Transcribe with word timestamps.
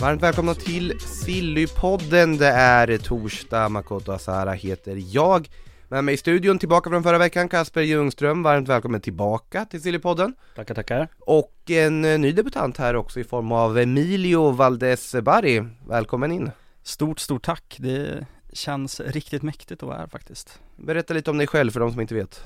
Varmt 0.00 0.22
välkomna 0.22 0.54
till 0.54 1.00
Sillypodden. 1.00 2.36
Det 2.36 2.46
är 2.46 2.98
torsdag, 2.98 3.68
Makoto 3.68 4.12
Asara 4.12 4.52
heter 4.52 5.02
jag. 5.14 5.48
Med 5.88 6.04
mig 6.04 6.14
i 6.14 6.16
studion 6.16 6.58
tillbaka 6.58 6.90
från 6.90 7.02
förra 7.02 7.18
veckan, 7.18 7.48
Kasper 7.48 7.80
Ljungström. 7.80 8.42
Varmt 8.42 8.68
välkommen 8.68 9.00
tillbaka 9.00 9.64
till 9.64 9.82
Sillypodden. 9.82 10.34
Tackar, 10.56 10.74
tackar. 10.74 11.08
Och 11.18 11.54
en 11.70 12.04
eh, 12.04 12.18
ny 12.18 12.32
debutant 12.32 12.76
här 12.76 12.96
också 12.96 13.20
i 13.20 13.24
form 13.24 13.52
av 13.52 13.78
Emilio 13.78 14.50
Valdes 14.50 15.14
Barri. 15.22 15.64
Välkommen 15.88 16.32
in. 16.32 16.50
Stort, 16.82 17.18
stort 17.18 17.42
tack. 17.42 17.76
Det 17.78 18.26
känns 18.52 19.00
riktigt 19.00 19.42
mäktigt 19.42 19.82
att 19.82 19.88
vara 19.88 19.98
här 19.98 20.06
faktiskt. 20.06 20.60
Berätta 20.76 21.14
lite 21.14 21.30
om 21.30 21.38
dig 21.38 21.46
själv 21.46 21.70
för 21.70 21.80
de 21.80 21.92
som 21.92 22.00
inte 22.00 22.14
vet. 22.14 22.44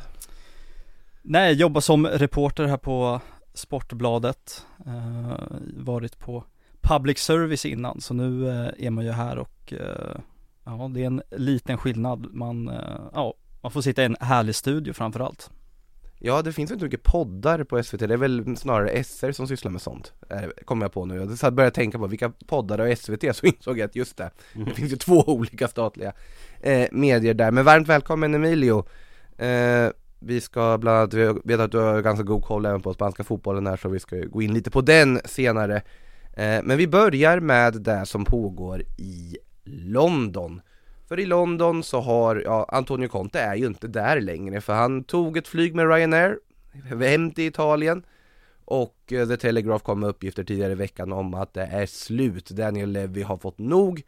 Nej, 1.22 1.46
jag 1.46 1.60
jobbar 1.60 1.80
som 1.80 2.06
reporter 2.06 2.64
här 2.64 2.76
på 2.76 3.20
Sportbladet. 3.54 4.66
Eh, 4.86 5.36
varit 5.76 6.18
på 6.18 6.44
public 6.80 7.18
service 7.18 7.66
innan, 7.66 8.00
så 8.00 8.14
nu 8.14 8.48
eh, 8.48 8.86
är 8.86 8.90
man 8.90 9.04
ju 9.04 9.10
här 9.10 9.38
och 9.38 9.72
eh, 9.72 10.20
ja, 10.64 10.90
det 10.94 11.02
är 11.02 11.06
en 11.06 11.22
liten 11.30 11.78
skillnad. 11.78 12.34
Man, 12.34 12.68
eh, 12.68 13.00
ja, 13.12 13.34
man 13.62 13.72
får 13.72 13.82
sitta 13.82 14.02
i 14.02 14.04
en 14.04 14.16
härlig 14.20 14.54
studio 14.54 14.92
framförallt. 14.92 15.50
Ja, 16.18 16.42
det 16.42 16.52
finns 16.52 16.70
inte 16.70 16.84
mycket 16.84 17.02
poddar 17.02 17.64
på 17.64 17.82
SVT, 17.82 17.98
det 17.98 18.14
är 18.14 18.16
väl 18.16 18.56
snarare 18.56 19.04
SR 19.04 19.32
som 19.32 19.48
sysslar 19.48 19.70
med 19.70 19.82
sånt, 19.82 20.12
kommer 20.64 20.84
jag 20.84 20.92
på 20.92 21.04
nu. 21.06 21.36
Jag 21.42 21.54
började 21.54 21.74
tänka 21.74 21.98
på 21.98 22.06
vilka 22.06 22.32
poddar 22.46 22.78
har 22.78 22.94
SVT, 22.94 23.36
så 23.36 23.46
insåg 23.46 23.78
jag 23.78 23.86
att 23.86 23.96
just 23.96 24.16
det, 24.16 24.30
det 24.52 24.70
finns 24.70 24.92
ju 24.92 24.96
två 24.96 25.24
olika 25.26 25.68
statliga 25.68 26.12
eh, 26.60 26.88
medier 26.92 27.34
där. 27.34 27.50
Men 27.50 27.64
varmt 27.64 27.88
välkommen 27.88 28.34
Emilio. 28.34 28.86
Eh, 29.38 29.90
vi 30.26 30.40
ska 30.40 30.78
bland 30.78 30.98
annat, 30.98 31.14
vi 31.14 31.40
vet 31.44 31.60
att 31.60 31.72
du 31.72 31.78
har 31.78 32.02
ganska 32.02 32.22
god 32.22 32.44
koll 32.44 32.66
även 32.66 32.82
på 32.82 32.94
spanska 32.94 33.24
fotbollen 33.24 33.66
här, 33.66 33.76
så 33.76 33.88
vi 33.88 34.00
ska 34.00 34.16
gå 34.16 34.42
in 34.42 34.54
lite 34.54 34.70
på 34.70 34.80
den 34.80 35.20
senare. 35.24 35.76
Eh, 36.36 36.62
men 36.62 36.76
vi 36.76 36.86
börjar 36.86 37.40
med 37.40 37.74
det 37.74 38.06
som 38.06 38.24
pågår 38.24 38.82
i 38.98 39.36
London. 39.64 40.60
För 41.08 41.20
i 41.20 41.26
London 41.26 41.82
så 41.82 42.00
har, 42.00 42.42
ja, 42.44 42.66
Antonio 42.68 43.08
Conte 43.08 43.40
är 43.40 43.54
ju 43.54 43.66
inte 43.66 43.88
där 43.88 44.20
längre 44.20 44.60
för 44.60 44.72
han 44.72 45.04
tog 45.04 45.36
ett 45.36 45.48
flyg 45.48 45.74
med 45.74 45.88
Ryanair 45.88 46.38
hem 47.00 47.30
till 47.30 47.44
Italien 47.44 48.02
och 48.64 49.12
eh, 49.12 49.28
The 49.28 49.36
Telegraph 49.36 49.84
kom 49.84 50.00
med 50.00 50.08
uppgifter 50.08 50.44
tidigare 50.44 50.72
i 50.72 50.74
veckan 50.76 51.12
om 51.12 51.34
att 51.34 51.54
det 51.54 51.62
är 51.62 51.86
slut. 51.86 52.50
Daniel 52.50 52.90
Levy 52.90 53.22
har 53.22 53.36
fått 53.36 53.58
nog. 53.58 54.02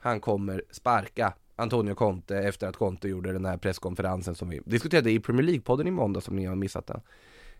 Han 0.00 0.20
kommer 0.20 0.62
sparka 0.70 1.32
Antonio 1.60 1.94
Conte 1.94 2.38
efter 2.38 2.68
att 2.68 2.76
Conte 2.76 3.08
gjorde 3.08 3.32
den 3.32 3.44
här 3.44 3.56
presskonferensen 3.56 4.34
som 4.34 4.48
vi 4.48 4.60
diskuterade 4.64 5.10
i 5.10 5.20
Premier 5.20 5.46
League-podden 5.46 5.88
i 5.88 5.90
måndag 5.90 6.20
som 6.20 6.36
ni 6.36 6.46
har 6.46 6.56
missat 6.56 6.86
den. 6.86 7.00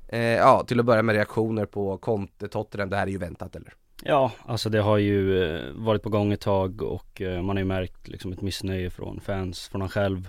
Eh, 0.09 0.21
ja, 0.21 0.65
till 0.67 0.81
att 0.81 0.87
börja 0.87 1.03
med 1.03 1.15
reaktioner 1.15 1.67
på 1.67 1.99
Conte, 1.99 2.49
Tottenham, 2.49 2.91
det 2.91 2.97
här 2.97 3.07
är 3.07 3.11
ju 3.11 3.19
väntat 3.19 3.57
eller? 3.57 3.75
Ja, 4.05 4.33
alltså 4.47 4.71
det 4.71 4.81
har 4.81 4.99
ju 4.99 5.43
eh, 5.43 5.73
varit 5.75 6.03
på 6.03 6.09
gång 6.09 6.33
ett 6.33 6.41
tag 6.41 6.83
och 6.83 7.21
eh, 7.21 7.43
man 7.43 7.57
har 7.57 7.61
ju 7.61 7.69
märkt 7.69 8.09
liksom 8.09 8.33
ett 8.33 8.41
missnöje 8.41 8.91
från 8.91 9.21
fans, 9.21 9.69
från 9.69 9.81
han 9.81 9.91
själv 9.91 10.29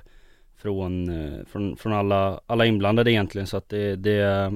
Från, 0.56 1.10
eh, 1.10 1.46
från, 1.46 1.78
från 1.78 1.94
alla, 1.94 2.42
alla 2.46 2.66
inblandade 2.66 3.12
egentligen 3.12 3.48
så 3.48 3.58
att 3.58 3.70
det, 3.70 3.96
det 3.96 4.52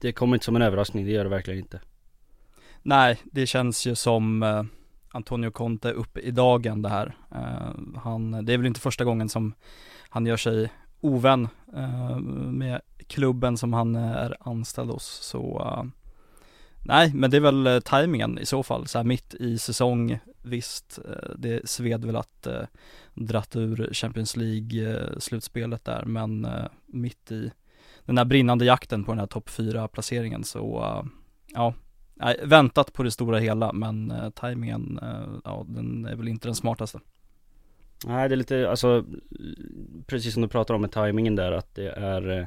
Det 0.00 0.12
kommer 0.12 0.36
inte 0.36 0.44
som 0.44 0.56
en 0.56 0.62
överraskning, 0.62 1.04
det 1.04 1.10
gör 1.10 1.24
det 1.24 1.30
verkligen 1.30 1.58
inte 1.60 1.80
Nej, 2.82 3.20
det 3.24 3.46
känns 3.46 3.86
ju 3.86 3.94
som 3.94 4.42
eh, 4.42 4.62
Antonio 5.12 5.50
Conte 5.50 5.92
upp 5.92 6.18
i 6.18 6.30
dagen 6.30 6.82
det 6.82 6.88
här. 6.88 7.16
Eh, 7.30 8.00
han, 8.00 8.44
det 8.44 8.52
är 8.52 8.58
väl 8.58 8.66
inte 8.66 8.80
första 8.80 9.04
gången 9.04 9.28
som 9.28 9.54
han 10.08 10.26
gör 10.26 10.36
sig 10.36 10.70
ovän 11.00 11.48
eh, 11.76 12.18
med 12.18 12.80
klubben 13.06 13.56
som 13.56 13.72
han 13.72 13.96
eh, 13.96 14.10
är 14.10 14.36
anställd 14.40 14.90
hos. 14.90 15.04
Så 15.04 15.60
eh, 15.60 15.84
nej, 16.82 17.14
men 17.14 17.30
det 17.30 17.36
är 17.36 17.40
väl 17.40 17.66
eh, 17.66 17.80
tajmingen 17.80 18.38
i 18.38 18.46
så 18.46 18.62
fall. 18.62 18.86
Så 18.86 18.98
här 18.98 19.04
mitt 19.04 19.34
i 19.34 19.58
säsong, 19.58 20.18
visst, 20.42 20.98
eh, 20.98 21.34
det 21.36 21.68
sved 21.68 22.04
väl 22.04 22.16
att 22.16 22.46
eh, 22.46 22.62
dratt 23.14 23.56
ur 23.56 23.88
Champions 23.92 24.36
League-slutspelet 24.36 25.84
där, 25.84 26.04
men 26.04 26.46
mitt 26.86 27.32
i 27.32 27.50
den 28.04 28.18
här 28.18 28.24
brinnande 28.24 28.64
jakten 28.64 29.04
på 29.04 29.12
den 29.12 29.18
här 29.18 29.26
topp 29.26 29.50
4 29.50 29.88
placeringen 29.88 30.44
så, 30.44 31.04
ja, 31.46 31.74
Nej, 32.22 32.40
väntat 32.42 32.92
på 32.92 33.02
det 33.02 33.10
stora 33.10 33.38
hela 33.38 33.72
men 33.72 34.10
eh, 34.10 34.30
tajmingen, 34.30 34.98
eh, 35.02 35.40
ja 35.44 35.64
den 35.68 36.06
är 36.06 36.16
väl 36.16 36.28
inte 36.28 36.48
den 36.48 36.54
smartaste. 36.54 37.00
Nej 38.06 38.28
det 38.28 38.34
är 38.34 38.36
lite, 38.36 38.70
alltså 38.70 39.04
Precis 40.06 40.32
som 40.32 40.42
du 40.42 40.48
pratar 40.48 40.74
om 40.74 40.80
med 40.80 40.92
tajmingen 40.92 41.36
där 41.36 41.52
att 41.52 41.74
det 41.74 41.88
är 41.88 42.38
eh, 42.38 42.46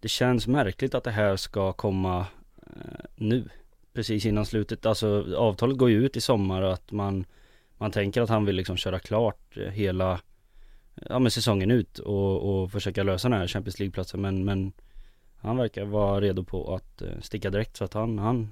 Det 0.00 0.08
känns 0.08 0.46
märkligt 0.46 0.94
att 0.94 1.04
det 1.04 1.10
här 1.10 1.36
ska 1.36 1.72
komma 1.72 2.26
eh, 2.56 3.04
nu 3.16 3.48
Precis 3.92 4.26
innan 4.26 4.46
slutet, 4.46 4.86
alltså 4.86 5.34
avtalet 5.36 5.78
går 5.78 5.90
ju 5.90 6.04
ut 6.06 6.16
i 6.16 6.20
sommar 6.20 6.62
och 6.62 6.72
att 6.72 6.92
man 6.92 7.24
Man 7.78 7.90
tänker 7.90 8.22
att 8.22 8.28
han 8.28 8.44
vill 8.44 8.56
liksom 8.56 8.76
köra 8.76 8.98
klart 8.98 9.56
eh, 9.56 9.70
hela 9.70 10.20
Ja 11.08 11.18
men 11.18 11.30
säsongen 11.30 11.70
ut 11.70 11.98
och, 11.98 12.62
och 12.62 12.72
försöka 12.72 13.02
lösa 13.02 13.28
den 13.28 13.38
här 13.38 13.46
Champions 13.46 13.78
League-platsen 13.78 14.20
men, 14.20 14.44
men 14.44 14.72
Han 15.36 15.56
verkar 15.56 15.84
vara 15.84 16.20
redo 16.20 16.44
på 16.44 16.74
att 16.74 17.02
eh, 17.02 17.20
sticka 17.20 17.50
direkt 17.50 17.76
så 17.76 17.84
att 17.84 17.94
han, 17.94 18.18
han 18.18 18.50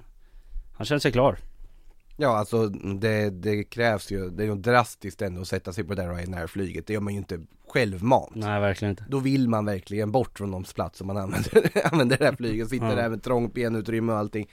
han 0.77 0.85
känner 0.85 0.99
sig 0.99 1.11
klar. 1.11 1.37
Ja 2.19 2.37
alltså 2.37 2.67
det, 2.69 3.29
det 3.29 3.63
krävs 3.63 4.11
ju, 4.11 4.29
det 4.29 4.43
är 4.43 4.47
ju 4.47 4.55
drastiskt 4.55 5.21
ändå 5.21 5.41
att 5.41 5.47
sätta 5.47 5.73
sig 5.73 5.83
på 5.83 5.93
det 5.95 6.01
där 6.01 6.13
Ryanair-flyget, 6.15 6.87
det 6.87 6.93
gör 6.93 7.01
man 7.01 7.13
ju 7.13 7.19
inte 7.19 7.39
självmant. 7.67 8.35
Nej 8.35 8.61
verkligen 8.61 8.89
inte. 8.89 9.05
Då 9.09 9.19
vill 9.19 9.49
man 9.49 9.65
verkligen 9.65 10.11
bort 10.11 10.37
från 10.37 10.51
de 10.51 10.63
plats 10.63 10.97
som 10.97 11.07
man 11.07 11.17
använder, 11.17 11.71
använder 11.91 12.17
det 12.17 12.25
här 12.25 12.35
flyget, 12.35 12.69
sitter 12.69 12.89
Ja. 12.89 12.95
där 12.95 13.09
med 13.09 13.23
trångt 13.23 13.53
benutrymme 13.53 14.11
och 14.11 14.17
allting. 14.17 14.49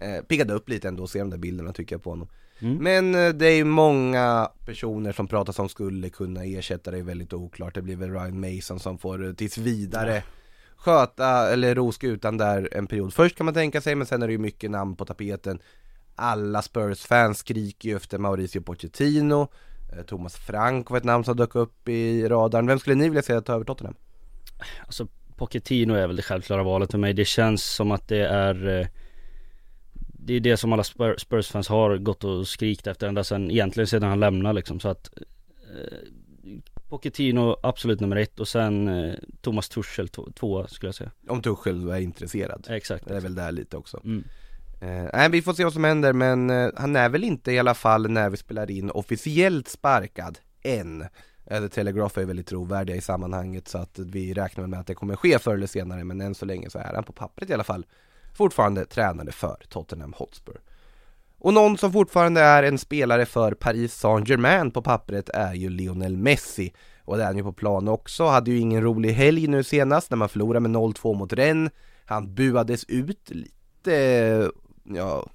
Eh, 0.00 0.24
Piggade 0.24 0.54
upp 0.54 0.68
lite 0.68 0.88
ändå 0.88 1.04
att 1.04 1.10
se 1.10 1.18
de 1.18 1.30
där 1.30 1.38
bilderna 1.38 1.72
tycker 1.72 1.94
jag 1.94 2.02
på 2.02 2.10
honom. 2.10 2.28
Mm. 2.58 2.76
Men 2.76 3.14
eh, 3.26 3.32
det 3.34 3.46
är 3.46 3.56
ju 3.56 3.64
många 3.64 4.50
personer 4.66 5.12
som 5.12 5.26
pratar 5.28 5.52
som 5.52 5.68
skulle 5.68 6.08
kunna 6.08 6.44
ersätta 6.44 6.90
det. 6.90 6.98
Är 6.98 7.02
väldigt 7.02 7.32
oklart. 7.32 7.74
Det 7.74 7.82
blir 7.82 7.96
väl 7.96 8.10
Ryan 8.12 8.40
Mason 8.40 8.80
som 8.80 8.98
får 8.98 9.26
eh, 9.26 9.32
tills 9.32 9.58
vidare 9.58 10.22
sköta, 10.76 11.52
eller 11.52 11.74
ro 11.74 11.92
skutan 11.92 12.38
där 12.38 12.68
en 12.72 12.86
period. 12.86 13.14
Först 13.14 13.36
kan 13.36 13.44
man 13.44 13.54
tänka 13.54 13.80
sig, 13.80 13.94
men 13.94 14.06
sen 14.06 14.22
är 14.22 14.26
det 14.26 14.32
ju 14.32 14.38
mycket 14.38 14.70
namn 14.70 14.96
på 14.96 15.04
tapeten. 15.04 15.58
Alla 16.14 16.62
Spurs-fans 16.62 17.38
skriker 17.38 17.88
ju 17.88 17.96
efter 17.96 18.18
Mauricio 18.18 18.60
Pochettino. 18.60 19.48
Eh, 19.92 20.02
Thomas 20.02 20.36
Frank 20.36 20.90
var 20.90 20.98
ett 20.98 21.04
namn 21.04 21.24
som 21.24 21.36
dök 21.36 21.54
upp 21.54 21.88
i 21.88 22.28
radarn. 22.28 22.66
Vem 22.66 22.78
skulle 22.78 22.96
ni 22.96 23.08
vilja 23.08 23.22
se 23.22 23.40
ta 23.40 23.54
över 23.54 23.64
Tottenham? 23.64 23.94
Alltså 24.80 25.08
Pochettino 25.36 25.94
är 25.94 26.06
väl 26.06 26.16
det 26.16 26.22
självklara 26.22 26.62
valet 26.62 26.90
för 26.90 26.98
mig. 26.98 27.14
Det 27.14 27.24
känns 27.24 27.64
som 27.64 27.90
att 27.90 28.08
det 28.08 28.26
är 28.26 28.80
eh, 28.80 28.86
Det 30.12 30.34
är 30.34 30.40
det 30.40 30.56
som 30.56 30.72
alla 30.72 30.84
Spurs-fans 31.18 31.68
har 31.68 31.96
gått 31.96 32.24
och 32.24 32.48
skrikt 32.48 32.86
efter 32.86 33.08
ända 33.08 33.24
sen, 33.24 33.50
egentligen 33.50 33.86
sedan 33.86 34.08
han 34.08 34.20
lämnade 34.20 34.54
liksom. 34.54 34.80
Så 34.80 34.88
att 34.88 35.10
eh, 35.74 35.98
Pochettino 36.88 37.56
absolut 37.62 38.00
nummer 38.00 38.16
ett 38.16 38.40
och 38.40 38.48
sen 38.48 38.88
eh, 38.88 39.14
Thomas 39.40 39.68
Tuchel 39.68 40.08
två, 40.08 40.28
tvåa 40.34 40.68
skulle 40.68 40.88
jag 40.88 40.94
säga 40.94 41.10
Om 41.28 41.42
Tuchel 41.42 41.88
är 41.88 42.00
intresserad 42.00 42.66
Exakt 42.68 43.08
Det 43.08 43.16
är 43.16 43.20
väl 43.20 43.34
där 43.34 43.52
lite 43.52 43.76
också 43.76 44.00
mm. 44.04 44.24
Eh, 44.80 45.10
nej, 45.12 45.30
vi 45.30 45.42
får 45.42 45.52
se 45.52 45.64
vad 45.64 45.72
som 45.72 45.84
händer 45.84 46.12
men 46.12 46.50
eh, 46.50 46.70
han 46.76 46.96
är 46.96 47.08
väl 47.08 47.24
inte 47.24 47.52
i 47.52 47.58
alla 47.58 47.74
fall 47.74 48.10
när 48.10 48.30
vi 48.30 48.36
spelar 48.36 48.70
in 48.70 48.90
officiellt 48.90 49.68
sparkad 49.68 50.38
än. 50.62 51.04
The 51.48 51.68
Telegraph 51.68 52.18
är 52.18 52.24
väldigt 52.24 52.46
trovärdiga 52.46 52.96
i 52.96 53.00
sammanhanget 53.00 53.68
så 53.68 53.78
att 53.78 53.98
vi 53.98 54.34
räknar 54.34 54.66
med 54.66 54.80
att 54.80 54.86
det 54.86 54.94
kommer 54.94 55.16
ske 55.16 55.38
förr 55.38 55.54
eller 55.54 55.66
senare 55.66 56.04
men 56.04 56.20
än 56.20 56.34
så 56.34 56.44
länge 56.44 56.70
så 56.70 56.78
är 56.78 56.94
han 56.94 57.04
på 57.04 57.12
pappret 57.12 57.50
i 57.50 57.54
alla 57.54 57.64
fall 57.64 57.86
fortfarande 58.34 58.84
tränare 58.84 59.32
för 59.32 59.56
Tottenham 59.68 60.14
Hotspur. 60.16 60.60
Och 61.46 61.54
någon 61.54 61.78
som 61.78 61.92
fortfarande 61.92 62.40
är 62.40 62.62
en 62.62 62.78
spelare 62.78 63.26
för 63.26 63.52
Paris 63.52 63.94
Saint-Germain 63.94 64.70
på 64.70 64.82
pappret 64.82 65.28
är 65.28 65.54
ju 65.54 65.70
Lionel 65.70 66.16
Messi. 66.16 66.72
Och 67.04 67.16
det 67.16 67.22
är 67.22 67.26
han 67.26 67.36
ju 67.36 67.42
på 67.42 67.52
plan 67.52 67.88
också, 67.88 68.26
hade 68.26 68.50
ju 68.50 68.58
ingen 68.58 68.82
rolig 68.82 69.12
helg 69.12 69.46
nu 69.46 69.64
senast 69.64 70.10
när 70.10 70.16
man 70.16 70.28
förlorade 70.28 70.60
med 70.60 70.70
0-2 70.70 71.14
mot 71.14 71.32
Rennes. 71.32 71.72
Han 72.04 72.34
buades 72.34 72.84
ut 72.84 73.30
lite, 73.30 74.50
ja, 74.84 75.26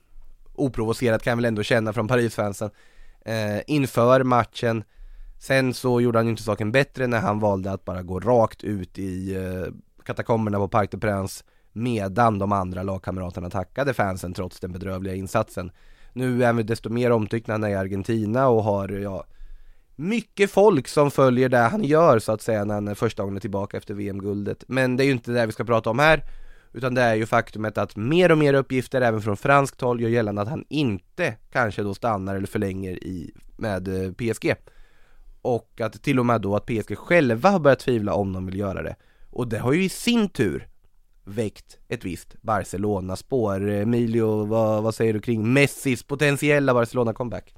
oprovocerat 0.55 1.23
kan 1.23 1.31
jag 1.31 1.35
väl 1.35 1.45
ändå 1.45 1.63
känna 1.63 1.93
från 1.93 2.07
Paris-fansen 2.07 2.69
eh, 3.25 3.61
inför 3.67 4.23
matchen. 4.23 4.83
Sen 5.39 5.73
så 5.73 6.01
gjorde 6.01 6.19
han 6.19 6.25
ju 6.25 6.31
inte 6.31 6.43
saken 6.43 6.71
bättre 6.71 7.07
när 7.07 7.19
han 7.19 7.39
valde 7.39 7.71
att 7.71 7.85
bara 7.85 8.01
gå 8.01 8.19
rakt 8.19 8.63
ut 8.63 8.99
i 8.99 9.35
eh, 9.35 9.73
katakomberna 10.05 10.57
på 10.57 10.67
Parc 10.67 10.89
des 10.89 11.01
Princes 11.01 11.43
medan 11.73 12.39
de 12.39 12.51
andra 12.51 12.83
lagkamraterna 12.83 13.49
tackade 13.49 13.93
fansen 13.93 14.33
trots 14.33 14.59
den 14.59 14.71
bedrövliga 14.71 15.15
insatsen. 15.15 15.71
Nu 16.13 16.43
är 16.43 16.47
han 16.47 16.65
desto 16.65 16.89
mer 16.89 17.11
omtyckt 17.11 17.47
när 17.47 17.53
han 17.53 17.63
är 17.63 17.69
i 17.69 17.75
Argentina 17.75 18.47
och 18.47 18.63
har, 18.63 18.89
ja, 18.89 19.25
mycket 19.95 20.51
folk 20.51 20.87
som 20.87 21.11
följer 21.11 21.49
det 21.49 21.57
han 21.57 21.83
gör 21.83 22.19
så 22.19 22.31
att 22.31 22.41
säga 22.41 22.65
när 22.65 22.73
han 22.73 22.87
är 22.87 22.95
första 22.95 23.23
gången 23.23 23.41
tillbaka 23.41 23.77
efter 23.77 23.93
VM-guldet. 23.93 24.63
Men 24.67 24.97
det 24.97 25.03
är 25.03 25.05
ju 25.05 25.11
inte 25.11 25.31
det 25.31 25.45
vi 25.45 25.51
ska 25.51 25.63
prata 25.63 25.89
om 25.89 25.99
här, 25.99 26.23
utan 26.73 26.93
det 26.93 27.01
är 27.01 27.15
ju 27.15 27.25
faktumet 27.25 27.77
att 27.77 27.95
mer 27.95 28.31
och 28.31 28.37
mer 28.37 28.53
uppgifter 28.53 29.01
även 29.01 29.21
från 29.21 29.37
franskt 29.37 29.81
håll 29.81 30.01
gör 30.01 30.09
gällande 30.09 30.41
att 30.41 30.47
han 30.47 30.65
inte 30.69 31.35
kanske 31.51 31.83
då 31.83 31.93
stannar 31.93 32.35
eller 32.35 32.47
förlänger 32.47 32.91
i, 32.91 33.31
med 33.57 33.87
eh, 33.87 34.11
PSG. 34.11 34.53
Och 35.41 35.81
att 35.81 36.03
till 36.03 36.19
och 36.19 36.25
med 36.25 36.41
då 36.41 36.55
att 36.55 36.65
PSG 36.65 36.97
själva 36.97 37.49
har 37.49 37.59
börjat 37.59 37.79
tvivla 37.79 38.13
om 38.13 38.33
de 38.33 38.45
vill 38.45 38.59
göra 38.59 38.81
det. 38.81 38.95
Och 39.29 39.47
det 39.47 39.59
har 39.59 39.73
ju 39.73 39.83
i 39.83 39.89
sin 39.89 40.29
tur 40.29 40.67
väckt 41.31 41.79
ett 41.87 42.05
visst 42.05 42.35
Barcelona-spår. 42.41 43.69
Emilio, 43.69 44.45
vad, 44.45 44.83
vad 44.83 44.95
säger 44.95 45.13
du 45.13 45.19
kring 45.19 45.53
Messis 45.53 46.03
potentiella 46.03 46.73
Barcelona-comeback? 46.73 47.53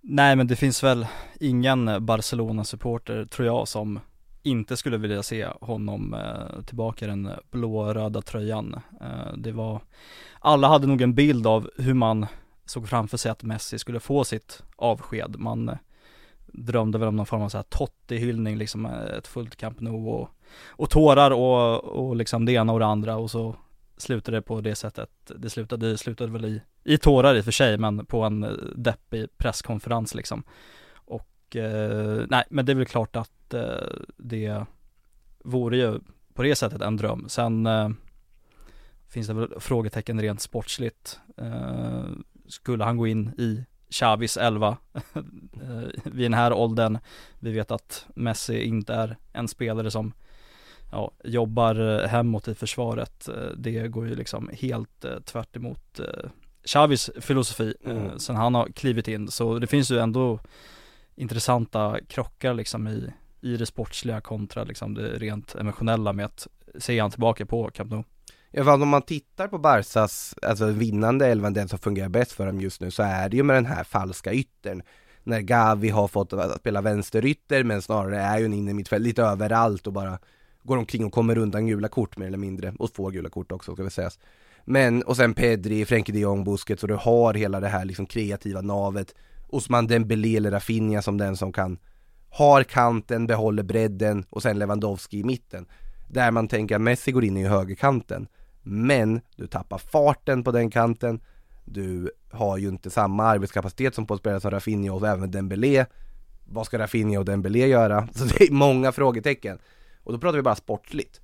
Nej 0.00 0.36
men 0.36 0.46
det 0.46 0.56
finns 0.56 0.82
väl 0.82 1.06
ingen 1.40 2.06
Barcelona-supporter 2.06 3.24
tror 3.24 3.46
jag 3.46 3.68
som 3.68 4.00
inte 4.42 4.76
skulle 4.76 4.96
vilja 4.96 5.22
se 5.22 5.46
honom 5.60 6.14
eh, 6.14 6.62
tillbaka 6.62 7.04
i 7.04 7.08
den 7.08 7.30
blå-röda 7.50 8.22
tröjan. 8.22 8.80
Eh, 9.00 9.36
det 9.36 9.52
var, 9.52 9.80
alla 10.38 10.68
hade 10.68 10.86
nog 10.86 11.02
en 11.02 11.14
bild 11.14 11.46
av 11.46 11.70
hur 11.78 11.94
man 11.94 12.26
såg 12.64 12.88
framför 12.88 13.16
sig 13.16 13.30
att 13.30 13.42
Messi 13.42 13.78
skulle 13.78 14.00
få 14.00 14.24
sitt 14.24 14.62
avsked. 14.76 15.36
Man 15.38 15.68
eh, 15.68 15.76
drömde 16.46 16.98
väl 16.98 17.08
om 17.08 17.16
någon 17.16 17.26
form 17.26 17.42
av 17.42 17.48
så 17.48 17.58
här 17.58 17.64
Totti-hyllning, 17.64 18.56
liksom 18.56 18.86
eh, 18.86 19.16
ett 19.18 19.26
fullt 19.26 19.56
Camp 19.56 19.80
Nou 19.80 20.08
och, 20.08 20.28
och 20.66 20.90
tårar 20.90 21.30
och, 21.30 21.84
och 21.84 22.16
liksom 22.16 22.44
det 22.44 22.52
ena 22.52 22.72
och 22.72 22.78
det 22.78 22.86
andra 22.86 23.16
och 23.16 23.30
så 23.30 23.56
slutade 23.96 24.36
det 24.36 24.42
på 24.42 24.60
det 24.60 24.74
sättet. 24.74 25.10
Det 25.36 25.50
slutade, 25.50 25.90
det 25.90 25.98
slutade 25.98 26.32
väl 26.32 26.44
i, 26.44 26.62
i 26.84 26.98
tårar 26.98 27.34
i 27.34 27.40
och 27.40 27.44
för 27.44 27.52
sig, 27.52 27.78
men 27.78 28.06
på 28.06 28.22
en 28.22 28.42
eh, 28.42 28.50
deppig 28.76 29.26
presskonferens 29.36 30.14
liksom. 30.14 30.42
Och 30.94 31.56
eh, 31.56 32.24
nej, 32.28 32.44
men 32.50 32.66
det 32.66 32.72
är 32.72 32.76
väl 32.76 32.86
klart 32.86 33.16
att 33.16 33.54
eh, 33.54 33.88
det 34.16 34.64
vore 35.38 35.76
ju 35.76 36.00
på 36.34 36.42
det 36.42 36.56
sättet 36.56 36.82
en 36.82 36.96
dröm. 36.96 37.28
Sen 37.28 37.66
eh, 37.66 37.88
finns 39.08 39.26
det 39.26 39.34
väl 39.34 39.60
frågetecken 39.60 40.20
rent 40.20 40.40
sportsligt. 40.40 41.20
Eh, 41.36 42.04
skulle 42.48 42.84
han 42.84 42.96
gå 42.96 43.06
in 43.06 43.28
i 43.38 43.64
Chavis 43.90 44.36
11 44.36 44.76
eh, 44.92 46.02
vid 46.04 46.24
den 46.24 46.34
här 46.34 46.52
åldern. 46.52 46.98
Vi 47.38 47.52
vet 47.52 47.70
att 47.70 48.06
Messi 48.14 48.62
inte 48.62 48.94
är 48.94 49.16
en 49.32 49.48
spelare 49.48 49.90
som 49.90 50.12
ja, 50.94 51.10
jobbar 51.24 52.02
eh, 52.02 52.08
hemåt 52.08 52.48
i 52.48 52.54
försvaret. 52.54 53.28
Eh, 53.28 53.34
Det 53.56 53.88
går 53.88 54.08
ju 54.08 54.14
liksom 54.14 54.50
helt 54.52 55.04
eh, 55.04 55.18
tvärt 55.24 55.56
emot 55.56 56.00
Xavis 56.66 57.10
filosofi 57.20 57.74
Mm. 57.86 58.18
sen 58.18 58.36
han 58.36 58.54
har 58.54 58.66
klivit 58.68 59.08
in. 59.08 59.28
Så 59.28 59.58
det 59.58 59.66
finns 59.66 59.90
ju 59.90 59.98
ändå 59.98 60.38
intressanta 61.16 61.98
krockar 62.08 62.54
liksom 62.54 62.88
i, 62.88 63.12
i 63.40 63.56
det 63.56 63.66
sportsliga 63.66 64.20
kontra 64.20 64.64
liksom 64.64 64.94
det 64.94 65.08
rent 65.18 65.54
emotionella 65.54 66.12
med 66.12 66.24
att 66.24 66.46
se 66.78 66.98
han 67.00 67.10
tillbaka 67.10 67.46
på 67.46 67.70
Camp 67.70 67.90
Nou. 67.90 68.04
Ja, 68.50 68.64
för 68.64 68.72
om 68.82 68.88
man 68.88 69.02
tittar 69.02 69.48
på 69.48 69.58
Barsas, 69.58 70.34
alltså 70.42 70.66
vinnande 70.66 71.26
elvan, 71.26 71.52
den 71.52 71.68
som 71.68 71.78
fungerar 71.78 72.08
bäst 72.08 72.32
för 72.32 72.46
dem 72.46 72.60
just 72.60 72.80
nu, 72.80 72.90
så 72.90 73.02
är 73.02 73.28
det 73.28 73.36
ju 73.36 73.42
med 73.42 73.56
den 73.56 73.66
här 73.66 73.84
falska 73.84 74.32
yttern. 74.32 74.82
När 75.22 75.40
Gavi 75.40 75.88
har 75.88 76.08
fått 76.08 76.32
spela 76.58 76.80
vänsterytter, 76.80 77.64
men 77.64 77.82
snarare 77.82 78.20
är 78.20 78.38
ju 78.38 78.44
en 78.44 78.52
inne 78.52 78.74
mittfält 78.74 79.02
lite 79.02 79.22
överallt 79.22 79.86
och 79.86 79.92
bara 79.92 80.18
går 80.64 80.76
omkring 80.76 81.04
och 81.04 81.12
kommer 81.12 81.38
undan 81.38 81.66
gula 81.66 81.88
kort 81.88 82.16
mer 82.16 82.26
eller 82.26 82.38
mindre, 82.38 82.74
och 82.78 82.94
får 82.94 83.10
gula 83.10 83.28
kort 83.28 83.52
också 83.52 83.74
ska 83.74 83.84
vi 83.84 83.90
sägas. 83.90 84.18
Men, 84.64 85.02
och 85.02 85.16
sen 85.16 85.34
Pedri, 85.34 85.84
Frenkie 85.84 86.12
de 86.14 86.20
Jong, 86.20 86.44
Busquets, 86.44 86.82
och 86.82 86.88
du 86.88 86.94
har 86.94 87.34
hela 87.34 87.60
det 87.60 87.68
här 87.68 87.84
liksom 87.84 88.06
kreativa 88.06 88.60
navet. 88.60 89.14
Osman 89.48 89.86
Dembélé 89.86 90.36
eller 90.36 90.50
Rafinha 90.50 91.02
som 91.02 91.18
den 91.18 91.36
som 91.36 91.52
kan, 91.52 91.78
har 92.30 92.62
kanten, 92.62 93.26
behåller 93.26 93.62
bredden 93.62 94.24
och 94.30 94.42
sen 94.42 94.58
Lewandowski 94.58 95.18
i 95.18 95.24
mitten. 95.24 95.66
Där 96.08 96.30
man 96.30 96.48
tänker 96.48 96.76
att 96.76 96.82
Messi 96.82 97.12
går 97.12 97.24
in 97.24 97.36
i 97.36 97.44
högerkanten. 97.44 98.26
Men 98.62 99.20
du 99.36 99.46
tappar 99.46 99.78
farten 99.78 100.44
på 100.44 100.52
den 100.52 100.70
kanten 100.70 101.20
Du 101.64 102.10
har 102.30 102.56
ju 102.58 102.68
inte 102.68 102.90
samma 102.90 103.24
arbetskapacitet 103.24 103.94
som 103.94 104.06
på 104.06 104.16
spelare 104.16 104.40
som 104.40 104.50
Rafinha 104.50 104.92
och 104.92 105.08
även 105.08 105.30
Dembélé 105.30 105.86
Vad 106.44 106.66
ska 106.66 106.78
Rafinha 106.78 107.18
och 107.18 107.24
Dembélé 107.24 107.66
göra? 107.66 108.08
Så 108.14 108.24
det 108.24 108.44
är 108.44 108.52
många 108.52 108.92
frågetecken 108.92 109.58
och 110.04 110.12
då 110.12 110.18
pratar 110.18 110.36
vi 110.36 110.42
bara 110.42 110.54
sportsligt 110.54 111.20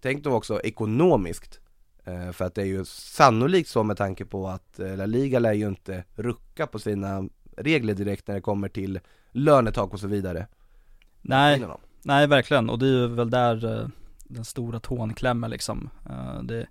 Tänk 0.00 0.24
då 0.24 0.32
också 0.32 0.60
ekonomiskt 0.60 1.60
Eh, 2.04 2.32
För 2.32 2.44
att 2.44 2.54
det 2.54 2.62
är 2.62 2.66
ju 2.66 2.84
sannolikt 2.84 3.68
så 3.68 3.82
med 3.82 3.96
tanke 3.96 4.24
på 4.24 4.48
att 4.48 4.78
eh, 4.78 4.96
La 4.96 5.06
Liga 5.06 5.38
lär 5.38 5.52
ju 5.52 5.68
inte 5.68 6.04
rucka 6.14 6.66
på 6.66 6.78
sina 6.78 7.28
regler 7.56 7.94
direkt 7.94 8.28
när 8.28 8.34
det 8.34 8.40
kommer 8.40 8.68
till 8.68 9.00
lönetak 9.30 9.92
och 9.92 10.00
så 10.00 10.06
vidare. 10.06 10.46
Nej, 11.22 11.64
nej 12.02 12.26
verkligen. 12.26 12.70
Och 12.70 12.78
det 12.78 12.86
är 12.86 12.90
ju 12.90 13.06
väl 13.06 13.30
där 13.30 13.80
eh, 13.80 13.88
den 14.24 14.44
stora 14.44 14.80
tån 14.80 15.14
klämmer 15.14 15.48
liksom. 15.48 15.90
Det 16.42 16.66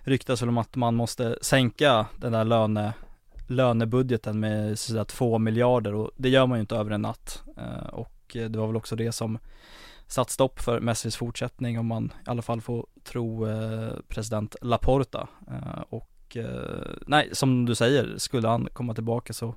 ryktas 0.00 0.42
väl 0.42 0.48
om 0.48 0.58
att 0.58 0.76
man 0.76 0.94
måste 0.94 1.38
sänka 1.42 2.06
den 2.16 2.32
där 2.32 2.44
löne 2.44 2.92
lönebudgeten 3.46 4.40
med 4.40 4.78
sådär 4.78 5.04
två 5.04 5.38
miljarder 5.38 5.94
och 5.94 6.10
det 6.16 6.28
gör 6.28 6.46
man 6.46 6.58
ju 6.58 6.60
inte 6.60 6.76
över 6.76 6.90
en 6.90 7.02
natt. 7.02 7.42
Och 7.92 8.30
det 8.32 8.56
var 8.56 8.66
väl 8.66 8.76
också 8.76 8.96
det 8.96 9.12
som 9.12 9.38
satt 10.08 10.30
stopp 10.30 10.60
för 10.60 10.80
Messis 10.80 11.16
fortsättning 11.16 11.78
om 11.78 11.86
man 11.86 12.04
i 12.26 12.30
alla 12.30 12.42
fall 12.42 12.60
får 12.60 12.86
tro 13.04 13.46
eh, 13.48 13.92
president 14.08 14.56
Laporta. 14.62 15.28
Eh, 15.50 15.82
Och 15.88 16.36
eh, 16.36 16.92
nej, 17.06 17.28
som 17.32 17.66
du 17.66 17.74
säger, 17.74 18.14
skulle 18.18 18.48
han 18.48 18.68
komma 18.72 18.94
tillbaka 18.94 19.32
så 19.32 19.54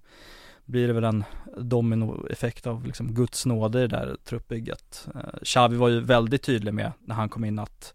blir 0.66 0.88
det 0.88 0.94
väl 0.94 1.04
en 1.04 1.24
dominoeffekt 1.58 2.68
av 2.68 2.86
liksom 2.86 3.14
Guds 3.14 3.46
nåde 3.46 3.80
i 3.84 3.88
det 3.88 3.98
där 3.98 4.18
truppbygget. 4.24 5.08
Xavi 5.44 5.76
var 5.78 5.90
ju 5.90 6.00
väldigt 6.00 6.44
tydlig 6.44 6.74
med 6.74 6.92
när 7.00 7.16
han 7.16 7.30
kom 7.30 7.46
in 7.46 7.60
att 7.60 7.94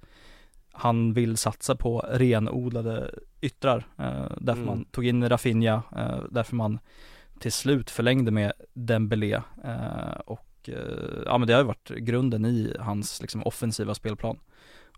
han 0.73 1.13
vill 1.13 1.37
satsa 1.37 1.77
på 1.77 2.05
renodlade 2.11 3.15
yttrar. 3.41 3.87
Därför 4.41 4.53
Mm. 4.63 4.67
man 4.67 4.85
tog 4.85 5.07
in 5.07 5.29
Rafinha, 5.29 5.83
därför 6.31 6.57
man 6.57 6.79
till 7.41 7.53
slut 7.53 7.91
förlängde 7.91 8.31
med 8.31 8.53
Dembélé. 8.75 9.41
Eh, 9.65 10.21
och 10.69 10.75
eh, 10.75 11.23
ja 11.27 11.39
men 11.39 11.49
det 11.49 11.55
har 11.55 11.61
ju 11.61 11.67
varit 11.67 11.89
grunden 11.89 12.45
i 12.45 12.75
hans 12.81 13.21
liksom 13.21 13.43
offensiva 13.43 13.95
spelplan. 13.95 14.39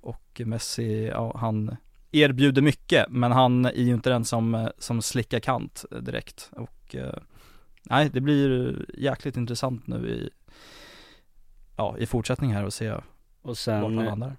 Och 0.00 0.40
Messi, 0.44 1.06
ja 1.06 1.36
han 1.38 1.76
erbjuder 2.12 2.62
mycket 2.62 3.06
men 3.10 3.32
han 3.32 3.64
är 3.64 3.72
ju 3.82 3.94
inte 3.94 4.10
den 4.10 4.24
som, 4.24 4.70
som 4.78 5.02
slickar 5.02 5.40
kant 5.40 5.84
direkt. 6.00 6.50
Och 6.52 6.94
eh, 6.94 7.14
nej 7.82 8.10
det 8.12 8.20
blir 8.20 8.76
jäkligt 8.98 9.36
intressant 9.36 9.86
nu 9.86 10.08
i, 10.08 10.30
ja 11.76 11.96
i 11.98 12.06
fortsättning 12.06 12.52
här 12.54 12.64
och 12.64 12.72
se 12.72 12.94
Och 13.42 13.58
sen, 13.58 13.82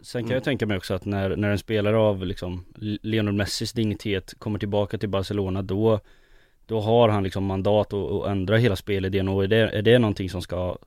sen 0.02 0.22
kan 0.22 0.26
Mm. 0.26 0.34
jag 0.34 0.44
tänka 0.44 0.66
mig 0.66 0.78
också 0.78 0.94
att 0.94 1.06
när, 1.06 1.36
när 1.36 1.50
en 1.50 1.60
spelare 1.60 1.98
av 1.98 2.26
liksom 2.26 2.66
Lionel 3.02 3.34
Messis 3.34 3.74
dignitet 3.74 4.34
kommer 4.40 4.60
tillbaka 4.60 4.98
till 4.98 5.10
Barcelona 5.10 5.62
då 5.62 6.00
Då 6.66 6.82
har 6.82 7.10
han 7.10 7.24
liksom 7.24 7.46
mandat 7.46 7.94
att, 7.94 8.12
att 8.12 8.28
ändra 8.28 8.58
hela 8.58 8.76
spelidén 8.76 9.28
och 9.28 9.44
är 9.44 9.48
det, 9.48 9.78
är 9.78 9.82
det 9.82 10.00
någonting 10.00 10.30
som 10.30 10.42
ska 10.42 10.78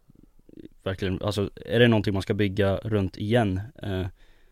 Verkligen, 0.82 1.22
alltså 1.22 1.50
är 1.66 1.80
det 1.80 1.88
någonting 1.88 2.12
man 2.12 2.22
ska 2.22 2.34
bygga 2.34 2.76
runt 2.76 3.16
igen? 3.16 3.60
Eh, 3.82 4.06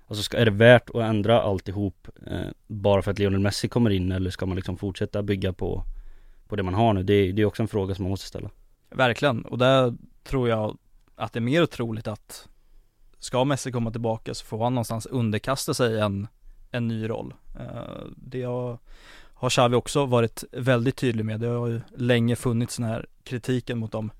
alltså 0.07 0.23
ska, 0.23 0.37
är 0.39 0.45
det 0.45 0.51
värt 0.51 0.91
att 0.91 1.03
ändra 1.03 1.43
alltihop 1.43 2.09
eh, 2.27 2.49
bara 2.67 3.03
för 3.03 3.11
att 3.11 3.19
Lionel 3.19 3.41
Messi 3.41 3.69
kommer 3.69 3.91
in 3.91 4.13
eller 4.13 4.31
ska 4.31 4.47
man 4.47 4.57
liksom 4.57 4.77
fortsätta 4.77 5.23
bygga 5.23 5.53
på 5.53 5.85
På 6.49 6.57
det 6.57 6.63
man 6.63 6.75
har 6.75 6.93
nu? 6.95 7.03
Det, 7.03 7.33
det 7.33 7.43
är 7.43 7.47
också 7.47 7.63
en 7.63 7.69
fråga 7.69 7.95
som 7.95 8.03
man 8.03 8.11
måste 8.11 8.27
ställa 8.27 8.51
Verkligen, 8.91 9.45
och 9.45 9.59
där 9.59 9.95
tror 10.25 10.49
jag 10.49 10.79
att 11.17 11.33
det 11.33 11.39
är 11.39 11.41
mer 11.41 11.67
troligt 11.67 12.09
att 12.09 12.49
ska 13.19 13.45
Messi 13.45 13.73
komma 13.73 13.91
tillbaka 13.91 14.35
så 14.35 14.45
får 14.45 14.65
han 14.65 14.75
någonstans 14.75 15.07
underkasta 15.07 15.75
sig 15.75 16.01
en, 16.01 16.29
en 16.71 16.89
ny 16.89 17.09
roll. 17.09 17.35
Eh, 17.61 18.07
Det 18.17 18.43
har, 18.43 18.79
har 19.35 19.51
Xavi 19.51 19.77
också 19.77 20.07
varit 20.07 20.45
väldigt 20.53 20.97
tydlig 20.97 21.25
med. 21.25 21.41
Det 21.41 21.47
har 21.47 21.67
ju 21.67 21.81
länge 21.97 22.37
funnits 22.37 22.77
den 22.77 22.87
här 22.87 23.07
kritiken 23.25 23.79
mot 23.79 23.93
de 23.93 24.11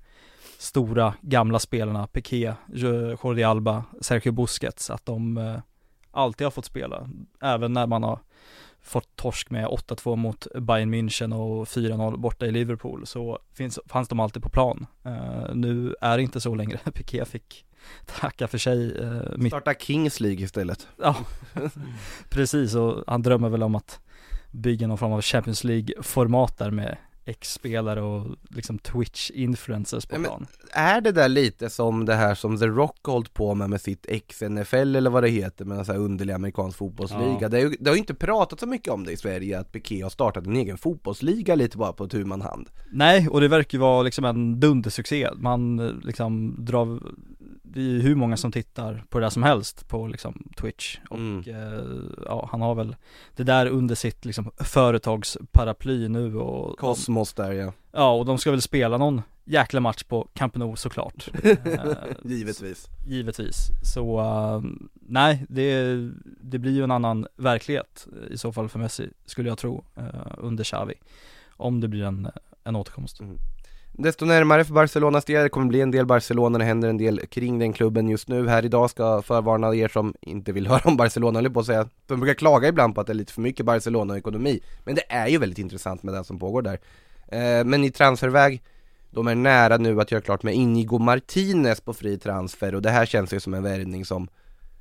stora 0.61 1.13
gamla 1.21 1.59
spelarna, 1.59 2.07
Piqué, 2.07 2.53
Jo- 2.73 3.17
Jordi 3.23 3.43
Alba, 3.43 3.83
Sergio 4.01 4.31
Busquets, 4.31 4.89
att 4.89 5.05
de 5.05 5.37
eh, 5.37 5.59
alltid 6.11 6.45
har 6.45 6.51
fått 6.51 6.65
spela. 6.65 7.09
Även 7.41 7.73
när 7.73 7.87
man 7.87 8.03
har 8.03 8.19
fått 8.81 9.15
torsk 9.15 9.49
med 9.49 9.65
8-2 9.67 10.15
mot 10.15 10.47
Bayern 10.55 10.93
München 10.93 11.33
och 11.33 11.65
4-0 11.67 12.17
borta 12.17 12.45
i 12.45 12.51
Liverpool 12.51 13.05
så 13.05 13.39
finns, 13.53 13.79
fanns 13.85 14.07
de 14.07 14.19
alltid 14.19 14.43
på 14.43 14.49
plan. 14.49 14.85
Eh, 15.03 15.53
nu 15.55 15.95
är 16.01 16.17
det 16.17 16.23
inte 16.23 16.41
så 16.41 16.55
längre. 16.55 16.77
Piqué 16.93 17.25
fick 17.25 17.65
tacka 18.05 18.47
för 18.47 18.57
sig 18.57 18.99
uh, 18.99 19.47
Starta 19.47 19.73
Kings 19.73 20.19
League 20.19 20.43
istället 20.43 20.87
ja, 21.01 21.15
precis 22.29 22.75
och 22.75 23.03
han 23.07 23.21
drömmer 23.21 23.49
väl 23.49 23.63
om 23.63 23.75
att 23.75 23.99
bygga 24.51 24.87
någon 24.87 24.97
form 24.97 25.13
av 25.13 25.21
Champions 25.21 25.63
League-format 25.63 26.57
där 26.57 26.71
med 26.71 26.97
X-spelare 27.25 28.01
och 28.01 28.27
liksom 28.49 28.79
Twitch-influencers 28.79 30.07
på 30.09 30.15
Ja, 30.15 30.19
men- 30.19 30.29
plan. 30.29 30.47
Är 30.73 31.01
det 31.01 31.11
där 31.11 31.29
lite 31.29 31.69
som 31.69 32.05
det 32.05 32.15
här 32.15 32.35
som 32.35 32.57
The 32.57 32.67
Rock 32.67 32.97
hållit 33.03 33.33
på 33.33 33.55
med 33.55 33.69
med 33.69 33.81
sitt 33.81 34.05
XNFL 34.27 34.95
eller 34.95 35.09
vad 35.09 35.23
det 35.23 35.29
heter 35.29 35.65
med 35.65 35.77
en 35.77 35.85
sån 35.85 35.95
här 35.95 36.01
underlig 36.01 36.33
amerikansk 36.33 36.77
fotbollsliga? 36.77 37.37
Ja. 37.41 37.49
Det, 37.49 37.59
är 37.61 37.75
det 37.79 37.89
har 37.89 37.95
ju 37.95 37.99
inte 37.99 38.13
pratat 38.13 38.59
så 38.59 38.65
mycket 38.67 38.93
om 38.93 39.03
det 39.03 39.11
i 39.11 39.17
Sverige 39.17 39.59
att 39.59 39.71
Piqué 39.71 40.01
har 40.01 40.09
startat 40.09 40.45
en 40.45 40.55
egen 40.55 40.77
fotbollsliga 40.77 41.55
lite 41.55 41.77
bara 41.77 41.93
på 41.93 42.07
tu 42.07 42.25
hand. 42.31 42.69
Nej, 42.91 43.27
och 43.29 43.41
det 43.41 43.47
verkar 43.47 43.77
ju 43.77 43.81
vara 43.81 44.03
liksom 44.03 44.25
en 44.25 44.59
dundersuccé. 44.59 45.29
Man 45.35 45.79
eh, 45.79 45.91
liksom 46.03 46.55
drar, 46.65 46.99
det 47.73 47.79
är 47.79 47.83
ju 47.83 48.01
hur 48.01 48.15
många 48.15 48.37
som 48.37 48.51
tittar 48.51 49.03
på 49.09 49.19
det 49.19 49.25
där 49.25 49.29
som 49.29 49.43
helst 49.43 49.87
på 49.87 50.07
liksom 50.07 50.51
Twitch. 50.57 50.97
Och 51.09 51.17
Mm. 51.17 51.43
eh, 51.47 52.01
ja, 52.25 52.47
han 52.51 52.61
har 52.61 52.75
väl 52.75 52.95
det 53.35 53.43
där 53.43 53.65
under 53.67 53.95
sitt 53.95 54.25
liksom 54.25 54.51
företagsparaply 54.57 56.07
nu 56.07 56.35
och 56.37 56.79
Kosmos 56.79 57.33
där 57.33 57.51
ja, 57.51 57.73
Ja, 57.91 58.11
och 58.11 58.25
de 58.25 58.37
ska 58.37 58.51
väl 58.51 58.61
spela 58.61 58.97
någon 58.97 59.21
jäkla 59.45 59.79
match 59.79 60.03
på 60.03 60.27
Camp 60.33 60.55
Nou 60.55 60.75
såklart. 60.75 61.29
Eh, 61.43 61.93
givetvis. 62.23 62.87
Givetvis. 63.07 63.67
Så 63.83 64.19
eh, 64.19 64.61
nej, 64.93 65.45
det, 65.49 65.83
det 66.41 66.59
blir 66.59 66.71
ju 66.71 66.83
en 66.83 66.91
annan 66.91 67.27
verklighet 67.35 68.07
i 68.31 68.37
så 68.37 68.51
fall 68.51 68.69
för 68.69 68.79
Messi, 68.79 69.09
skulle 69.25 69.49
jag 69.49 69.57
tro, 69.57 69.83
eh, 69.97 70.03
under 70.37 70.63
Xavi. 70.63 70.93
Om 71.57 71.79
det 71.81 71.87
blir 71.87 72.03
en, 72.03 72.27
en 72.63 72.75
återkomst. 72.75 73.21
Desto 73.93 74.25
närmare 74.25 74.65
för 74.65 74.73
Barcelonas 74.73 75.25
del, 75.25 75.43
det 75.43 75.49
kommer 75.49 75.67
bli 75.67 75.81
en 75.81 75.91
del 75.91 76.05
Barcelona, 76.05 76.57
det 76.57 76.65
händer 76.65 76.89
en 76.89 76.97
del 76.97 77.19
kring 77.27 77.59
den 77.59 77.73
klubben 77.73 78.09
just 78.09 78.27
nu. 78.27 78.47
Här 78.47 78.65
idag 78.65 78.89
ska 78.89 79.21
förvarna 79.21 79.75
er 79.75 79.87
som 79.87 80.13
inte 80.21 80.51
vill 80.51 80.67
höra 80.71 80.81
om 80.83 80.97
Barcelona, 80.97 81.39
eller 81.39 81.49
på 81.49 81.59
att 81.59 81.65
säga, 81.65 81.89
de 82.05 82.19
brukar 82.19 82.33
klaga 82.33 82.67
ibland 82.67 82.95
på 82.95 83.01
att 83.01 83.07
det 83.07 83.13
är 83.13 83.15
lite 83.15 83.33
för 83.33 83.41
mycket 83.41 83.65
Barcelona-ekonomi. 83.65 84.59
Men 84.83 84.95
det 84.95 85.03
är 85.09 85.27
ju 85.27 85.37
väldigt 85.37 85.59
intressant 85.59 86.03
med 86.03 86.13
det 86.13 86.23
som 86.23 86.39
pågår 86.39 86.61
där. 86.61 86.79
Eh, 87.27 87.65
men 87.65 87.83
i 87.83 87.91
transferväg, 87.91 88.63
de 89.09 89.27
är 89.27 89.35
nära 89.35 89.77
nu 89.77 90.01
att 90.01 90.11
göra 90.11 90.21
klart 90.21 90.43
med 90.43 90.55
Inigo 90.55 90.97
Martinez 90.97 91.81
på 91.81 91.93
fri 91.93 92.17
transfer 92.19 92.75
och 92.75 92.81
det 92.81 92.89
här 92.89 93.05
känns 93.05 93.33
ju 93.33 93.39
som 93.39 93.53
en 93.53 93.63
värvning 93.63 94.05
som 94.05 94.27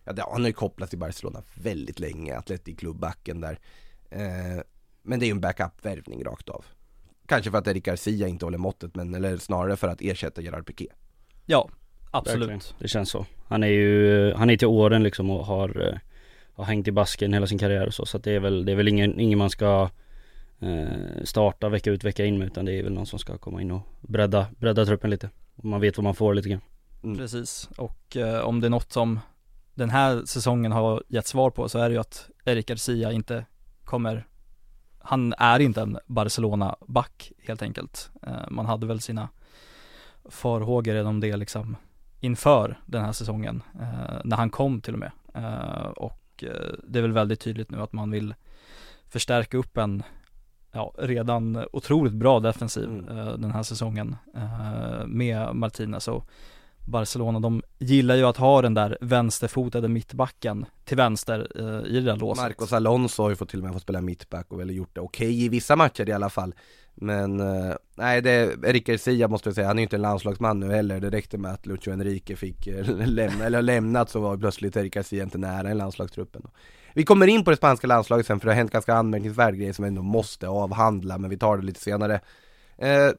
Ja, 0.04 0.12
det, 0.12 0.22
han 0.32 0.40
har 0.40 0.48
ju 0.48 0.52
kopplats 0.52 0.90
till 0.90 0.98
Barcelona 0.98 1.42
väldigt 1.54 2.00
länge, 2.00 2.38
Atletic-klubbacken 2.38 3.40
där 3.40 3.58
eh, 4.10 4.62
Men 5.02 5.20
det 5.20 5.24
är 5.24 5.26
ju 5.26 5.32
en 5.32 5.40
backup-värvning 5.40 6.24
rakt 6.24 6.48
av 6.48 6.64
Kanske 7.30 7.50
för 7.50 7.58
att 7.58 7.66
Eric 7.66 7.84
Garcia 7.84 8.28
inte 8.28 8.44
håller 8.44 8.58
måttet, 8.58 8.94
men 8.94 9.14
eller 9.14 9.36
snarare 9.36 9.76
för 9.76 9.88
att 9.88 10.00
ersätta 10.00 10.42
Gerard 10.42 10.66
Piqué 10.66 10.86
Ja, 11.46 11.68
absolut. 12.10 12.48
Verkligen. 12.48 12.60
Det 12.78 12.88
känns 12.88 13.10
så. 13.10 13.26
Han 13.48 13.62
är 13.62 13.68
ju, 13.68 14.32
han 14.34 14.50
är 14.50 14.56
till 14.56 14.68
åren 14.68 15.02
liksom 15.02 15.30
och 15.30 15.46
har, 15.46 15.88
eh, 15.88 15.98
har 16.54 16.64
hängt 16.64 16.88
i 16.88 16.92
basken 16.92 17.32
hela 17.32 17.46
sin 17.46 17.58
karriär 17.58 17.86
och 17.86 17.94
så. 17.94 18.06
Så 18.06 18.16
att 18.16 18.24
det 18.24 18.32
är 18.32 18.40
väl, 18.40 18.64
det 18.64 18.72
är 18.72 18.76
väl 18.76 18.88
ingen, 18.88 19.20
ingen 19.20 19.38
man 19.38 19.50
ska 19.50 19.90
eh, 20.60 21.24
starta 21.24 21.68
vecka 21.68 21.90
ut 21.90 22.04
vecka 22.04 22.24
in 22.24 22.38
med 22.38 22.46
utan 22.46 22.64
det 22.64 22.72
är 22.72 22.82
väl 22.82 22.92
någon 22.92 23.06
som 23.06 23.18
ska 23.18 23.38
komma 23.38 23.62
in 23.62 23.70
och 23.70 23.82
bredda, 24.00 24.46
bredda 24.58 24.86
truppen 24.86 25.10
lite. 25.10 25.30
Och 25.56 25.64
man 25.64 25.80
vet 25.80 25.96
vad 25.96 26.04
man 26.04 26.14
får 26.14 26.34
lite 26.34 26.48
grann. 26.48 26.60
Mm. 27.02 27.16
Precis, 27.16 27.68
och 27.76 28.16
eh, 28.16 28.40
om 28.40 28.60
det 28.60 28.66
är 28.66 28.70
något 28.70 28.92
som 28.92 29.20
den 29.74 29.90
här 29.90 30.22
säsongen 30.24 30.72
har 30.72 31.02
gett 31.08 31.26
svar 31.26 31.50
på 31.50 31.68
så 31.68 31.78
är 31.78 31.88
det 31.88 31.92
ju 31.92 32.00
att 32.00 32.30
Eric 32.44 32.66
Garcia 32.66 33.12
inte 33.12 33.46
kommer 33.84 34.26
Han 35.02 35.34
är 35.38 35.60
inte 35.60 35.80
en 35.80 35.98
Barcelona-back 36.06 37.32
helt 37.38 37.62
enkelt. 37.62 38.10
Eh, 38.22 38.50
Man 38.50 38.66
hade 38.66 38.86
väl 38.86 39.00
sina 39.00 39.28
farhågor 40.24 41.04
om 41.04 41.20
det 41.20 41.36
liksom 41.36 41.76
inför 42.20 42.78
den 42.86 43.04
här 43.04 43.12
säsongen 43.12 43.62
eh, 43.80 44.20
när 44.24 44.36
han 44.36 44.50
kom 44.50 44.80
till 44.80 44.94
och 44.94 45.00
med. 45.00 45.10
Eh, 45.34 45.86
och 45.86 46.44
det 46.84 46.98
är 46.98 47.02
väl 47.02 47.12
väldigt 47.12 47.40
tydligt 47.40 47.70
nu 47.70 47.80
att 47.82 47.92
man 47.92 48.10
vill 48.10 48.34
förstärka 49.08 49.56
upp 49.58 49.76
en 49.76 50.02
ja, 50.72 50.92
redan 50.98 51.64
otroligt 51.72 52.12
bra 52.12 52.40
defensiv 52.40 52.84
Mm. 52.88 53.40
den 53.40 53.50
här 53.50 53.62
säsongen 53.62 54.16
med 55.06 55.54
Martinez. 55.56 56.08
Och 56.08 56.30
Barcelona, 56.84 57.40
de 57.40 57.62
gillar 57.78 58.16
ju 58.16 58.24
att 58.24 58.36
ha 58.36 58.62
den 58.62 58.74
där 58.74 58.98
vänsterfotade 59.00 59.88
mittbacken 59.88 60.66
till 60.84 60.96
vänster 60.96 61.48
eh, 61.54 61.90
i 61.90 61.94
det 61.94 62.00
där 62.00 62.16
låset. 62.16 62.42
Marcos 62.42 62.72
Alonso 62.72 63.22
har 63.22 63.30
ju 63.30 63.36
fått 63.36 63.48
till 63.48 63.58
och 63.58 63.64
med 63.64 63.72
fått 63.72 63.82
spela 63.82 64.00
mittback 64.00 64.46
och 64.48 64.60
väl 64.60 64.70
gjort 64.70 64.94
det 64.94 65.00
okej 65.00 65.44
i 65.44 65.48
vissa 65.48 65.76
matcher 65.76 66.08
i 66.08 66.12
alla 66.12 66.30
fall. 66.30 66.54
Men, 66.94 67.40
eh, 67.40 67.74
nej 67.94 68.22
det, 68.22 68.56
Erik 68.64 68.86
Garcia 68.86 69.28
måste 69.28 69.48
jag 69.48 69.54
säga, 69.54 69.66
han 69.66 69.78
är 69.78 69.80
ju 69.80 69.82
inte 69.82 69.96
en 69.96 70.02
landslagsman 70.02 70.60
nu 70.60 70.72
heller. 70.72 71.00
Det 71.00 71.10
räckte 71.10 71.38
med 71.38 71.52
att 71.52 71.66
Lucho 71.66 71.90
Enrique 71.90 72.36
fick 72.36 72.66
eh, 72.66 72.86
lämna, 73.06 73.44
eller 73.44 73.62
lämnat 73.62 74.10
så 74.10 74.20
var 74.20 74.36
plötsligt 74.36 74.76
Erik 74.76 74.94
Garcia 74.94 75.22
inte 75.22 75.38
nära 75.38 75.70
i 75.70 75.74
landslagstruppen. 75.74 76.42
Vi 76.94 77.04
kommer 77.04 77.26
in 77.26 77.44
på 77.44 77.50
det 77.50 77.56
spanska 77.56 77.86
landslaget 77.86 78.26
sen 78.26 78.40
för 78.40 78.46
det 78.46 78.52
har 78.52 78.56
hänt 78.56 78.72
ganska 78.72 78.94
anmärkningsvärd 78.94 79.54
grej 79.54 79.74
som 79.74 79.82
vi 79.82 79.88
ändå 79.88 80.02
måste 80.02 80.48
avhandla 80.48 81.18
men 81.18 81.30
vi 81.30 81.36
tar 81.36 81.56
det 81.56 81.64
lite 81.64 81.80
senare. 81.80 82.20
Eh, 82.80 83.12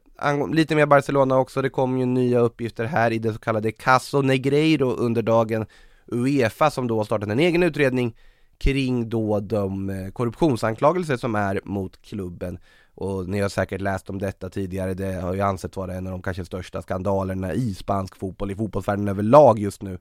lite 0.53 0.75
mer 0.75 0.85
Barcelona 0.85 1.37
också, 1.37 1.61
det 1.61 1.69
kom 1.69 1.97
ju 1.97 2.05
nya 2.05 2.39
uppgifter 2.39 2.85
här 2.85 3.11
i 3.11 3.19
det 3.19 3.33
så 3.33 3.39
kallade 3.39 3.71
Caso 3.71 4.21
Negreiro 4.21 4.95
under 4.95 5.21
dagen. 5.21 5.65
Uefa 6.07 6.71
som 6.71 6.87
då 6.87 6.97
har 6.97 7.03
startat 7.03 7.29
en 7.29 7.39
egen 7.39 7.63
utredning 7.63 8.15
kring 8.57 9.09
då 9.09 9.39
de 9.39 9.89
eh, 9.89 10.11
korruptionsanklagelser 10.11 11.17
som 11.17 11.35
är 11.35 11.61
mot 11.63 12.01
klubben. 12.01 12.59
Och 12.95 13.29
ni 13.29 13.39
har 13.39 13.49
säkert 13.49 13.81
läst 13.81 14.09
om 14.09 14.19
detta 14.19 14.49
tidigare, 14.49 14.93
det 14.93 15.13
har 15.13 15.33
ju 15.33 15.41
ansetts 15.41 15.77
vara 15.77 15.93
en 15.93 16.07
av 16.07 16.11
de 16.11 16.21
kanske 16.21 16.45
största 16.45 16.81
skandalerna 16.81 17.53
i 17.53 17.73
spansk 17.73 18.15
fotboll, 18.15 18.51
i 18.51 18.55
fotbollsvärlden 18.55 19.07
överlag 19.07 19.59
just 19.59 19.81
nu. 19.81 19.97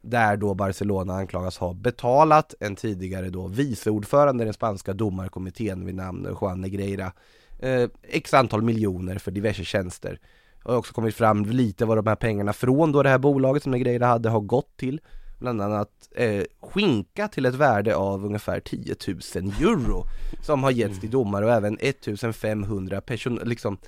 Där 0.00 0.36
då 0.36 0.54
Barcelona 0.54 1.14
anklagas 1.14 1.58
ha 1.58 1.72
betalat 1.72 2.54
en 2.60 2.76
tidigare 2.76 3.30
då 3.30 3.46
viceordförande 3.46 4.44
i 4.44 4.44
den 4.44 4.54
spanska 4.54 4.92
domarkommittén 4.92 5.86
vid 5.86 5.94
namn 5.94 6.36
Juan 6.40 6.60
Negreira 6.60 7.12
eh, 7.58 7.88
x 8.02 8.34
antal 8.34 8.62
miljoner 8.62 9.18
för 9.18 9.30
diverse 9.30 9.64
tjänster. 9.64 10.18
Det 10.64 10.70
har 10.72 10.78
också 10.78 10.94
kommit 10.94 11.14
fram 11.14 11.44
lite 11.44 11.84
vad 11.84 11.98
de 11.98 12.06
här 12.06 12.16
pengarna 12.16 12.52
från 12.52 12.92
då 12.92 13.02
det 13.02 13.08
här 13.08 13.18
bolaget 13.18 13.62
som 13.62 13.72
Negreira 13.72 14.06
hade 14.06 14.28
har 14.28 14.40
gått 14.40 14.76
till. 14.76 15.00
Bland 15.38 15.62
annat 15.62 15.90
eh, 16.16 16.42
skinka 16.60 17.28
till 17.28 17.46
ett 17.46 17.54
värde 17.54 17.96
av 17.96 18.24
ungefär 18.24 18.60
10 18.60 18.96
000 19.06 19.18
euro 19.60 20.04
som 20.42 20.62
har 20.62 20.70
getts 20.70 21.00
till 21.00 21.10
domare 21.10 21.44
och 21.44 21.52
även 21.52 21.78
1500 21.80 23.00
person, 23.00 23.40
liksom, 23.44 23.78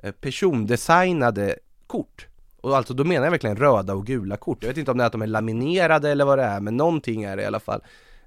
eh, 0.00 0.12
persondesignade 0.12 1.56
kort. 1.86 2.26
Och 2.60 2.76
alltså 2.76 2.94
då 2.94 3.04
menar 3.04 3.24
jag 3.26 3.30
verkligen 3.30 3.56
röda 3.56 3.94
och 3.94 4.06
gula 4.06 4.36
kort. 4.36 4.62
Jag 4.62 4.68
vet 4.68 4.78
inte 4.78 4.90
om 4.90 4.98
det 4.98 5.04
är 5.04 5.06
att 5.06 5.12
de 5.12 5.22
är 5.22 5.26
laminerade 5.26 6.10
eller 6.10 6.24
vad 6.24 6.38
det 6.38 6.44
är, 6.44 6.60
men 6.60 6.76
någonting 6.76 7.22
är 7.22 7.36
det 7.36 7.42
i 7.42 7.46
alla 7.46 7.60
fall. 7.60 7.80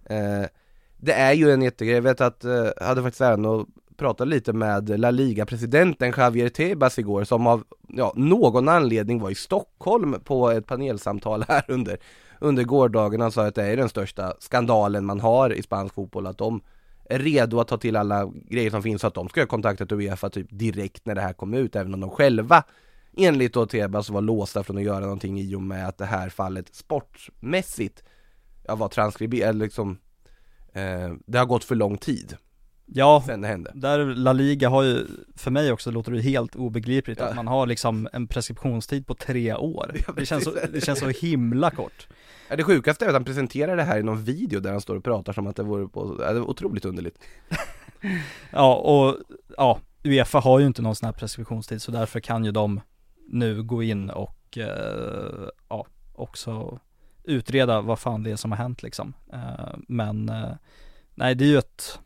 Eh, 0.05 0.43
det 0.98 1.13
är 1.13 1.34
ju 1.34 1.51
en 1.51 1.62
jättegrej, 1.62 1.96
jag 1.96 2.01
vet 2.01 2.22
att, 2.22 2.43
eh, 2.43 2.67
hade 2.81 3.03
faktiskt 3.03 3.22
äran 3.22 3.46
att 3.46 3.67
pratade 4.00 4.29
lite 4.29 4.53
med 4.53 5.00
La 5.00 5.12
Liga-presidenten 5.12 6.13
Javier 6.18 6.50
Tebas 6.50 7.00
igår 7.00 7.24
som 7.24 7.48
av 7.48 7.63
ja, 7.88 8.13
någon 8.15 8.68
anledning 8.68 9.20
var 9.20 9.29
i 9.29 9.36
Stockholm 9.36 10.15
på 10.24 10.50
ett 10.50 10.65
panelsamtal 10.65 11.46
här 11.48 11.63
under, 11.68 11.98
under 12.39 12.63
gårdagen. 12.63 13.22
Han 13.22 13.32
sa 13.32 13.48
att 13.48 13.56
det 13.56 13.63
är 13.63 13.77
den 13.77 13.89
största 13.89 14.34
skandalen 14.39 15.06
man 15.06 15.20
har 15.20 15.53
i 15.53 15.62
spansk 15.62 15.96
fotboll, 15.96 16.27
att 16.27 16.38
de 16.38 16.62
är 17.10 17.20
redo 17.20 17.60
att 17.60 17.68
ta 17.68 17.77
till 17.77 17.96
alla 17.96 18.32
grejer 18.50 18.70
som 18.70 18.84
finns 18.84 19.01
så 19.01 19.08
att 19.08 19.13
de 19.13 19.29
ska 19.29 19.41
ha 19.41 19.48
kontaktat 19.48 19.91
Uefa 19.91 20.29
typ 20.29 20.48
direkt 20.50 21.06
när 21.06 21.15
det 21.15 21.22
här 21.22 21.34
kom 21.34 21.53
ut, 21.53 21.75
även 21.75 21.94
om 21.94 22.00
de 22.00 22.10
själva 22.10 22.63
enligt 23.18 23.53
då 23.53 23.65
Tebas 23.65 24.10
var 24.10 24.22
låsta 24.22 24.63
från 24.63 24.77
att 24.77 24.84
göra 24.84 25.00
någonting 25.00 25.39
i 25.39 25.56
och 25.56 25.62
med 25.62 25.88
att 25.88 25.98
det 25.98 26.06
här 26.06 26.29
fallet 26.29 26.75
sportmässigt 26.75 28.03
ja, 28.68 28.75
var 28.75 28.88
transkriberat, 28.88 29.56
liksom 29.56 29.98
eh, 30.74 31.13
det 31.25 31.38
har 31.38 31.46
gått 31.46 31.63
för 31.63 31.75
lång 31.75 31.98
tid 31.98 32.38
Ja, 32.93 33.24
sen 33.25 33.41
det 33.41 33.48
hände. 33.48 33.72
där 33.75 34.05
La 34.05 34.34
Liga 34.34 34.69
har 34.69 34.84
ju, 34.84 35.05
för 35.36 35.51
mig 35.51 35.72
också 35.72 35.91
låter 35.91 36.12
det 36.12 36.22
helt 36.22 36.55
obegripligt 36.55 37.19
Ja. 37.19 37.25
att 37.25 37.36
man 37.36 37.48
har 37.48 37.65
liksom 37.67 38.10
en 38.13 38.27
preskriptionstid 38.27 39.08
på 39.08 39.13
tre 39.15 39.53
år. 39.55 39.91
Ja, 40.08 40.13
det, 40.13 40.25
känns 40.25 40.43
så, 40.43 40.51
det 40.74 40.81
känns 40.86 41.00
så 41.00 41.08
himla 41.10 41.72
kort. 41.72 42.08
Ja, 42.50 42.55
det 42.55 42.63
sjukaste 42.63 43.05
är 43.05 43.10
att 43.10 43.15
han 43.15 43.25
presenterar 43.25 43.75
det 43.77 43.84
här 43.84 44.00
i 44.00 44.03
någon 44.03 44.24
video 44.24 44.60
där 44.60 44.72
han 44.72 44.81
står 44.81 44.96
och 44.96 45.03
pratar 45.03 45.34
som 45.34 45.48
att 45.48 45.55
det 45.55 45.63
vore 45.63 45.88
på, 45.88 46.15
det 46.15 46.25
är 46.25 46.41
otroligt 46.41 46.86
underligt 46.86 47.19
Ja, 48.51 48.75
och 48.75 49.17
ja, 49.58 49.79
Uefa 50.03 50.39
har 50.39 50.60
ju 50.60 50.65
inte 50.65 50.81
någon 50.81 50.96
sån 50.96 51.05
här 51.05 51.13
preskriptionstid 51.13 51.81
så 51.81 51.91
därför 51.91 52.19
kan 52.19 52.46
ju 52.46 52.51
de 52.51 52.81
nu 53.27 53.63
gå 53.63 53.84
in 53.84 54.10
och 54.10 54.58
eh, 54.58 55.48
ja, 55.69 55.86
också 56.15 56.79
utreda 57.24 57.81
vad 57.81 58.00
fan 58.00 58.24
det 58.24 58.31
är 58.31 58.36
som 58.36 58.51
har 58.51 58.58
hänt 58.58 58.84
liksom. 58.84 59.13
Eh, 59.34 59.75
men 59.88 60.29
eh, 60.29 60.51
nej, 61.15 61.36
det 61.36 61.46
är 61.46 61.50
ju 61.50 61.58
ett 61.58 62.00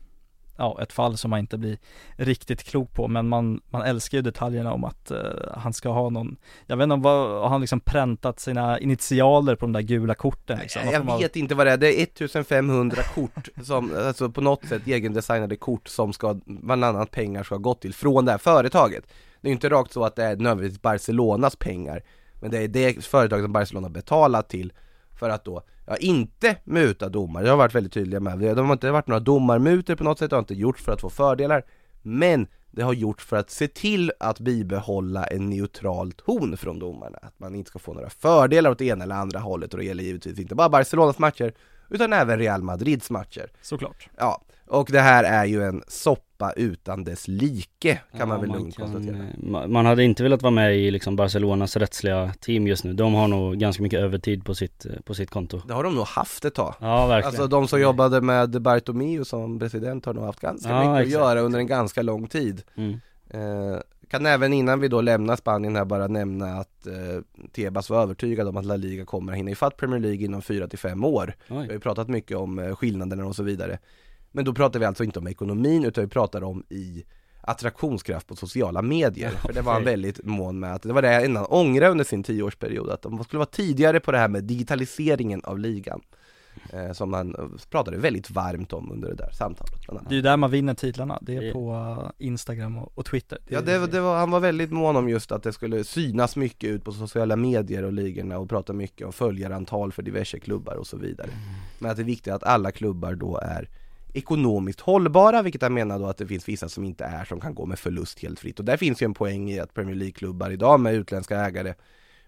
ja, 0.56 0.78
ett 0.82 0.92
fall 0.92 1.16
som 1.16 1.30
man 1.30 1.38
inte 1.40 1.58
blir 1.58 1.78
riktigt 2.16 2.62
klok 2.64 2.92
på 2.92 3.08
men 3.08 3.28
man, 3.28 3.60
man 3.70 3.82
älskar 3.82 4.18
ju 4.18 4.22
detaljerna 4.22 4.72
om 4.72 4.84
att 4.84 5.10
eh, 5.10 5.18
han 5.56 5.72
ska 5.72 5.88
ha 5.88 6.10
någon 6.10 6.36
Jag 6.66 6.76
vet 6.76 6.82
inte 6.84 6.94
om 6.94 7.02
vad, 7.02 7.40
har 7.42 7.48
han 7.48 7.60
liksom 7.60 7.80
präntat 7.80 8.40
sina 8.40 8.78
initialer 8.78 9.56
på 9.56 9.66
de 9.66 9.72
där 9.72 9.80
gula 9.80 10.14
korten 10.14 10.58
liksom? 10.58 10.82
Någon 10.82 10.92
Jag 10.92 11.02
form 11.02 11.10
av- 11.10 11.20
vet 11.20 11.36
inte 11.36 11.54
vad 11.54 11.66
det 11.66 11.72
är, 11.72 11.76
det 11.76 12.00
är 12.00 12.02
1500 12.02 13.02
kort 13.14 13.48
som, 13.62 13.92
alltså 14.06 14.30
på 14.30 14.40
något 14.40 14.64
sätt 14.68 14.82
egendesignade 14.88 15.56
kort 15.56 15.88
som 15.88 16.12
ska, 16.12 16.40
bland 16.46 16.84
annat 16.84 17.10
pengar 17.10 17.42
ska 17.42 17.54
ha 17.54 17.60
gått 17.60 17.80
till 17.80 17.94
från 17.94 18.24
det 18.24 18.30
här 18.30 18.38
företaget 18.38 19.04
Det 19.40 19.46
är 19.48 19.50
ju 19.50 19.54
inte 19.54 19.68
rakt 19.68 19.92
så 19.92 20.04
att 20.04 20.16
det 20.16 20.24
är 20.24 20.36
nödvändigtvis 20.36 20.82
Barcelonas 20.82 21.56
pengar 21.56 22.02
Men 22.40 22.50
det 22.50 22.58
är 22.58 22.68
det 22.68 23.04
företag 23.04 23.42
som 23.42 23.52
Barcelona 23.52 23.88
betalat 23.88 24.48
till 24.48 24.72
för 25.16 25.30
att 25.30 25.44
då, 25.44 25.62
ja 25.86 25.96
inte 25.96 26.56
muta 26.64 27.08
domare, 27.08 27.44
det 27.44 27.50
har 27.50 27.56
varit 27.56 27.74
väldigt 27.74 27.92
tydliga 27.92 28.20
med 28.20 28.38
det. 28.38 28.54
De 28.54 28.66
har 28.66 28.72
inte 28.72 28.90
varit 28.90 29.06
några 29.06 29.20
domarmutor 29.20 29.94
på 29.94 30.04
något 30.04 30.18
sätt, 30.18 30.30
det 30.30 30.36
har 30.36 30.40
inte 30.40 30.54
gjorts 30.54 30.82
för 30.82 30.92
att 30.92 31.00
få 31.00 31.10
fördelar 31.10 31.64
Men 32.02 32.46
det 32.70 32.82
har 32.82 32.92
gjorts 32.92 33.24
för 33.24 33.36
att 33.36 33.50
se 33.50 33.68
till 33.68 34.12
att 34.20 34.40
bibehålla 34.40 35.24
en 35.24 35.50
neutral 35.50 36.12
ton 36.12 36.56
från 36.56 36.78
domarna. 36.78 37.18
Att 37.22 37.38
man 37.38 37.54
inte 37.54 37.70
ska 37.70 37.78
få 37.78 37.94
några 37.94 38.10
fördelar 38.10 38.70
åt 38.70 38.80
ena 38.80 39.04
eller 39.04 39.14
andra 39.14 39.38
hållet 39.38 39.74
och 39.74 39.78
det 39.78 39.84
gäller 39.84 40.04
givetvis 40.04 40.38
inte 40.38 40.54
bara 40.54 40.68
Barcelonas 40.68 41.18
matcher 41.18 41.54
utan 41.90 42.12
även 42.12 42.38
Real 42.38 42.62
Madrids 42.62 43.10
matcher. 43.10 43.50
Såklart. 43.62 44.08
Ja, 44.16 44.42
och 44.66 44.88
det 44.92 45.00
här 45.00 45.24
är 45.24 45.44
ju 45.44 45.62
en 45.62 45.82
soppa 45.88 46.33
utan 46.52 47.04
dess 47.04 47.28
like 47.28 47.68
kan 48.12 48.20
Ja, 48.20 48.26
man 48.26 48.40
väl 48.40 48.48
man 48.48 48.58
lugnt 48.58 48.76
kan, 48.76 48.92
konstatera. 48.92 49.16
eh, 49.16 49.22
ma- 49.42 49.68
Man 49.68 49.86
hade 49.86 50.04
inte 50.04 50.22
velat 50.22 50.42
vara 50.42 50.50
med 50.50 50.76
i 50.78 50.90
liksom 50.90 51.16
Barcelonas 51.16 51.76
rättsliga 51.76 52.34
team 52.40 52.66
just 52.66 52.84
nu. 52.84 52.92
De 52.92 53.14
har 53.14 53.28
nog 53.28 53.56
ganska 53.58 53.82
mycket 53.82 54.00
övertid 54.00 54.44
på 54.44 54.54
sitt, 54.54 54.86
eh, 54.86 54.92
på 55.04 55.14
sitt 55.14 55.30
konto. 55.30 55.60
Det 55.68 55.74
har 55.74 55.84
de 55.84 55.94
nog 55.94 56.06
haft 56.06 56.44
ett 56.44 56.54
tag. 56.54 56.74
Ja, 56.80 57.06
verkligen. 57.06 57.28
Alltså 57.28 57.46
de 57.46 57.68
som 57.68 57.80
jobbade 57.80 58.20
med 58.20 58.62
Bartomeu 58.62 59.24
som 59.24 59.58
president 59.58 60.04
har 60.06 60.14
nog 60.14 60.24
haft 60.24 60.40
ganska 60.40 60.68
Ja, 60.70 60.78
mycket 60.78 60.90
att 60.92 61.00
exakt. 61.00 61.12
göra 61.24 61.40
under 61.40 61.58
en 61.58 61.66
ganska 61.66 62.02
lång 62.02 62.26
tid. 62.26 62.62
Mm. 62.76 62.92
Eh, 63.30 63.78
kan 64.10 64.26
även 64.26 64.52
innan 64.52 64.80
vi 64.80 64.88
då 64.88 65.00
lämnar 65.00 65.36
Spanien 65.36 65.76
här 65.76 65.84
bara 65.84 66.06
nämna 66.06 66.46
att 66.46 66.86
eh, 66.86 66.92
Tebas 67.52 67.90
var 67.90 68.02
övertygad 68.02 68.48
om 68.48 68.56
att 68.56 68.64
La 68.64 68.76
Liga 68.76 69.04
kommer 69.04 69.32
att 69.32 69.38
hinna 69.38 69.50
ifatt 69.50 69.76
Premier 69.76 70.00
League 70.00 70.24
inom 70.24 70.40
4-5 70.42 71.04
år. 71.06 71.34
Vi 71.48 71.54
har 71.54 71.62
Oj. 71.62 71.68
ju 71.72 71.80
pratat 71.80 72.08
mycket 72.08 72.36
om 72.36 72.58
eh, 72.58 72.74
skillnaderna 72.76 73.26
och 73.26 73.36
så 73.36 73.42
vidare. 73.42 73.78
Men 74.34 74.44
då 74.44 74.52
pratar 74.54 74.80
vi 74.80 74.86
alltså 74.86 75.04
inte 75.04 75.18
om 75.18 75.26
ekonomin 75.26 75.84
utan 75.84 76.04
vi 76.04 76.10
pratar 76.10 76.44
om 76.44 76.64
i 76.68 77.04
attraktionskraft 77.40 78.26
på 78.26 78.36
sociala 78.36 78.82
medier. 78.82 79.30
För 79.30 79.52
det 79.52 79.62
var 79.62 79.72
han 79.72 79.84
väldigt 79.84 80.24
mån 80.24 80.58
med 80.60 80.74
att, 80.74 80.82
det 80.82 80.92
var 80.92 81.02
det 81.02 81.08
han 81.14 81.24
innan 81.24 81.46
ångrade 81.46 81.90
under 81.90 82.04
sin 82.04 82.22
tioårsperiod, 82.22 82.90
att 82.90 83.02
de 83.02 83.24
skulle 83.24 83.38
vara 83.38 83.46
tidigare 83.46 84.00
på 84.00 84.12
det 84.12 84.18
här 84.18 84.28
med 84.28 84.44
digitaliseringen 84.44 85.40
av 85.44 85.58
ligan. 85.58 86.00
Eh, 86.72 86.92
som 86.92 87.12
han 87.12 87.34
eh, 87.34 87.44
pratade 87.70 87.96
väldigt 87.96 88.30
varmt 88.30 88.72
om 88.72 88.92
under 88.92 89.08
det 89.08 89.14
där 89.14 89.30
samtalet. 89.32 89.74
Det 90.08 90.14
är 90.14 90.16
ju 90.16 90.22
där 90.22 90.36
man 90.36 90.50
vinner 90.50 90.74
titlarna, 90.74 91.18
det 91.22 91.36
är 91.36 91.42
Det- 91.42 91.52
på 91.52 91.72
uh, 91.72 92.10
Instagram 92.26 92.78
och, 92.78 92.92
och 92.94 93.04
Twitter. 93.06 93.38
Ja 93.48 93.60
det, 93.60 93.86
det 93.86 94.00
var, 94.00 94.18
han 94.18 94.30
var 94.30 94.40
väldigt 94.40 94.70
mån 94.72 94.96
om 94.96 95.08
just 95.08 95.32
att 95.32 95.42
det 95.42 95.52
skulle 95.52 95.84
synas 95.84 96.36
mycket 96.36 96.70
ut 96.70 96.84
på 96.84 96.92
sociala 96.92 97.36
medier 97.36 97.82
och 97.82 97.92
ligorna 97.92 98.38
och 98.38 98.48
prata 98.48 98.72
mycket 98.72 99.06
om 99.06 99.12
följarantal 99.12 99.92
för 99.92 100.02
diverse 100.02 100.38
klubbar 100.38 100.74
och 100.74 100.86
så 100.86 100.96
vidare. 100.96 101.30
Men 101.78 101.90
att 101.90 101.96
det 101.96 102.02
är 102.02 102.04
viktigt 102.04 102.32
att 102.32 102.44
alla 102.44 102.70
klubbar 102.70 103.14
då 103.14 103.38
är 103.42 103.68
ekonomiskt 104.14 104.80
hållbara, 104.80 105.42
vilket 105.42 105.62
jag 105.62 105.72
menar 105.72 105.98
då 105.98 106.06
att 106.06 106.18
det 106.18 106.26
finns 106.26 106.48
vissa 106.48 106.68
som 106.68 106.84
inte 106.84 107.04
är, 107.04 107.24
som 107.24 107.40
kan 107.40 107.54
gå 107.54 107.66
med 107.66 107.78
förlust 107.78 108.20
helt 108.20 108.40
fritt. 108.40 108.58
Och 108.58 108.64
där 108.64 108.76
finns 108.76 109.02
ju 109.02 109.04
en 109.04 109.14
poäng 109.14 109.50
i 109.50 109.60
att 109.60 109.74
Premier 109.74 109.96
League-klubbar 109.96 110.50
idag 110.50 110.80
med 110.80 110.94
utländska 110.94 111.36
ägare 111.36 111.74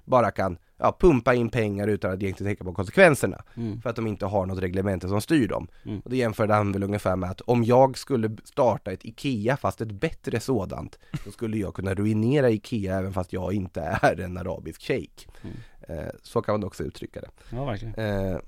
bara 0.05 0.31
kan 0.31 0.59
ja, 0.79 0.97
pumpa 1.01 1.35
in 1.35 1.49
pengar 1.49 1.89
utan 1.89 2.13
att 2.13 2.23
egentligen 2.23 2.51
tänka 2.51 2.65
på 2.65 2.73
konsekvenserna. 2.73 3.45
Mm. 3.57 3.81
För 3.81 3.91
att 3.91 3.97
de 3.97 4.07
inte 4.07 4.27
har 4.27 4.47
något 4.47 4.59
reglemente 4.59 5.09
som 5.09 5.21
styr 5.21 5.49
dem. 5.49 5.69
Mm. 5.85 6.01
Och 6.01 6.11
det 6.11 6.17
jämförde 6.17 6.55
han 6.55 6.73
väl 6.73 6.83
ungefär 6.83 7.17
med 7.17 7.31
att 7.31 7.41
om 7.41 7.65
jag 7.65 7.99
skulle 7.99 8.37
starta 8.45 8.93
ett 8.93 9.05
IKEA 9.05 9.57
fast 9.57 9.81
ett 9.81 9.93
bättre 9.93 10.41
sådant, 10.41 10.99
då 11.25 11.31
skulle 11.31 11.57
jag 11.57 11.75
kunna 11.75 11.95
ruinera 11.95 12.51
IKEA 12.51 12.99
även 12.99 13.13
fast 13.13 13.33
jag 13.33 13.53
inte 13.53 13.81
är 14.03 14.21
en 14.21 14.39
arabisk 14.39 14.83
shejk. 14.83 15.29
Mm. 15.43 15.57
Eh, 15.89 16.13
så 16.23 16.43
kan 16.43 16.55
man 16.55 16.65
också 16.65 16.85
uttrycka 16.85 17.21
det. 17.21 17.29
Ja, 17.51 17.65
verkligen. 17.65 17.95
Eh, 17.95 18.39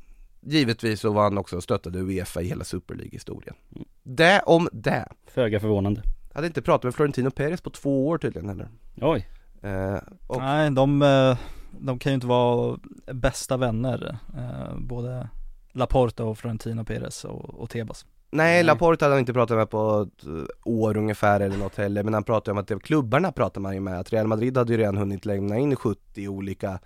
givetvis 0.48 1.00
så 1.00 1.12
var 1.12 1.22
han 1.22 1.38
också 1.38 1.60
stöttade 1.60 1.98
Uefa 1.98 2.42
i 2.42 2.48
hela 2.48 2.64
Super 2.64 2.94
League-historien. 2.94 3.54
Det 4.02 4.42
om 4.46 4.68
det. 4.72 5.08
Föga 5.26 5.60
förvånande. 5.60 6.02
Hade 6.34 6.46
inte 6.46 6.62
pratat 6.62 6.84
med 6.84 6.94
Florentino 6.94 7.30
Perez 7.30 7.60
på 7.60 7.70
två 7.70 8.08
år 8.08 8.18
tydligen 8.18 8.48
heller. 8.48 8.68
Oj. 9.00 9.28
Eh, 9.62 9.98
och 10.26 10.40
Nej, 10.40 10.70
de, 10.70 11.02
eh, 11.02 11.38
de 11.80 11.98
kan 11.98 12.12
ju 12.12 12.14
inte 12.14 12.26
vara 12.26 12.78
bästa 13.12 13.56
vänner, 13.56 14.18
eh, 14.36 14.78
både 14.78 15.28
Laporta 15.72 16.24
och 16.24 16.38
Florentino 16.38 16.84
Perez 16.84 17.24
och, 17.24 17.60
och 17.60 17.70
Tebas. 17.70 18.06
Nej, 18.30 18.54
Nej. 18.54 18.64
Laporte 18.64 19.04
hade 19.04 19.14
han 19.14 19.20
inte 19.20 19.32
pratat 19.32 19.56
med 19.56 19.70
på 19.70 20.06
ett 20.08 20.26
eh, 20.26 20.32
år 20.64 20.96
ungefär 20.96 21.40
eller 21.40 21.56
något 21.56 21.76
heller, 21.76 22.02
men 22.02 22.14
han 22.14 22.24
pratade 22.24 22.52
om 22.52 22.58
att 22.58 22.68
det, 22.68 22.82
klubbarna 22.82 23.32
pratade 23.32 23.60
man 23.60 23.74
ju 23.74 23.80
med, 23.80 24.00
att 24.00 24.12
Real 24.12 24.26
Madrid 24.26 24.56
hade 24.56 24.72
ju 24.72 24.78
redan 24.78 24.96
hunnit 24.96 25.24
lämna 25.24 25.58
in 25.58 25.76
70 25.76 26.28
olika 26.28 26.78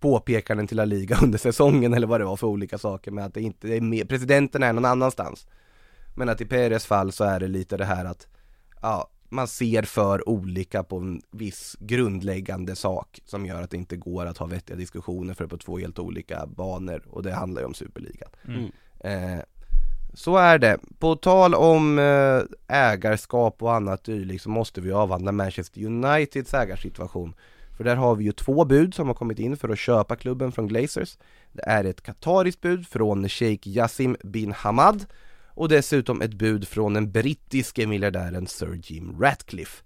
påpekanden 0.00 0.66
till 0.66 0.76
La 0.76 0.84
Liga 0.84 1.18
under 1.22 1.38
säsongen 1.38 1.94
eller 1.94 2.06
vad 2.06 2.20
det 2.20 2.24
var 2.24 2.36
för 2.36 2.46
olika 2.46 2.78
saker 2.78 3.10
med 3.10 3.24
att 3.24 3.34
det 3.34 3.40
inte 3.40 3.76
är 3.76 3.80
med, 3.80 4.08
presidenten 4.08 4.62
är 4.62 4.72
någon 4.72 4.84
annanstans. 4.84 5.46
Men 6.14 6.28
att 6.28 6.40
i 6.40 6.44
Perez 6.44 6.86
fall 6.86 7.12
så 7.12 7.24
är 7.24 7.40
det 7.40 7.48
lite 7.48 7.76
det 7.76 7.84
här 7.84 8.04
att, 8.04 8.26
ja, 8.82 9.10
man 9.28 9.48
ser 9.48 9.82
för 9.82 10.28
olika 10.28 10.82
på 10.82 10.96
en 10.96 11.22
viss 11.30 11.76
grundläggande 11.80 12.76
sak 12.76 13.20
som 13.24 13.46
gör 13.46 13.62
att 13.62 13.70
det 13.70 13.76
inte 13.76 13.96
går 13.96 14.26
att 14.26 14.38
ha 14.38 14.46
vettiga 14.46 14.76
diskussioner 14.76 15.34
för 15.34 15.46
på 15.46 15.56
två 15.56 15.78
helt 15.78 15.98
olika 15.98 16.46
banor 16.46 17.02
och 17.10 17.22
det 17.22 17.32
handlar 17.32 17.62
ju 17.62 17.66
om 17.66 17.74
Superligan. 17.74 18.30
Mm. 18.44 18.70
Eh, 19.00 19.44
så 20.14 20.36
är 20.36 20.58
det. 20.58 20.78
På 20.98 21.16
tal 21.16 21.54
om 21.54 21.98
eh, 21.98 22.42
ägarskap 22.76 23.62
och 23.62 23.74
annat 23.74 24.04
dylikt 24.04 24.42
så 24.42 24.50
måste 24.50 24.80
vi 24.80 24.92
avhandla 24.92 25.32
Manchester 25.32 25.84
Uniteds 25.84 26.54
ägarsituation. 26.54 27.34
För 27.76 27.84
där 27.84 27.96
har 27.96 28.16
vi 28.16 28.24
ju 28.24 28.32
två 28.32 28.64
bud 28.64 28.94
som 28.94 29.06
har 29.06 29.14
kommit 29.14 29.38
in 29.38 29.56
för 29.56 29.68
att 29.68 29.78
köpa 29.78 30.16
klubben 30.16 30.52
från 30.52 30.68
Glazers. 30.68 31.18
Det 31.52 31.62
är 31.62 31.84
ett 31.84 32.02
katariskt 32.02 32.60
bud 32.60 32.88
från 32.88 33.28
Sheikh 33.28 33.68
Yassim 33.68 34.16
bin 34.24 34.52
Hamad 34.52 35.06
och 35.48 35.68
dessutom 35.68 36.22
ett 36.22 36.34
bud 36.34 36.68
från 36.68 36.94
den 36.94 37.12
brittiske 37.12 37.86
miljardären 37.86 38.46
Sir 38.46 38.80
Jim 38.82 39.20
Ratcliffe. 39.20 39.82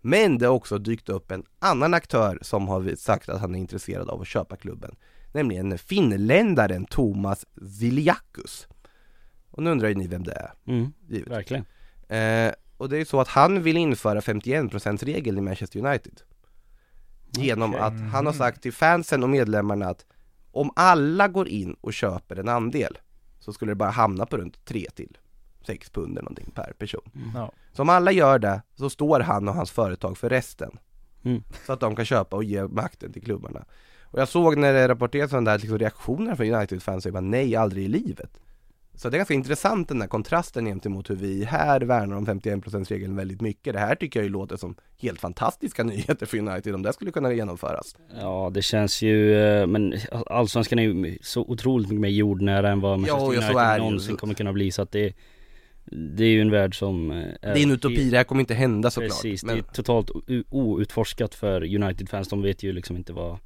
Men 0.00 0.38
det 0.38 0.46
har 0.46 0.54
också 0.54 0.78
dykt 0.78 1.08
upp 1.08 1.30
en 1.30 1.44
annan 1.58 1.94
aktör 1.94 2.38
som 2.42 2.68
har 2.68 2.96
sagt 2.96 3.28
att 3.28 3.40
han 3.40 3.54
är 3.54 3.58
intresserad 3.58 4.10
av 4.10 4.20
att 4.20 4.28
köpa 4.28 4.56
klubben. 4.56 4.96
Nämligen 5.32 5.78
finländaren 5.78 6.84
Thomas 6.84 7.46
Ziliakus. 7.78 8.68
Och 9.50 9.62
nu 9.62 9.70
undrar 9.70 9.88
ju 9.88 9.94
ni 9.94 10.06
vem 10.06 10.24
det 10.24 10.32
är, 10.32 10.52
Mm. 10.66 10.92
Verkligen. 11.26 11.64
Eh, 12.08 12.52
och 12.76 12.88
det 12.88 12.96
är 12.96 12.98
ju 12.98 13.04
så 13.04 13.20
att 13.20 13.28
han 13.28 13.62
vill 13.62 13.76
införa 13.76 14.20
51%-regeln 14.20 15.38
i 15.38 15.40
Manchester 15.40 15.86
United. 15.86 16.20
Genom 17.38 17.70
Okej. 17.70 17.82
att 17.82 18.12
han 18.12 18.26
har 18.26 18.32
sagt 18.32 18.62
till 18.62 18.72
fansen 18.72 19.22
och 19.22 19.28
medlemmarna 19.28 19.88
att 19.88 20.06
om 20.50 20.70
alla 20.76 21.28
går 21.28 21.48
in 21.48 21.76
och 21.80 21.92
köper 21.92 22.36
en 22.36 22.48
andel 22.48 22.98
så 23.40 23.52
skulle 23.52 23.70
det 23.70 23.76
bara 23.76 23.90
hamna 23.90 24.26
på 24.26 24.36
runt 24.36 24.64
3 24.64 24.86
till 24.94 25.18
6 25.66 25.90
pund 25.90 26.12
eller 26.12 26.22
någonting 26.22 26.50
per 26.54 26.72
person. 26.78 27.32
Ja. 27.34 27.52
Så 27.72 27.82
om 27.82 27.88
alla 27.88 28.12
gör 28.12 28.38
det 28.38 28.62
så 28.74 28.90
står 28.90 29.20
han 29.20 29.48
och 29.48 29.54
hans 29.54 29.70
företag 29.70 30.18
för 30.18 30.28
resten. 30.28 30.78
Mm. 31.24 31.42
Så 31.66 31.72
att 31.72 31.80
de 31.80 31.96
kan 31.96 32.04
köpa 32.04 32.36
och 32.36 32.44
ge 32.44 32.64
makten 32.64 33.12
till 33.12 33.22
klubbarna. 33.22 33.64
Och 34.02 34.20
jag 34.20 34.28
såg 34.28 34.56
när 34.56 34.72
det 34.72 34.88
rapporterades 34.88 35.32
om 35.32 35.44
det 35.44 35.50
här, 35.50 35.58
liksom 35.58 35.78
reaktionerna 35.78 36.36
från 36.36 36.54
United-fans, 36.54 37.04
så 37.04 37.12
bara 37.12 37.20
nej, 37.20 37.56
aldrig 37.56 37.84
i 37.84 37.88
livet. 37.88 38.40
Så 38.94 39.08
det 39.08 39.16
är 39.16 39.18
ganska 39.18 39.34
intressant 39.34 39.88
den 39.88 39.98
där 39.98 40.06
kontrasten 40.06 40.64
gentemot 40.64 41.10
hur 41.10 41.14
vi 41.16 41.44
här 41.44 41.80
värnar 41.80 42.16
om 42.16 42.26
51%-regeln 42.26 43.16
väldigt 43.16 43.40
mycket. 43.40 43.72
Det 43.72 43.78
här 43.80 43.94
tycker 43.94 44.20
jag 44.20 44.24
ju 44.24 44.30
låter 44.30 44.56
som 44.56 44.74
helt 44.98 45.20
fantastiska 45.20 45.84
nyheter 45.84 46.26
för 46.26 46.38
United 46.38 46.74
om 46.74 46.82
det 46.82 46.92
skulle 46.92 47.10
kunna 47.10 47.32
genomföras. 47.32 47.96
Ja 48.20 48.50
det 48.54 48.62
känns 48.62 49.02
ju, 49.02 49.36
eh, 49.36 49.66
men 49.66 49.94
allsvenskan 50.26 50.78
är 50.78 50.82
ju 50.82 51.18
så 51.22 51.40
otroligt 51.42 51.88
mycket 51.88 52.00
mer 52.00 52.08
jordnära 52.08 52.70
än 52.70 52.80
vad 52.80 53.00
Manchester 53.00 53.28
United 53.28 53.56
är 53.56 53.78
någonsin 53.78 54.16
kommer 54.16 54.34
kunna 54.34 54.52
bli 54.52 54.70
så 54.70 54.82
att 54.82 54.92
det 54.92 55.12
Det 55.84 56.24
är 56.24 56.28
ju 56.28 56.40
en 56.40 56.50
värld 56.50 56.78
som 56.78 57.10
eh, 57.10 57.26
Det 57.40 57.48
är 57.48 57.62
en 57.62 57.70
utopi, 57.70 58.10
det 58.10 58.16
här 58.16 58.24
kommer 58.24 58.40
inte 58.40 58.54
hända 58.54 58.90
såklart. 58.90 59.10
Precis, 59.10 59.44
Men 59.44 59.54
det 59.56 59.60
är 59.60 59.72
totalt 59.72 60.10
outforskat 60.50 61.34
för 61.34 61.76
United-fans, 61.82 62.28
de 62.28 62.42
vet 62.42 62.62
ju 62.62 62.72
liksom 62.72 62.96
inte 62.96 63.12
vad 63.12 63.38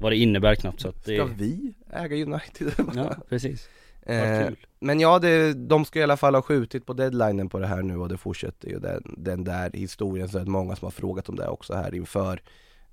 Vad 0.00 0.12
det 0.12 0.16
innebär 0.16 0.54
knappt 0.54 0.80
så 0.80 0.88
att 0.88 1.04
det 1.04 1.16
ska 1.16 1.24
vi 1.24 1.74
äga 1.92 2.16
United? 2.16 2.72
Ja 2.94 3.16
precis, 3.28 3.68
vad 4.06 4.16
Eh, 4.16 4.46
kul 4.46 4.56
men 4.82 5.00
ja, 5.00 5.18
det, 5.18 5.54
de 5.54 5.84
ska 5.84 6.00
i 6.00 6.02
alla 6.02 6.16
fall 6.16 6.34
ha 6.34 6.42
skjutit 6.42 6.86
på 6.86 6.92
deadlinen 6.92 7.48
på 7.48 7.58
det 7.58 7.66
här 7.66 7.82
nu 7.82 7.96
och 7.96 8.08
det 8.08 8.16
fortsätter 8.18 8.68
ju 8.68 8.78
den, 8.78 9.14
den 9.18 9.44
där 9.44 9.70
historien 9.72 10.28
så 10.28 10.38
är 10.38 10.44
många 10.44 10.76
som 10.76 10.86
har 10.86 10.90
frågat 10.90 11.28
om 11.28 11.36
det 11.36 11.48
också 11.48 11.74
här 11.74 11.94
inför. 11.94 12.42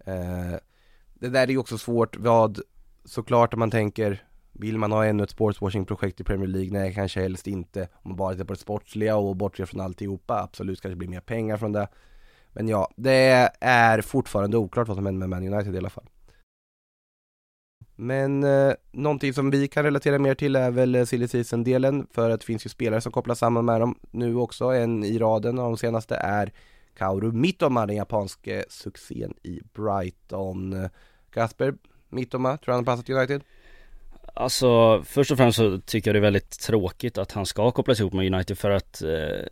Eh, 0.06 0.56
Det 1.14 1.30
där 1.30 1.44
är 1.44 1.48
ju 1.48 1.58
också 1.58 1.78
svårt 1.78 2.18
vad, 2.18 2.60
såklart 3.06 3.54
om 3.54 3.60
man 3.60 3.72
tänker 3.72 4.24
Vill 4.52 4.78
man 4.78 4.92
ha 4.92 5.06
ännu 5.06 5.24
ett 5.24 5.30
sportswashing-projekt 5.30 6.22
i 6.22 6.24
Premier 6.24 6.48
League? 6.48 6.72
Nej, 6.72 6.94
kanske 6.94 7.22
helst 7.22 7.48
inte. 7.48 7.82
Om 7.82 8.10
man 8.12 8.16
bara 8.18 8.32
tittar 8.32 8.46
på 8.46 8.54
det 8.54 8.60
sportsliga 8.60 9.16
och 9.18 9.36
bortser 9.36 9.66
från 9.66 9.82
alltihopa, 9.82 10.42
absolut 10.42 10.82
kanske 10.82 10.96
blir 10.96 11.08
mer 11.08 11.20
pengar 11.22 11.58
från 11.58 11.72
det. 11.72 11.88
Men 12.54 12.68
ja, 12.68 12.92
det 12.96 13.50
är 13.60 14.02
fortfarande 14.02 14.58
oklart 14.58 14.88
vad 14.88 14.98
som 14.98 15.06
händer 15.06 15.28
med 15.28 15.30
Man 15.30 15.54
United 15.54 15.76
i 15.76 15.78
alla 15.78 15.90
fall 15.90 16.10
men 18.00 18.44
eh, 18.44 18.74
någonting 18.92 19.34
som 19.34 19.52
vi 19.52 19.68
kan 19.68 19.84
relatera 19.84 20.20
mer 20.20 20.36
till 20.36 20.56
är 20.56 20.72
väl 20.72 20.96
eh, 20.96 21.06
silly 21.06 21.28
season-delen 21.28 22.08
för 22.12 22.30
att 22.30 22.40
det 22.40 22.46
finns 22.46 22.66
ju 22.66 22.70
spelare 22.70 23.02
som 23.02 23.12
kopplas 23.12 23.40
samman 23.40 23.66
med 23.66 23.82
dem 23.82 24.00
nu 24.12 24.36
också. 24.36 24.66
En 24.66 25.04
i 25.04 25.18
raden 25.18 25.60
av 25.60 25.66
de 25.66 25.78
senaste 25.78 26.16
är 26.16 26.52
Kaoru 26.98 27.32
Mitoma, 27.32 27.86
den 27.86 27.96
japanske 27.96 28.66
succén 28.70 29.34
i 29.44 29.62
Brighton. 29.74 30.90
Kasper, 31.32 31.74
Mitoma, 32.10 32.58
tror 32.58 32.66
du 32.66 32.72
han 32.72 32.88
har 32.88 32.96
passat 32.96 33.10
United? 33.10 33.44
Alltså 34.34 35.02
först 35.04 35.32
och 35.32 35.38
främst 35.38 35.58
så 35.58 35.80
tycker 35.80 36.10
jag 36.10 36.16
det 36.16 36.20
är 36.20 36.32
väldigt 36.32 36.60
tråkigt 36.60 37.18
att 37.18 37.32
han 37.32 37.46
ska 37.46 37.72
kopplas 37.72 38.00
ihop 38.00 38.14
med 38.14 38.34
United 38.34 38.58
för 38.58 38.70
att 38.70 39.02
eh, 39.02 39.46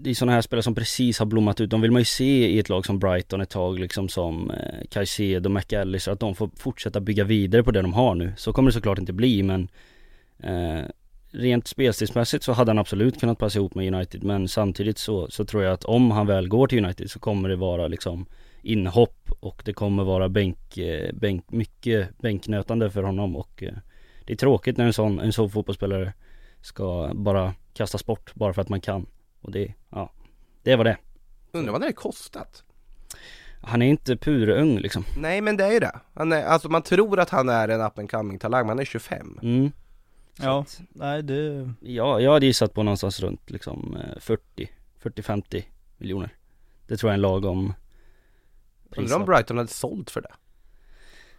det 0.00 0.10
är 0.10 0.14
sådana 0.14 0.32
här 0.32 0.42
spelare 0.42 0.62
som 0.62 0.74
precis 0.74 1.18
har 1.18 1.26
blommat 1.26 1.60
ut, 1.60 1.70
de 1.70 1.80
vill 1.80 1.90
man 1.90 2.00
ju 2.00 2.04
se 2.04 2.48
i 2.48 2.58
ett 2.58 2.68
lag 2.68 2.86
som 2.86 2.98
Brighton 2.98 3.40
ett 3.40 3.50
tag 3.50 3.78
liksom 3.78 4.08
som 4.08 4.50
eh, 4.50 4.86
Caicedo, 4.90 5.48
McAllister, 5.48 6.12
att 6.12 6.20
de 6.20 6.34
får 6.34 6.50
fortsätta 6.56 7.00
bygga 7.00 7.24
vidare 7.24 7.62
på 7.62 7.70
det 7.70 7.82
de 7.82 7.92
har 7.92 8.14
nu. 8.14 8.32
Så 8.36 8.52
kommer 8.52 8.70
det 8.70 8.72
såklart 8.72 8.98
inte 8.98 9.12
bli 9.12 9.42
men 9.42 9.68
eh, 10.38 10.84
rent 11.30 11.66
spelstilsmässigt 11.66 12.44
så 12.44 12.52
hade 12.52 12.70
han 12.70 12.78
absolut 12.78 13.20
kunnat 13.20 13.38
passa 13.38 13.58
ihop 13.58 13.74
med 13.74 13.94
United 13.94 14.24
men 14.24 14.48
samtidigt 14.48 14.98
så, 14.98 15.30
så 15.30 15.44
tror 15.44 15.62
jag 15.62 15.72
att 15.72 15.84
om 15.84 16.10
han 16.10 16.26
väl 16.26 16.48
går 16.48 16.66
till 16.66 16.84
United 16.84 17.10
så 17.10 17.18
kommer 17.18 17.48
det 17.48 17.56
vara 17.56 17.88
liksom 17.88 18.26
inhopp 18.62 19.30
och 19.40 19.62
det 19.64 19.72
kommer 19.72 20.04
vara 20.04 20.28
bänk, 20.28 20.78
eh, 20.78 21.14
bänk 21.14 21.50
mycket 21.50 22.18
bänknötande 22.18 22.90
för 22.90 23.02
honom 23.02 23.36
och 23.36 23.62
eh, 23.62 23.74
det 24.24 24.32
är 24.32 24.36
tråkigt 24.36 24.76
när 24.76 24.84
en 24.84 24.92
sån, 24.92 25.20
en 25.20 25.32
sån 25.32 25.50
fotbollsspelare 25.50 26.12
ska 26.60 27.10
bara 27.14 27.54
kastas 27.74 28.06
bort 28.06 28.34
bara 28.34 28.52
för 28.52 28.62
att 28.62 28.68
man 28.68 28.80
kan 28.80 29.06
och 29.40 29.50
det, 29.50 29.74
ja, 29.90 30.12
det 30.62 30.76
var 30.76 30.84
det. 30.84 30.96
Undrar 31.52 31.72
vad 31.72 31.80
det 31.80 31.84
hade 31.84 31.92
kostat? 31.92 32.64
Han 33.60 33.82
är 33.82 33.86
inte 33.86 34.16
purung 34.16 34.78
liksom. 34.78 35.04
Nej 35.16 35.40
men 35.40 35.56
det 35.56 35.64
är 35.64 35.72
ju 35.72 35.80
det. 35.80 36.00
Han 36.14 36.32
är, 36.32 36.44
alltså 36.44 36.68
man 36.68 36.82
tror 36.82 37.20
att 37.20 37.30
han 37.30 37.48
är 37.48 37.68
en 37.68 37.80
up 37.80 37.98
and 37.98 38.10
coming 38.10 38.38
talang, 38.38 38.62
men 38.62 38.68
han 38.68 38.78
är 38.78 38.84
25. 38.84 39.38
Mm. 39.42 39.72
Ja, 40.40 40.64
nej 40.90 41.22
det, 41.22 41.72
Ja, 41.80 42.20
jag 42.20 42.32
hade 42.32 42.46
gissat 42.46 42.74
på 42.74 42.82
någonstans 42.82 43.20
runt 43.20 43.50
liksom 43.50 43.96
eh, 43.96 44.20
40, 44.20 44.70
40-50 45.02 45.64
miljoner. 45.96 46.34
Det 46.86 46.96
tror 46.96 47.10
jag 47.10 47.12
är 47.12 47.18
en 47.18 47.20
lagom 47.22 47.74
Undrar 48.96 49.16
om. 49.16 49.24
Brighton 49.24 49.56
hade 49.56 49.68
sålt 49.68 50.10
för 50.10 50.20
det? 50.20 50.32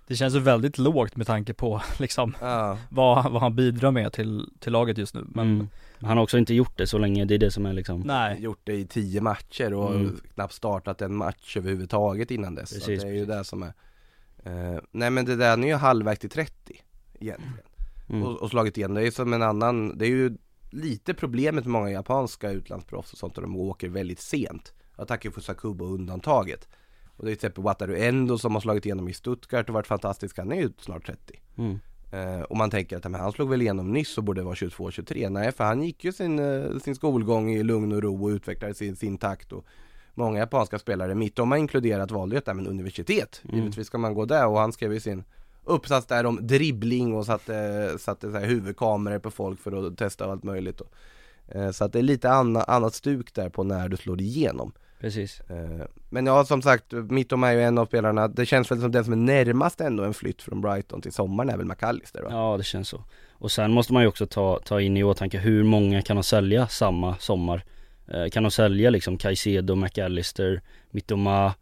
Det 0.10 0.16
känns 0.16 0.36
ju 0.36 0.40
väldigt 0.40 0.78
lågt 0.78 1.16
med 1.16 1.28
tanke 1.28 1.54
på 1.54 1.82
liksom 2.00 2.36
Ja. 2.42 2.78
vad, 2.90 3.32
vad 3.32 3.42
han 3.42 3.56
bidrar 3.56 3.92
med 3.92 4.14
till, 4.14 4.50
till 4.60 4.72
laget 4.74 4.98
just 4.98 5.14
nu. 5.16 5.26
Men 5.28 5.48
Mm. 5.50 5.68
Han 6.08 6.18
har 6.18 6.24
också 6.24 6.38
inte 6.38 6.54
gjort 6.54 6.78
det 6.78 6.88
så 6.88 6.98
länge, 6.98 7.26
det 7.26 7.34
är 7.34 7.40
det 7.40 7.52
som 7.52 7.66
är 7.66 7.74
liksom 7.74 8.02
nej, 8.02 8.42
Gjort 8.42 8.60
det 8.64 8.74
i 8.74 8.86
10 8.88 9.22
matcher 9.22 9.74
och 9.74 9.96
Mm. 9.96 10.20
knappt 10.34 10.54
startat 10.54 11.02
en 11.02 11.16
match 11.16 11.58
överhuvudtaget 11.58 12.32
innan 12.32 12.56
dess. 12.56 12.70
så 12.70 12.76
Precis, 12.76 13.02
det 13.02 13.08
är 13.10 13.14
ju 13.14 13.26
precis. 13.26 13.38
det 13.38 13.44
som 13.44 13.64
är 13.64 13.74
eh, 14.44 14.80
Nej 14.92 15.10
men 15.10 15.26
det 15.26 15.36
där, 15.36 15.50
han 15.50 15.64
är 15.64 15.68
ju 15.68 15.74
halvvägs 15.76 16.20
till 16.20 16.30
30 16.30 16.54
egentligen. 17.20 17.60
mm. 18.10 18.24
och, 18.24 18.38
och 18.42 18.50
slagit 18.50 18.78
igen. 18.78 18.94
Det 18.94 19.02
är 19.02 19.06
ju 19.06 19.12
som 19.12 19.34
en 19.34 19.42
annan, 19.42 19.98
det 19.98 20.06
är 20.06 20.10
ju 20.10 20.38
lite 20.70 21.14
problemet 21.14 21.66
med 21.66 21.72
många 21.72 21.90
japanska 21.92 22.52
utlandsproffs 22.52 23.14
och 23.14 23.20
sånt 23.20 23.36
och 23.38 23.42
de 23.42 23.56
åker 23.58 23.90
väldigt 23.90 24.20
sent. 24.20 24.74
Attacker 24.96 25.30
för 25.32 25.42
Sakubo 25.42 25.86
undantaget. 25.86 26.68
Och 27.20 27.26
det 27.26 27.32
är 27.32 27.36
till 27.36 27.48
exempel 27.48 27.64
Wataru 27.64 27.98
Endo 27.98 28.38
som 28.38 28.54
har 28.54 28.62
slagit 28.62 28.86
igenom 28.86 29.10
i 29.10 29.14
Stuttgart 29.14 29.70
och 29.70 29.74
varit 29.74 29.88
fantastisk, 29.88 30.38
han 30.38 30.52
är 30.52 30.56
ju 30.56 30.70
snart 30.80 31.06
30. 31.06 31.40
Mm. 31.58 31.80
Eh, 32.12 32.42
och 32.42 32.58
man 32.58 32.70
tänker 32.70 32.98
att 32.98 33.04
men, 33.04 33.22
han 33.22 33.32
slog 33.32 33.50
väl 33.50 33.62
igenom 33.62 33.94
nyss 33.94 34.18
och 34.18 34.24
borde 34.24 34.44
vara 34.44 34.56
22-23. 34.56 35.30
Nej, 35.30 35.52
för 35.52 35.64
han 35.64 35.84
gick 35.84 36.04
ju 36.04 36.12
sin, 36.12 36.40
eh, 36.40 36.78
sin 36.78 36.96
skolgång 36.96 37.52
i 37.52 37.64
lugn 37.64 37.92
och 37.92 38.02
ro 38.02 38.24
och 38.24 38.30
utvecklade 38.30 38.74
sin, 38.74 38.96
sin 38.96 39.18
takt. 39.18 39.52
Och 39.52 39.66
många 40.14 40.40
japanska 40.40 40.80
spelare, 40.80 41.16
mitt 41.16 41.40
om 41.40 41.52
har 41.52 41.58
inkluderat, 41.58 42.12
valde 42.12 42.36
ju 42.36 42.38
ett 42.38 42.46
men 42.46 42.68
universitet. 42.68 43.42
Mm. 43.44 43.56
Givetvis 43.56 43.88
ska 43.88 43.98
man 43.98 44.14
gå 44.14 44.26
där 44.26 44.48
och 44.48 44.60
han 44.60 44.74
skrev 44.74 44.94
ju 44.94 45.00
sin 45.00 45.24
uppsats 45.64 46.08
där 46.08 46.26
om 46.26 46.48
dribbling 46.48 47.16
och 47.16 47.26
satte, 47.26 47.96
satte 48.00 48.32
så 48.32 48.38
här 48.38 48.46
huvudkameror 48.46 49.20
på 49.20 49.32
folk 49.32 49.60
för 49.60 49.88
att 49.88 49.98
testa 49.98 50.26
allt 50.26 50.44
möjligt. 50.44 50.82
Och, 50.82 50.94
eh, 51.48 51.72
så 51.72 51.86
att 51.86 51.94
det 51.94 52.00
är 52.00 52.04
lite 52.04 52.32
anna, 52.32 52.64
annat 52.64 52.94
stuk 52.94 53.34
där 53.34 53.50
på 53.50 53.64
när 53.64 53.90
du 53.90 53.98
slår 53.98 54.22
igenom. 54.22 54.72
Precis. 55.00 55.42
Eh, 55.50 55.86
Men 56.10 56.26
ja, 56.26 56.46
som 56.46 56.62
sagt, 56.62 56.92
Mittom 56.92 57.44
är 57.44 57.52
ju 57.52 57.62
en 57.62 57.78
av 57.78 57.86
spelarna, 57.86 58.28
det 58.28 58.46
känns 58.46 58.72
väl 58.72 58.82
som 58.82 58.92
den 58.92 59.04
som 59.04 59.14
är 59.14 59.18
närmast 59.18 59.82
ändå 59.82 60.04
en 60.04 60.14
flytt 60.14 60.42
från 60.42 60.62
Brighton 60.62 61.02
till 61.02 61.12
sommaren 61.12 61.50
är 61.50 61.58
väl 61.58 61.66
McAllister 61.66 62.22
va? 62.22 62.28
Ja 62.32 62.58
det 62.58 62.64
känns 62.64 62.90
så. 62.90 63.04
Och 63.32 63.52
sen 63.52 63.72
måste 63.72 63.94
man 63.94 64.02
ju 64.04 64.08
också 64.08 64.26
ta, 64.26 64.60
ta 64.66 64.82
in 64.82 64.98
i 64.98 65.04
åtanke 65.04 65.38
hur 65.38 65.64
många 65.64 66.02
kan 66.02 66.16
de 66.16 66.24
sälja 66.24 66.68
samma 66.68 67.16
sommar? 67.16 67.64
Eh, 68.08 68.30
kan 68.30 68.44
de 68.44 68.52
sälja 68.52 68.90
liksom 68.90 69.18
Caicedo, 69.18 69.76
McAllister, 69.76 70.62
Mittoma? 70.92 71.54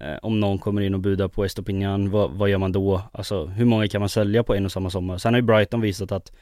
Eh, 0.00 0.16
om 0.22 0.40
någon 0.40 0.58
kommer 0.58 0.80
in 0.82 0.94
och 0.94 1.00
budar 1.00 1.28
på 1.28 1.44
Estopinian, 1.44 2.10
vad, 2.10 2.30
vad 2.30 2.48
gör 2.48 2.58
man 2.58 2.72
då? 2.72 3.02
Alltså 3.12 3.46
hur 3.46 3.64
många 3.64 3.88
kan 3.88 4.00
man 4.00 4.08
sälja 4.08 4.42
på 4.42 4.54
en 4.54 4.64
och 4.64 4.72
samma 4.72 4.90
sommar? 4.90 5.18
Sen 5.18 5.34
har 5.34 5.38
ju 5.38 5.46
Brighton 5.46 5.80
visat 5.80 6.12
att 6.12 6.32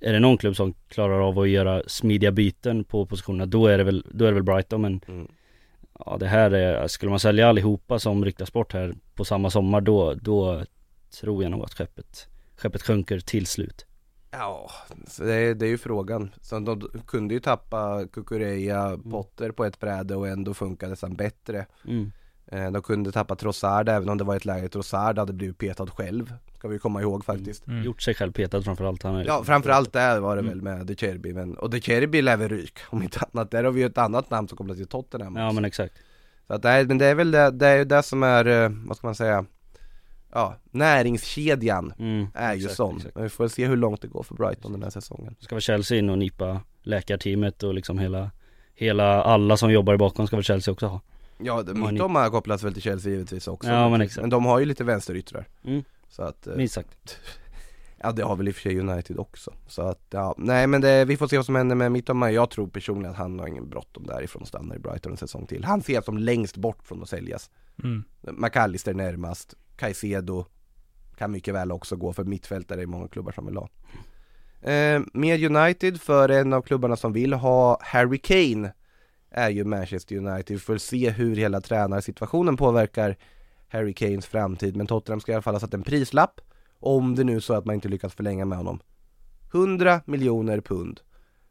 är 0.00 0.12
det 0.12 0.20
någon 0.20 0.38
klubb 0.38 0.56
som 0.56 0.74
klarar 0.88 1.28
av 1.28 1.38
att 1.38 1.48
göra 1.48 1.82
smidiga 1.86 2.32
byten 2.32 2.84
på 2.84 3.06
positionerna 3.06 3.46
då 3.46 3.66
är 3.66 3.78
det 3.78 3.84
väl, 3.84 4.04
då 4.10 4.24
är 4.24 4.28
det 4.28 4.34
väl 4.34 4.42
Brighton 4.42 4.80
men 4.80 5.00
Mm. 5.08 5.28
Ja 5.98 6.16
det 6.20 6.26
här 6.26 6.50
är, 6.50 6.88
skulle 6.88 7.10
man 7.10 7.20
sälja 7.20 7.48
allihopa 7.48 7.98
som 7.98 8.32
sport 8.44 8.72
här 8.72 8.94
på 9.14 9.24
samma 9.24 9.50
sommar 9.50 9.80
då, 9.80 10.14
då 10.14 10.62
tror 11.20 11.42
jag 11.42 11.50
nog 11.50 11.64
att 11.64 11.74
skeppet, 11.74 12.28
skeppet 12.56 12.82
sjunker 12.82 13.20
till 13.20 13.46
slut. 13.46 13.86
Ja, 14.30 14.70
det, 15.18 15.34
är, 15.34 15.54
det 15.54 15.66
är 15.66 15.70
ju 15.70 15.78
frågan. 15.78 16.30
Så 16.40 16.58
de 16.58 16.90
kunde 17.06 17.34
ju 17.34 17.40
tappa 17.40 18.06
Kukureya, 18.12 18.98
Potter 19.10 19.50
på 19.50 19.64
ett 19.64 19.80
bräde 19.80 20.16
och 20.16 20.28
ändå 20.28 20.54
funkade 20.54 20.90
nästan 20.90 21.14
bättre. 21.14 21.66
Mm. 21.84 22.12
Eh, 22.46 22.70
De 22.72 22.82
kunde 22.82 23.12
tappa 23.12 23.36
Trossard 23.36 23.88
även 23.88 24.08
om 24.08 24.18
det 24.18 24.24
var 24.24 24.36
ett 24.36 24.44
läge 24.44 24.68
Trossard 24.68 25.18
hade 25.18 25.32
blivit 25.32 25.58
petad 25.58 25.86
själv. 25.86 26.32
Ska 26.66 26.72
vi 26.72 26.78
komma 26.78 27.00
ihåg 27.02 27.24
faktiskt. 27.24 27.66
Mm. 27.66 27.82
Gjort 27.84 28.02
sig 28.02 28.14
själv 28.14 28.32
petad 28.32 28.62
framförallt. 28.62 29.02
Han 29.02 29.16
är 29.16 29.24
Ja 29.24 29.44
framförallt 29.44 29.92
där 29.92 30.20
var 30.20 30.36
det 30.36 30.40
Mm. 30.42 30.52
väl 30.52 30.62
med 30.62 30.86
De 30.86 30.94
Cherby 30.96 31.32
men, 31.32 31.56
och 31.56 31.70
De 31.70 31.80
Cherby 31.80 32.22
lär 32.22 32.36
väl 32.36 32.48
ryka 32.48 32.80
om 32.90 33.02
inte 33.02 33.20
annat. 33.32 33.50
Där 33.50 33.64
har 33.64 33.70
vi 33.72 33.80
ju 33.80 33.86
ett 33.86 33.98
annat 33.98 34.30
namn 34.30 34.48
som 34.48 34.58
kopplas 34.58 34.76
till 34.76 34.86
Tottenham 34.86 35.36
Ja 35.36 35.52
men 35.52 35.64
exakt. 35.64 35.94
Så 36.46 36.52
att 36.54 36.62
nej, 36.64 36.86
men 36.86 36.98
det 36.98 37.06
är 37.06 37.14
väl 37.14 37.30
det, 37.30 37.50
det 37.50 37.66
är 37.66 37.76
ju 37.76 37.84
det 37.84 38.02
som 38.02 38.22
är, 38.22 38.46
eh, 38.46 38.70
vad 38.86 38.96
ska 38.96 39.06
man 39.06 39.14
säga 39.14 39.44
Ja, 40.32 40.56
näringskedjan 40.70 41.92
Mm, 41.98 42.26
är 42.34 42.54
ju 42.54 42.58
exakt, 42.60 42.76
sån. 42.76 42.96
exakt. 42.96 43.14
Men 43.14 43.24
vi 43.24 43.30
får 43.30 43.48
se 43.48 43.66
hur 43.66 43.76
långt 43.76 44.02
det 44.02 44.08
går 44.08 44.22
för 44.22 44.34
Brighton 44.34 44.72
den 44.72 44.82
här 44.82 44.90
säsongen. 44.90 45.36
Ska 45.40 45.54
väl 45.54 45.62
Chelsea 45.62 45.98
in 45.98 46.10
och 46.10 46.18
nipa 46.18 46.60
läkarteamet 46.82 47.62
och 47.62 47.74
liksom 47.74 47.98
hela, 47.98 48.30
hela, 48.74 49.22
alla 49.22 49.56
som 49.56 49.72
jobbar 49.72 49.94
i 49.94 49.98
bakom 49.98 50.26
ska 50.26 50.36
väl 50.36 50.44
Chelsea 50.44 50.72
också 50.72 50.86
ha. 50.86 51.00
Ja, 51.38 51.62
ni- 51.90 51.98
de 51.98 52.14
har 52.14 52.30
kopplats 52.30 52.64
väl 52.64 52.72
till 52.72 52.82
Chelsea 52.82 53.12
givetvis 53.12 53.48
också. 53.48 53.70
Ja, 53.70 53.88
men 53.88 54.00
exakt. 54.00 54.20
Men 54.20 54.30
de 54.30 54.44
har 54.44 54.58
ju 54.58 54.64
lite 54.64 54.84
vänsteryttrar. 54.84 55.46
Mm. 55.64 55.84
Så 56.16 56.22
att, 56.22 56.46
eh, 56.46 56.56
Minst 56.56 56.74
sagt. 56.74 57.18
ja 57.96 58.12
det 58.12 58.22
har 58.22 58.36
väl 58.36 58.48
i 58.48 58.50
och 58.50 58.54
för 58.54 58.62
sig 58.62 58.80
United 58.80 59.18
också. 59.18 59.52
Så 59.66 59.82
att, 59.82 60.06
ja, 60.10 60.34
nej 60.38 60.66
men 60.66 60.80
det, 60.80 61.04
vi 61.04 61.16
får 61.16 61.28
se 61.28 61.36
vad 61.36 61.46
som 61.46 61.54
händer 61.54 61.76
med 61.76 61.92
Mittoma. 61.92 62.30
Jag 62.30 62.50
tror 62.50 62.66
personligen 62.66 63.10
att 63.10 63.18
han 63.18 63.38
har 63.38 63.46
ingen 63.46 63.68
bråttom 63.68 64.06
därifrån 64.06 64.42
och 64.42 64.48
stannar 64.48 64.76
i 64.76 64.78
Brighton 64.78 65.12
en 65.12 65.18
säsong 65.18 65.46
till. 65.46 65.64
Han 65.64 65.82
ser 65.82 66.00
som 66.00 66.18
längst 66.18 66.56
bort 66.56 66.82
från 66.82 67.02
att 67.02 67.08
säljas. 67.08 67.50
Mm. 67.84 68.04
McAllister 68.20 68.94
närmast, 68.94 69.54
Caicedo 69.76 70.44
kan 71.16 71.30
mycket 71.30 71.54
väl 71.54 71.72
också 71.72 71.96
gå 71.96 72.12
för 72.12 72.24
mittfältare 72.24 72.82
i 72.82 72.86
många 72.86 73.08
klubbar 73.08 73.32
som 73.32 73.46
vill 73.46 73.56
ha. 73.56 73.68
Eh, 74.70 75.02
med 75.12 75.56
United 75.56 76.00
för 76.00 76.28
en 76.28 76.52
av 76.52 76.62
klubbarna 76.62 76.96
som 76.96 77.12
vill 77.12 77.32
ha 77.32 77.78
Harry 77.82 78.18
Kane 78.18 78.72
är 79.30 79.50
ju 79.50 79.64
Manchester 79.64 80.16
United. 80.16 80.56
Vi 80.56 80.58
får 80.58 80.78
se 80.78 81.10
hur 81.10 81.36
hela 81.36 81.60
tränarsituationen 81.60 82.56
påverkar 82.56 83.16
Harry 83.68 83.94
Kanes 83.94 84.26
framtid. 84.26 84.76
Men 84.76 84.86
Tottenham 84.86 85.20
ska 85.20 85.32
i 85.32 85.34
alla 85.34 85.42
fall 85.42 85.54
ha 85.54 85.60
satt 85.60 85.74
en 85.74 85.82
prislapp 85.82 86.40
om 86.80 87.14
det 87.14 87.24
nu 87.24 87.36
är 87.36 87.40
så 87.40 87.54
att 87.54 87.64
man 87.64 87.74
inte 87.74 87.88
lyckas 87.88 88.14
förlänga 88.14 88.44
med 88.44 88.58
honom. 88.58 88.80
100 89.52 90.00
miljoner 90.04 90.60
pund. 90.60 91.00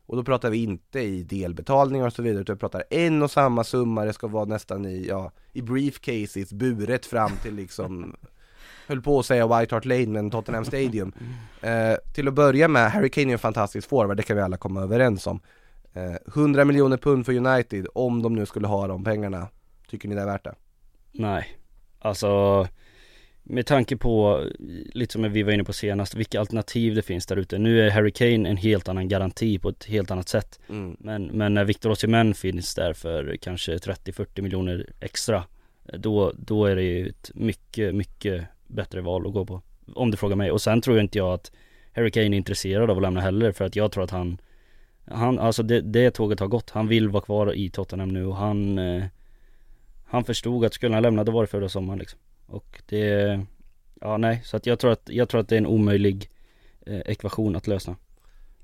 Och 0.05 0.15
då 0.15 0.23
pratar 0.23 0.49
vi 0.49 0.63
inte 0.63 0.99
i 0.99 1.23
delbetalningar 1.23 2.07
och 2.07 2.13
så 2.13 2.21
vidare, 2.21 2.41
utan 2.41 2.55
vi 2.55 2.59
pratar 2.59 2.83
en 2.89 3.23
och 3.23 3.31
samma 3.31 3.63
summa, 3.63 4.05
det 4.05 4.13
ska 4.13 4.27
vara 4.27 4.45
nästan 4.45 4.85
i, 4.85 5.07
ja, 5.07 5.31
i 5.53 5.61
briefcases, 5.61 6.53
buret 6.53 7.05
fram 7.05 7.31
till 7.43 7.55
liksom 7.55 8.15
Höll 8.87 9.01
på 9.01 9.19
att 9.19 9.25
säga 9.25 9.59
White 9.59 9.75
Hart 9.75 9.85
Lane 9.85 10.07
men 10.07 10.31
Tottenham 10.31 10.65
Stadium 10.65 11.13
eh, 11.61 11.95
Till 12.13 12.27
att 12.27 12.33
börja 12.33 12.67
med, 12.67 12.91
Harry 12.91 13.09
Kane 13.09 13.27
är 13.27 13.33
en 13.33 13.39
fantastisk 13.39 13.89
forward, 13.89 14.17
det 14.17 14.23
kan 14.23 14.35
vi 14.35 14.41
alla 14.41 14.57
komma 14.57 14.81
överens 14.81 15.27
om 15.27 15.39
eh, 15.93 16.15
100 16.27 16.65
miljoner 16.65 16.97
pund 16.97 17.25
för 17.25 17.33
United, 17.33 17.87
om 17.93 18.21
de 18.21 18.35
nu 18.35 18.45
skulle 18.45 18.67
ha 18.67 18.87
de 18.87 19.03
pengarna 19.03 19.47
Tycker 19.87 20.09
ni 20.09 20.15
det 20.15 20.21
är 20.21 20.25
värt 20.25 20.43
det? 20.43 20.55
Nej. 21.11 21.57
Alltså 22.05 22.67
med 23.43 23.65
tanke 23.65 23.97
på, 23.97 24.43
lite 24.93 25.13
som 25.13 25.31
vi 25.31 25.43
var 25.43 25.51
inne 25.51 25.63
på 25.63 25.73
senast, 25.73 26.15
vilka 26.15 26.39
alternativ 26.39 26.95
det 26.95 27.01
finns 27.01 27.25
där 27.25 27.37
ute. 27.37 27.57
Nu 27.57 27.81
är 27.81 27.91
Harry 27.91 28.11
Kane 28.11 28.49
en 28.49 28.57
helt 28.57 28.89
annan 28.89 29.07
garanti 29.07 29.59
på 29.59 29.69
ett 29.69 29.85
helt 29.85 30.11
annat 30.11 30.29
sätt. 30.29 30.59
Mm. 30.69 30.97
Men, 30.99 31.25
men 31.25 31.53
när 31.53 31.65
Victor 31.65 31.91
Osimhen 31.91 32.33
finns 32.33 32.75
där 32.75 32.93
för 32.93 33.37
kanske 33.41 33.77
30-40 33.77 34.41
miljoner 34.41 34.89
extra 34.99 35.43
då, 35.93 36.33
då 36.37 36.65
är 36.65 36.75
det 36.75 36.83
ju 36.83 37.07
ett 37.07 37.31
mycket, 37.33 37.95
mycket 37.95 38.43
bättre 38.67 39.01
val 39.01 39.27
att 39.27 39.33
gå 39.33 39.45
på. 39.45 39.61
Om 39.93 40.11
du 40.11 40.17
frågar 40.17 40.35
mig. 40.35 40.51
Och 40.51 40.61
sen 40.61 40.81
tror 40.81 40.97
jag 40.97 41.03
inte 41.03 41.17
jag 41.17 41.33
att 41.33 41.51
Harry 41.93 42.11
Kane 42.11 42.25
är 42.25 42.33
intresserad 42.33 42.89
av 42.89 42.97
att 42.97 43.01
lämna 43.01 43.21
heller 43.21 43.51
för 43.51 43.65
att 43.65 43.75
jag 43.75 43.91
tror 43.91 44.03
att 44.03 44.11
han 44.11 44.37
Han, 45.05 45.39
alltså 45.39 45.63
det, 45.63 45.81
det 45.81 46.11
tåget 46.11 46.39
har 46.39 46.47
gått. 46.47 46.69
Han 46.69 46.87
vill 46.87 47.09
vara 47.09 47.23
kvar 47.23 47.53
i 47.53 47.69
Tottenham 47.69 48.09
nu 48.09 48.25
och 48.25 48.35
han 48.35 48.77
eh, 48.77 49.03
Han 50.15 50.23
förstod 50.23 50.65
att 50.65 50.73
skulle 50.73 50.93
han 50.95 51.03
lämna 51.03 51.23
då 51.23 51.31
var 51.31 51.41
det 51.43 51.47
förra 51.47 51.69
sommaren 51.69 51.99
liksom. 51.99 52.19
Och 52.45 52.81
det 52.85 53.45
Ja 54.01 54.17
nej, 54.17 54.41
så 54.45 54.57
att 54.57 54.65
jag 54.65 54.79
tror 54.79 54.91
att, 54.91 55.09
jag 55.09 55.29
tror 55.29 55.41
att 55.41 55.49
det 55.49 55.55
är 55.55 55.57
en 55.57 55.65
omöjlig 55.65 56.29
eh, 56.85 56.99
ekvation 56.99 57.55
att 57.55 57.67
lösa. 57.67 57.95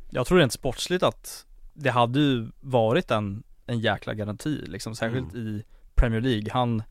Jag 0.10 0.28
tror 0.28 0.40
rent 0.40 0.54
sportsligt 0.54 1.04
att 1.04 1.46
det 1.74 1.90
hade 1.90 2.20
ju 2.20 2.48
varit 2.60 3.12
en, 3.12 3.44
en 3.66 3.80
jäkla 3.80 4.14
garanti 4.14 4.64
liksom, 4.68 4.96
särskilt 4.96 5.36
i 5.36 5.64
Premier 5.96 6.22
League. 6.22 6.52
Han, 6.52 6.84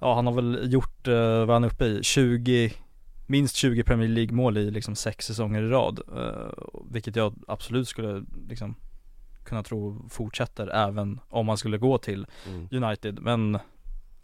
ja 0.00 0.14
han 0.14 0.26
har 0.26 0.34
väl 0.34 0.72
gjort, 0.72 1.08
uh, 1.08 1.44
vad 1.44 1.50
han 1.50 1.64
är 1.64 1.68
uppe 1.68 1.84
i, 1.84 2.02
20, 2.02 2.72
minst 3.26 3.56
20 3.56 3.82
Premier 3.82 4.08
League 4.08 4.34
mål 4.36 4.56
i 4.58 4.70
liksom 4.70 4.94
sex 4.94 5.26
säsonger 5.26 5.62
i 5.62 5.68
rad. 5.68 6.00
eh, 6.16 6.64
vilket 6.90 7.16
jag 7.16 7.34
absolut 7.48 7.88
skulle 7.88 8.24
liksom 8.48 8.74
kunna 9.44 9.62
tro 9.62 10.08
fortsätter 10.08 10.66
även 10.68 11.20
om 11.28 11.48
han 11.48 11.58
skulle 11.58 11.78
gå 11.78 11.98
till 11.98 12.26
Mm. 12.48 12.84
United. 12.84 13.18
Men 13.22 13.58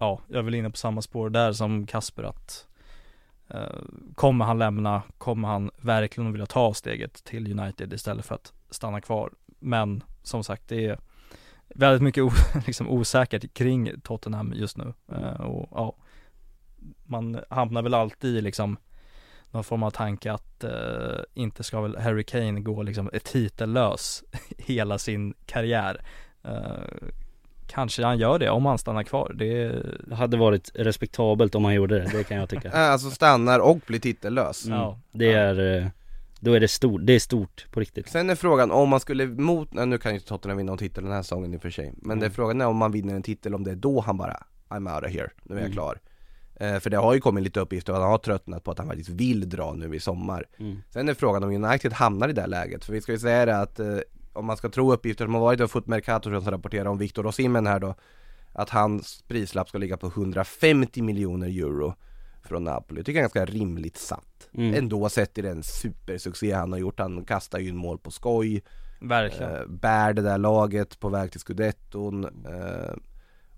ja, 0.05 0.21
jag 0.29 0.38
är 0.38 0.43
väl 0.43 0.55
inne 0.55 0.71
på 0.71 0.77
samma 0.77 1.03
spår 1.03 1.31
där 1.31 1.53
som 1.53 1.87
Kasper 1.87 2.23
att 2.23 2.67
eh, 3.49 3.79
Kommer 4.14 4.45
han 4.45 4.59
lämna, 4.59 5.03
kommer 5.19 5.49
han 5.49 5.71
verkligen 5.77 6.33
vilja 6.33 6.47
ta 6.47 6.75
steget 6.75 7.25
till 7.25 7.61
United 7.61 7.93
istället 7.93 8.27
för 8.27 8.35
att 8.35 8.53
stanna 8.71 9.01
kvar. 9.01 9.33
Men 9.59 10.03
som 10.23 10.45
sagt, 10.45 10.69
det 10.69 10.87
är 10.87 10.99
väldigt 11.69 12.03
mycket 12.03 12.23
o, 12.23 12.31
liksom 12.67 12.88
osäkert 12.88 13.55
kring 13.55 14.01
Tottenham 14.01 14.53
just 14.57 14.77
nu. 14.77 14.93
Eh, 15.12 15.40
och 15.40 15.69
ja, 15.71 15.97
man 17.05 17.40
hamnar 17.51 17.83
väl 17.83 17.95
alltid 17.95 18.37
i 18.37 18.40
liksom 18.40 18.77
någon 19.51 19.64
form 19.64 19.83
av 19.83 19.90
tanke 19.90 20.33
att 20.33 20.64
eh, 20.64 21.21
inte 21.35 21.62
ska 21.62 21.81
väl 21.81 21.97
Harry 21.97 22.25
Kane 22.25 22.61
gå 22.61 22.83
liksom 22.83 23.11
ett 23.12 23.25
titellös 23.25 24.25
hela 24.59 24.99
sin 24.99 25.35
karriär. 25.47 26.01
Eh, 26.43 27.09
kanske 27.74 28.04
han 28.04 28.18
gör 28.18 28.38
det 28.38 28.50
om 28.50 28.66
han 28.66 28.78
stannar 28.78 29.02
kvar. 29.02 29.32
Det, 29.34 29.68
Det 30.08 30.14
hade 30.14 30.37
varit 30.37 30.70
respektabelt 30.74 31.54
om 31.54 31.64
han 31.64 31.74
gjorde 31.74 31.98
det, 31.98 32.10
det 32.18 32.24
kan 32.24 32.37
jag 32.37 32.48
tycka 32.48 32.68
Äh, 32.68 32.74
Alltså 32.92 33.10
stannar 33.10 33.58
och 33.60 33.78
blir 33.87 33.98
titellös 34.00 34.66
mm. 34.66 34.78
Ja. 34.78 34.98
Det 35.12 35.32
är, 35.32 35.76
eh, 35.82 35.87
då 36.40 36.52
är 36.52 36.60
det 36.60 36.68
stort, 36.68 37.00
det 37.04 37.12
är 37.12 37.18
stort 37.18 37.66
på 37.70 37.80
riktigt 37.80 38.08
Sen 38.08 38.30
är 38.30 38.34
frågan 38.34 38.70
om 38.70 38.88
man 38.88 39.00
skulle 39.00 39.26
mot, 39.26 39.72
nej, 39.72 39.87
nu 39.87 39.98
kan 39.98 40.12
ju 40.12 40.14
inte 40.16 40.28
Tottenham 40.28 40.58
vinna 40.58 40.70
någon 40.72 40.78
titel 40.78 41.04
den 41.04 41.12
här 41.12 41.22
säsongen 41.22 41.54
i 41.54 41.56
och 41.56 41.62
för 41.62 41.70
sig 41.70 41.92
Men 41.96 42.18
det 42.18 42.24
är 42.24 42.28
Mm. 42.28 42.34
frågan 42.34 42.60
är 42.60 42.66
om 42.66 42.76
man 42.76 42.92
vinner 42.92 43.14
en 43.14 43.22
titel, 43.22 43.54
om 43.54 43.64
det 43.64 43.70
är 43.70 43.74
då 43.76 44.00
han 44.00 44.16
bara 44.16 44.42
I'm 44.68 44.94
out 44.94 45.04
of 45.04 45.10
here, 45.10 45.30
nu 45.42 45.54
är 45.54 45.58
jag 45.58 45.64
Mm. 45.66 45.72
klar 45.72 46.00
eh, 46.56 46.78
För 46.78 46.90
det 46.90 46.96
har 46.96 47.14
ju 47.14 47.20
kommit 47.20 47.44
lite 47.44 47.60
uppgifter 47.60 47.92
att 47.92 48.00
han 48.00 48.10
har 48.10 48.18
tröttnat 48.18 48.64
på 48.64 48.70
att 48.70 48.78
han 48.78 48.87
faktiskt 48.88 49.10
vill 49.10 49.48
dra 49.48 49.72
nu 49.72 49.94
i 49.96 50.00
sommar 50.00 50.46
mm. 50.58 50.76
Sen 50.90 51.08
är 51.08 51.14
frågan 51.14 51.44
om 51.44 51.64
United 51.64 51.92
hamnar 51.92 52.28
i 52.28 52.32
det 52.32 52.40
här 52.40 52.48
läget, 52.48 52.84
för 52.84 52.92
vi 52.92 53.00
ska 53.00 53.12
ju 53.12 53.18
säga 53.18 53.46
det 53.46 53.58
att 53.58 53.80
eh, 53.80 53.87
om 54.35 54.47
man 54.47 54.57
ska 54.57 54.68
tro 54.68 54.92
uppgifter 54.92 55.25
som 55.25 55.35
har 55.35 55.40
varit 55.40 55.61
av 55.61 55.68
Foot 55.68 55.87
Mercato 55.87 56.40
som 56.40 56.51
rapporterar 56.51 56.87
om 56.87 56.99
Victor 56.99 57.27
Osimhen 57.27 57.66
här 57.66 57.81
då 57.81 57.94
Att 58.53 58.70
hans 58.70 59.23
prislapp 59.29 59.68
ska 59.68 59.79
ligga 59.79 59.97
på 59.97 60.07
150 60.07 61.03
miljoner 61.03 61.47
euro 61.49 61.94
från 62.42 62.64
Napoli, 62.64 62.99
jag 62.99 63.07
tycker 63.07 63.20
jag 63.20 63.25
är 63.37 63.40
ganska 63.40 63.53
rimligt 63.59 63.97
satt. 63.97 64.49
Mm. 64.55 64.75
Ändå 64.75 65.09
sett 65.09 65.38
i 65.38 65.42
den 65.42 65.62
supersuccé 65.62 66.53
han 66.53 66.73
har 66.73 66.79
gjort, 66.79 67.01
han 67.01 67.25
kastar 67.25 67.59
ju 67.59 67.68
in 67.68 67.77
mål 67.77 67.99
på 67.99 68.11
skoj. 68.11 68.62
Verkligen. 69.01 69.55
eh, 69.55 69.66
Bär 69.66 70.12
det 70.12 70.23
där 70.23 70.38
laget 70.38 71.01
på 71.01 71.09
väg 71.09 71.31
till 71.31 71.40
scudetton. 71.40 72.25
Eh, 72.25 72.94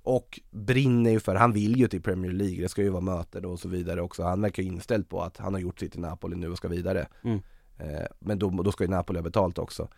Och 0.02 0.40
brinner 0.50 1.10
ju 1.10 1.20
för, 1.20 1.34
han 1.34 1.52
vill 1.52 1.76
ju 1.76 1.88
till 1.88 2.02
Premier 2.02 2.32
League, 2.32 2.62
det 2.62 2.68
ska 2.68 2.82
ju 2.82 2.88
vara 2.88 3.00
möten 3.00 3.44
och 3.44 3.60
så 3.60 3.68
vidare 3.68 4.02
också. 4.02 4.22
Han 4.22 4.40
verkar 4.40 4.62
ju 4.62 4.68
inställd 4.68 5.08
på 5.08 5.22
att 5.22 5.36
han 5.36 5.54
har 5.54 5.60
gjort 5.60 5.78
sitt 5.80 5.96
i 5.96 6.00
Napoli 6.00 6.36
nu 6.36 6.50
och 6.50 6.56
ska 6.56 6.68
vidare. 6.68 7.06
Mm. 7.24 7.40
eh, 7.78 8.06
Men 8.18 8.38
då, 8.38 8.50
då 8.50 8.72
ska 8.72 8.84
ju 8.84 8.90
Napoli 8.90 9.18
ha 9.18 9.22
betalt 9.24 9.58
också 9.58 9.88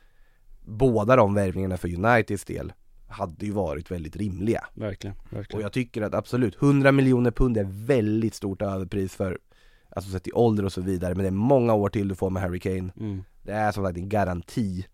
Båda 0.69 1.17
de 1.17 1.35
värvningarna 1.35 1.77
för 1.77 1.95
Uniteds 1.95 2.45
del 2.45 2.73
hade 3.09 3.47
ju 3.47 3.53
varit 3.53 3.91
väldigt 3.91 4.17
rimliga. 4.17 4.67
Verkligen, 4.75 5.17
och 5.17 5.33
verkligen 5.37 5.63
jag 5.63 5.73
tycker 5.73 6.03
att 6.03 6.15
absolut, 6.15 6.63
100 6.63 6.93
miljoner 6.93 7.31
pund 7.31 7.57
är 7.57 7.65
väldigt 7.71 8.35
stort 8.35 8.63
överpris 8.63 9.15
för 9.15 9.39
Alltså 9.91 10.11
sett 10.11 10.29
i 10.29 10.33
ålder 10.33 10.65
och 10.65 10.73
så 10.73 10.81
vidare, 10.81 11.15
men 11.15 11.23
det 11.23 11.29
är 11.29 11.31
många 11.31 11.75
år 11.75 11.89
till 11.89 12.09
du 12.09 12.15
får 12.15 12.31
med 12.31 12.43
Harry 12.43 12.61
Kane. 12.61 12.93
Mm. 13.01 13.25
Det 13.43 13.53
är 13.53 13.73
som 13.73 13.85
sagt 13.85 13.99
en 13.99 14.09
garanti. 14.09 14.87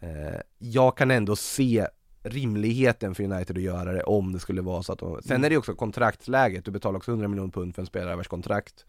Eh, 0.00 0.40
Jag 0.58 0.96
kan 0.96 1.10
ändå 1.10 1.36
se 1.36 1.86
rimligheten 2.22 3.14
för 3.14 3.24
United 3.24 3.56
att 3.56 3.62
göra 3.62 3.92
det 3.92 4.02
om 4.02 4.32
det 4.32 4.38
skulle 4.40 4.62
vara 4.62 4.82
så 4.82 4.92
att 4.92 4.98
de, 4.98 5.22
Sen 5.22 5.44
är 5.44 5.48
det 5.48 5.52
ju 5.52 5.58
också 5.58 5.74
kontraktsläget, 5.74 6.64
du 6.64 6.70
betalar 6.70 6.96
också 6.96 7.10
100 7.10 7.28
miljoner 7.28 7.50
pund 7.52 7.74
för 7.74 7.82
en 7.82 7.86
spelare 7.86 8.16
vars 8.16 8.28
kontrakt 8.28 8.84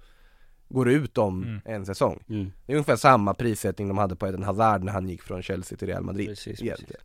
Går 0.73 0.89
ut 0.89 1.17
om 1.17 1.43
Mm. 1.43 1.59
en 1.65 1.85
säsong 1.85 2.23
Mm. 2.29 2.51
Det 2.65 2.71
är 2.73 2.75
ungefär 2.75 2.95
samma 2.95 3.33
prissättning 3.33 3.87
de 3.87 3.97
hade 3.97 4.15
på 4.15 4.27
Eden 4.27 4.43
Hazard 4.43 4.83
när 4.83 4.91
han 4.93 5.09
gick 5.09 5.21
från 5.21 5.41
Chelsea 5.41 5.77
till 5.77 5.87
Real 5.87 6.03
Madrid 6.03 6.27
Precis, 6.27 6.61
egentligen. 6.61 7.01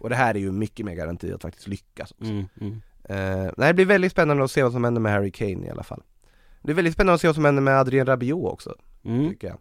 Och 0.00 0.08
det 0.10 0.16
här 0.16 0.34
är 0.34 0.38
ju 0.38 0.52
mycket 0.52 0.86
mer 0.86 0.94
garanti 0.94 1.32
att 1.32 1.42
faktiskt 1.42 1.68
lyckas 1.68 2.10
också. 2.12 2.24
Mm. 2.32 2.44
Mm. 2.60 2.72
Eh, 3.04 3.52
nej, 3.56 3.68
det 3.68 3.74
blir 3.74 3.86
väldigt 3.86 4.12
spännande 4.12 4.44
att 4.44 4.50
se 4.50 4.62
vad 4.62 4.72
som 4.72 4.84
händer 4.84 5.00
med 5.00 5.12
Harry 5.12 5.30
Kane 5.30 5.66
i 5.66 5.70
alla 5.70 5.82
fall 5.82 6.02
Det 6.60 6.64
blir 6.66 6.74
väldigt 6.74 6.94
spännande 6.94 7.14
att 7.14 7.20
se 7.20 7.28
vad 7.28 7.34
som 7.34 7.44
händer 7.44 7.62
med 7.62 7.78
Adrien 7.78 8.06
Rabiot 8.06 8.52
också, 8.52 8.74
Mm. 9.04 9.28
tycker 9.30 9.48
jag 9.48 9.58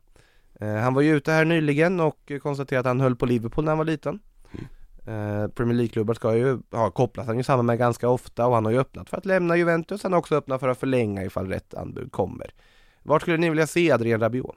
eh, 0.69 0.81
Han 0.81 0.93
var 0.93 1.01
ju 1.01 1.15
ute 1.17 1.31
här 1.31 1.45
nyligen 1.45 1.99
och 1.99 2.31
konstaterade 2.41 2.79
att 2.79 2.85
han 2.85 2.99
höll 3.01 3.15
på 3.15 3.25
Liverpool 3.25 3.63
när 3.65 3.71
han 3.71 3.77
var 3.77 3.85
liten 3.85 4.19
eh, 5.05 5.47
Premier 5.47 5.75
League-klubbar 5.77 6.13
ska 6.13 6.35
ju, 6.37 6.59
ja 6.69 6.91
kopplas 6.91 7.27
han 7.27 7.37
ju 7.37 7.43
samman 7.43 7.65
med 7.65 7.77
ganska 7.77 8.09
ofta 8.09 8.47
och 8.47 8.53
han 8.55 8.65
har 8.65 8.71
ju 8.71 8.79
öppnat 8.79 9.09
för 9.09 9.17
att 9.17 9.25
lämna 9.25 9.57
Juventus, 9.57 10.03
han 10.03 10.11
har 10.11 10.19
också 10.19 10.35
öppnat 10.35 10.59
för 10.59 10.67
att 10.69 10.77
förlänga 10.79 11.23
ifall 11.25 11.47
rätt 11.47 11.73
anbud 11.73 12.11
kommer 12.11 12.53
Vart 13.03 13.21
skulle 13.21 13.37
ni 13.37 13.49
vilja 13.49 13.67
se 13.67 13.91
Adrien 13.91 14.19
Rabiot? 14.19 14.55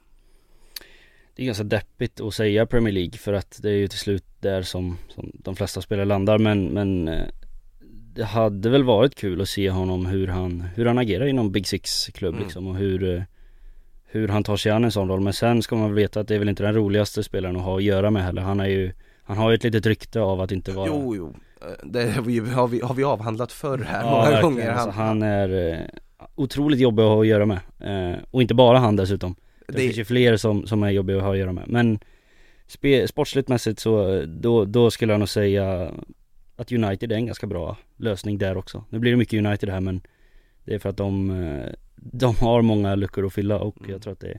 Det 1.36 1.42
är 1.42 1.46
ganska 1.46 1.64
deppigt 1.64 2.20
att 2.20 2.34
säga 2.34 2.66
Premier 2.66 2.92
League 2.94 3.18
för 3.18 3.32
att 3.32 3.58
det 3.62 3.70
är 3.70 3.74
ju 3.76 3.88
till 3.88 3.98
slut 3.98 4.24
där 4.40 4.62
som, 4.62 4.98
som 5.08 5.30
de 5.34 5.56
flesta 5.56 5.80
spelare 5.80 6.04
landar 6.06 6.38
men, 6.38 6.64
men 6.68 7.08
eh, 7.08 7.22
Det 8.14 8.24
hade 8.24 8.70
väl 8.70 8.84
varit 8.84 9.14
kul 9.14 9.40
att 9.40 9.48
se 9.48 9.70
honom 9.70 10.06
hur 10.06 10.26
han, 10.26 10.60
hur 10.60 10.86
han 10.86 10.98
agerar 10.98 11.26
inom 11.26 11.52
Big 11.52 11.66
Six 11.66 12.06
klubb 12.06 12.34
Mm. 12.34 12.44
liksom 12.44 12.66
och 12.66 12.76
hur 12.76 13.16
eh, 13.16 13.22
Hur 14.06 14.28
han 14.28 14.44
tar 14.44 14.56
sig 14.56 14.72
an 14.72 14.84
en 14.84 14.92
sån 14.92 15.08
roll 15.08 15.20
men 15.20 15.32
sen 15.32 15.62
ska 15.62 15.76
man 15.76 15.84
väl 15.86 15.94
veta 15.94 16.20
att 16.20 16.28
det 16.28 16.34
är 16.34 16.38
väl 16.38 16.48
inte 16.48 16.62
den 16.62 16.74
roligaste 16.74 17.22
spelaren 17.22 17.56
att 17.56 17.62
ha 17.62 17.76
att 17.76 17.82
göra 17.82 18.10
med 18.10 18.22
heller 18.24 18.42
Han 18.42 18.60
är 18.60 18.66
ju 18.68 18.92
Han 19.22 19.36
har 19.36 19.50
ju 19.50 19.54
ett 19.54 19.64
litet 19.64 19.86
rykte 19.86 20.20
av 20.20 20.40
att 20.40 20.52
inte 20.52 20.72
vara 20.72 20.86
Jo, 20.88 21.16
jo, 21.16 21.34
Eh, 21.60 21.86
det 21.86 22.10
har 22.12 22.22
vi, 22.22 22.38
har 22.38 22.68
vi, 22.68 22.80
har 22.80 22.94
vi 22.94 23.04
avhandlat 23.04 23.52
förr 23.52 23.78
här 23.78 24.02
Ja, 24.02 24.10
många 24.10 24.20
verkligen. 24.22 24.42
gånger 24.42 24.70
Alltså, 24.70 24.90
han 24.90 25.22
är 25.22 25.90
otroligt 26.34 26.80
jobbig 26.80 27.02
att 27.02 27.08
ha 27.08 27.20
att 27.20 27.26
göra 27.26 27.46
med. 27.46 27.60
Eh, 27.80 28.18
Och 28.30 28.42
inte 28.42 28.54
bara 28.54 28.78
han 28.78 28.96
dessutom. 28.96 29.34
Det, 29.66 29.72
det, 29.72 29.78
finns 29.78 29.96
ju 29.96 30.04
fler 30.04 30.36
som, 30.36 30.66
som 30.66 30.82
är 30.82 30.90
jobbiga 30.90 31.16
att 31.16 31.22
ha 31.22 31.32
att 31.32 31.38
göra 31.38 31.52
med. 31.52 31.64
Men 31.68 31.98
spe, 32.66 33.08
Sportsligt 33.08 33.48
mässigt 33.48 33.80
så, 33.80 34.22
då, 34.26 34.64
då 34.64 34.90
skulle 34.90 35.12
jag 35.12 35.18
nog 35.18 35.28
säga 35.28 35.90
Att 36.56 36.72
United 36.72 37.12
är 37.12 37.16
en 37.16 37.26
ganska 37.26 37.46
bra 37.46 37.76
lösning 37.96 38.38
där 38.38 38.56
också. 38.56 38.84
Nu 38.90 38.98
blir 38.98 39.10
det 39.10 39.16
mycket 39.16 39.46
United 39.46 39.68
här 39.68 39.80
men 39.80 40.00
Det 40.64 40.74
är 40.74 40.78
för 40.78 40.88
att 40.88 40.96
de 40.96 41.30
eh, 41.30 41.72
De 41.96 42.36
har 42.36 42.62
många 42.62 42.94
luckor 42.94 43.26
att 43.26 43.32
fylla 43.32 43.58
och 43.58 43.78
Mm. 43.78 43.90
jag 43.90 44.02
tror 44.02 44.12
att 44.12 44.20
det 44.20 44.38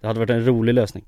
Det 0.00 0.06
hade 0.06 0.18
varit 0.18 0.30
en 0.30 0.44
rolig 0.46 0.74
lösning. 0.74 1.04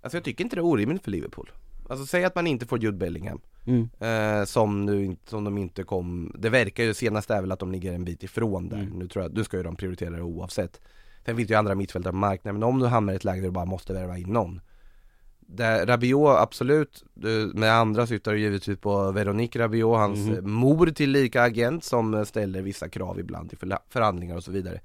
Alltså 0.00 0.16
jag 0.16 0.24
tycker 0.24 0.44
inte 0.44 0.56
det 0.56 0.60
är 0.60 0.64
orimligt 0.64 1.04
för 1.04 1.10
Liverpool. 1.10 1.50
Alltså 1.88 2.06
säg 2.06 2.24
att 2.24 2.34
man 2.34 2.46
inte 2.46 2.66
får 2.66 2.82
Jude 2.82 2.96
Bellingham 2.96 3.40
mm. 3.64 3.88
eh, 3.98 4.44
Som 4.44 4.86
nu 4.86 5.16
som 5.26 5.44
de 5.44 5.58
inte 5.58 5.82
kom 5.82 6.32
Det 6.38 6.50
verkar 6.50 6.84
ju 6.84 6.94
senast 6.94 7.30
är 7.30 7.40
väl 7.40 7.52
att 7.52 7.58
de 7.58 7.72
ligger 7.72 7.92
en 7.92 8.04
bit 8.04 8.22
ifrån 8.22 8.68
där. 8.68 8.78
Mm. 8.78 8.98
Nu 8.98 9.08
tror 9.08 9.24
jag, 9.24 9.34
nu 9.34 9.44
ska 9.44 9.56
ju 9.56 9.62
de 9.62 9.76
prioritera 9.76 10.10
det 10.10 10.22
oavsett. 10.22 10.80
Sen 11.24 11.36
finns 11.36 11.48
det 11.48 11.52
ju 11.52 11.58
andra 11.58 11.74
mittfältare 11.74 12.12
på 12.12 12.18
marknaden 12.18 12.60
Men 12.60 12.68
om 12.68 12.78
du 12.78 12.86
hamnar 12.86 13.12
i 13.12 13.16
ett 13.16 13.24
läge 13.24 13.40
där 13.40 13.48
du 13.48 13.52
bara 13.52 13.64
måste 13.64 13.92
värva 13.92 14.18
in 14.18 14.28
någon. 14.28 14.60
Där 15.40 15.86
Rabiot 15.86 16.36
absolut, 16.38 17.04
med 17.54 17.72
andra 17.72 18.06
syftar 18.06 18.32
du 18.32 18.40
givetvis 18.40 18.78
på 18.78 19.12
Veronique 19.12 19.58
Rabiot, 19.58 19.96
hans 19.96 20.28
eh, 20.28 20.42
mor 20.42 20.86
till 20.86 21.10
lika 21.10 21.42
agent 21.42 21.84
som 21.84 22.26
ställer 22.26 22.62
vissa 22.62 22.88
krav 22.88 23.20
ibland 23.20 23.52
förla- 23.58 23.82
förhandlingar 23.88 24.36
och 24.36 24.44
så 24.44 24.52
vidare. 24.52 24.80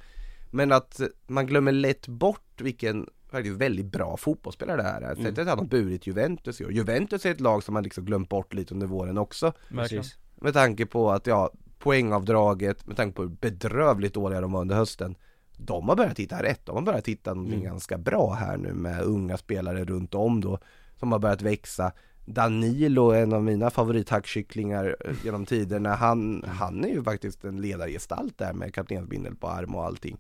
Men 0.52 0.72
att 0.72 1.02
man 1.28 1.48
glömmer 1.48 1.72
lätt 1.72 2.08
bort 2.08 2.62
vilken 2.62 3.10
faktiskt 3.36 3.58
väldigt 3.58 3.86
bra 3.86 4.18
fotbollsspelare 4.18 4.78
det 4.78 4.84
här 4.84 5.02
är. 5.02 5.12
Mm. 5.12 5.24
Sättet 5.24 5.40
att 5.40 5.48
han 5.48 5.60
har 5.60 5.66
burit 5.66 6.08
Juventus 6.08 6.62
i 6.62 6.66
år. 6.66 6.72
Juventus 6.72 7.26
är 7.26 7.32
ett 7.32 7.42
lag 7.42 7.64
som 7.64 7.74
man 7.74 7.84
liksom 7.84 8.06
glömt 8.06 8.30
bort 8.30 8.54
lite 8.54 8.74
under 8.74 8.88
våren 8.88 9.18
också. 9.18 9.54
Precis. 9.70 10.18
Med 10.36 10.54
tanke 10.54 10.86
på 10.86 11.12
att, 11.12 11.28
ja, 11.28 11.52
poängavdraget, 11.80 12.88
med 12.88 12.98
tanke 12.98 13.16
på 13.16 13.22
hur 13.22 13.30
bedrövligt 13.30 14.14
dåliga 14.14 14.42
de 14.42 14.52
var 14.52 14.62
under 14.62 14.76
hösten 14.76 15.16
De 15.58 15.90
har 15.90 15.96
börjat 15.96 16.20
hitta 16.20 16.44
rätt, 16.44 16.66
de 16.66 16.76
har 16.76 16.82
börjat 16.82 17.08
hitta 17.08 17.34
någonting 17.34 17.60
Mm. 17.60 17.72
ganska 17.72 17.98
bra 17.98 18.34
här 18.34 18.58
nu 18.58 18.74
med 18.74 19.02
unga 19.02 19.38
spelare 19.38 19.86
runt 19.86 20.16
om 20.16 20.42
då 20.42 20.60
Som 21.00 21.12
har 21.12 21.20
börjat 21.20 21.42
växa 21.42 21.92
Danilo, 22.26 23.12
en 23.12 23.34
av 23.34 23.44
mina 23.44 23.70
favorithackkycklingar 23.70 24.96
eh, 25.06 25.14
genom 25.24 25.46
tiderna, 25.46 25.96
han, 25.96 26.44
han 26.48 26.84
är 26.84 26.90
ju 26.90 27.04
faktiskt 27.04 27.44
en 27.44 27.62
ledargestalt 27.62 28.38
där 28.38 28.54
med 28.54 28.74
kaptensbindel 28.74 29.36
på 29.36 29.48
arm 29.48 29.76
och 29.76 29.86
allting 29.86 30.18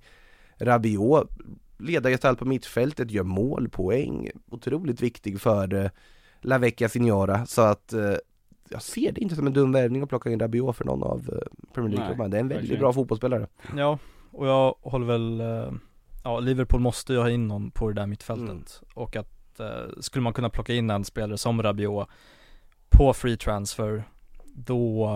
Rabiot, 0.57 1.29
ledargestalt 1.77 2.39
på 2.39 2.45
mittfältet, 2.45 3.11
gör 3.11 3.23
mål, 3.23 3.69
poäng, 3.69 4.29
otroligt 4.51 5.01
viktig 5.01 5.41
för 5.41 5.73
eh, 5.73 5.89
La 6.41 6.57
Vecchia 6.57 6.89
Signora 6.89 7.45
så 7.45 7.61
att 7.61 7.93
eh, 7.93 8.13
jag 8.69 8.81
ser 8.81 9.11
det 9.11 9.21
inte 9.21 9.35
som 9.35 9.47
en 9.47 9.53
dum 9.53 9.71
värvning 9.71 10.01
att 10.01 10.09
plocka 10.09 10.31
in 10.31 10.39
Rabiot 10.39 10.75
för 10.77 10.85
någon 10.85 11.03
av 11.03 11.29
eh, 11.33 11.67
Premier 11.73 11.91
League-klubbarna. 11.95 12.29
Det 12.29 12.37
är 12.37 12.41
en 12.41 12.47
väldigt 12.47 12.63
verkligen. 12.63 12.79
bra 12.81 12.93
fotbollsspelare. 12.93 13.47
Ja, 13.77 13.99
och 14.31 14.47
jag 14.47 14.75
håller 14.81 15.05
väl, 15.05 15.43
ja 16.23 16.39
Liverpool 16.39 16.81
måste 16.81 17.13
ju 17.13 17.19
ha 17.19 17.29
in 17.29 17.47
någon 17.47 17.71
på 17.71 17.87
det 17.87 17.93
där 17.93 18.07
mittfältet 18.07 18.49
Mm. 18.49 18.63
och 18.93 19.15
att 19.15 19.59
eh, 19.59 19.67
skulle 19.99 20.23
man 20.23 20.33
kunna 20.33 20.49
plocka 20.49 20.73
in 20.73 20.89
en 20.89 21.03
spelare 21.03 21.37
som 21.37 21.63
Rabiot 21.63 22.07
på 22.89 23.13
free 23.13 23.37
transfer 23.37 24.03
då 24.53 25.09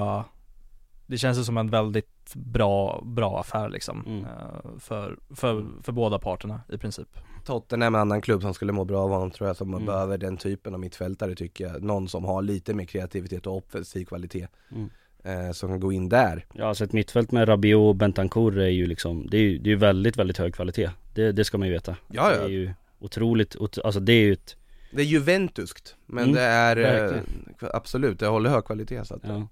det 1.10 1.18
känns 1.18 1.46
som 1.46 1.58
en 1.58 1.70
väldigt 1.70 2.34
bra, 2.36 3.02
bra 3.06 3.40
affär 3.40 3.70
liksom 3.70 4.04
Mm. 4.08 4.24
eh, 4.24 4.80
för, 4.80 5.18
för, 5.36 5.66
för 5.84 5.92
båda 5.92 6.20
parterna 6.20 6.62
i 6.70 6.78
princip. 6.78 7.08
Tottenham 7.46 7.96
är 7.96 8.00
en 8.00 8.02
annan 8.02 8.22
klubb 8.22 8.42
som 8.42 8.54
skulle 8.54 8.72
må 8.72 8.86
bra 8.86 9.04
av 9.04 9.10
honom 9.10 9.32
tror 9.32 9.48
jag, 9.50 9.56
som 9.58 9.74
Mm. 9.74 9.86
behöver 9.86 10.18
den 10.18 10.38
typen 10.38 10.74
av 10.74 10.80
mittfältare 10.80 11.36
tycker 11.36 11.68
jag. 11.68 11.84
Någon 11.84 12.08
som 12.10 12.26
har 12.26 12.42
lite 12.42 12.74
mer 12.74 12.86
kreativitet 12.86 13.48
och 13.48 13.58
offensiv 13.58 14.06
kvalitet. 14.06 14.48
Mm. 14.76 14.90
Eh, 15.24 15.52
som 15.52 15.70
kan 15.70 15.80
gå 15.80 15.92
in 15.92 16.10
där. 16.10 16.46
Ja 16.54 16.66
alltså 16.68 16.84
ett 16.84 16.94
mittfält 16.94 17.32
med 17.32 17.50
Rabiot 17.50 17.90
och 17.90 17.96
Bentancourt 17.96 18.54
är 18.56 18.68
ju 18.68 18.86
liksom 18.86 19.28
Det 19.30 19.38
är 19.38 19.42
ju 19.42 19.58
det 19.58 19.72
är 19.72 19.76
väldigt, 19.76 20.18
väldigt 20.18 20.38
hög 20.38 20.56
kvalitet 20.56 20.90
Det, 21.16 21.32
det 21.32 21.44
ska 21.46 21.58
man 21.58 21.68
ju 21.68 21.74
veta 21.74 21.96
Ja, 22.12 22.30
Det 22.30 22.36
ja. 22.36 22.42
är 22.44 22.48
ju 22.48 22.74
otroligt, 23.00 23.56
ot- 23.56 23.78
alltså 23.84 24.00
det 24.00 24.14
är 24.14 24.22
ju 24.22 24.34
ett 24.34 24.56
Det 24.92 25.02
är 25.02 25.06
juventuskt, 25.06 25.96
men 26.06 26.24
Mm, 26.24 26.36
det 26.36 26.42
är 26.42 26.78
eh, 26.78 26.84
verkligen. 26.84 27.26
absolut, 27.74 28.20
det 28.20 28.28
håller 28.28 28.50
hög 28.50 28.66
kvalitet 28.66 29.06
så 29.06 29.16
att 29.16 29.22
ja. 29.24 29.48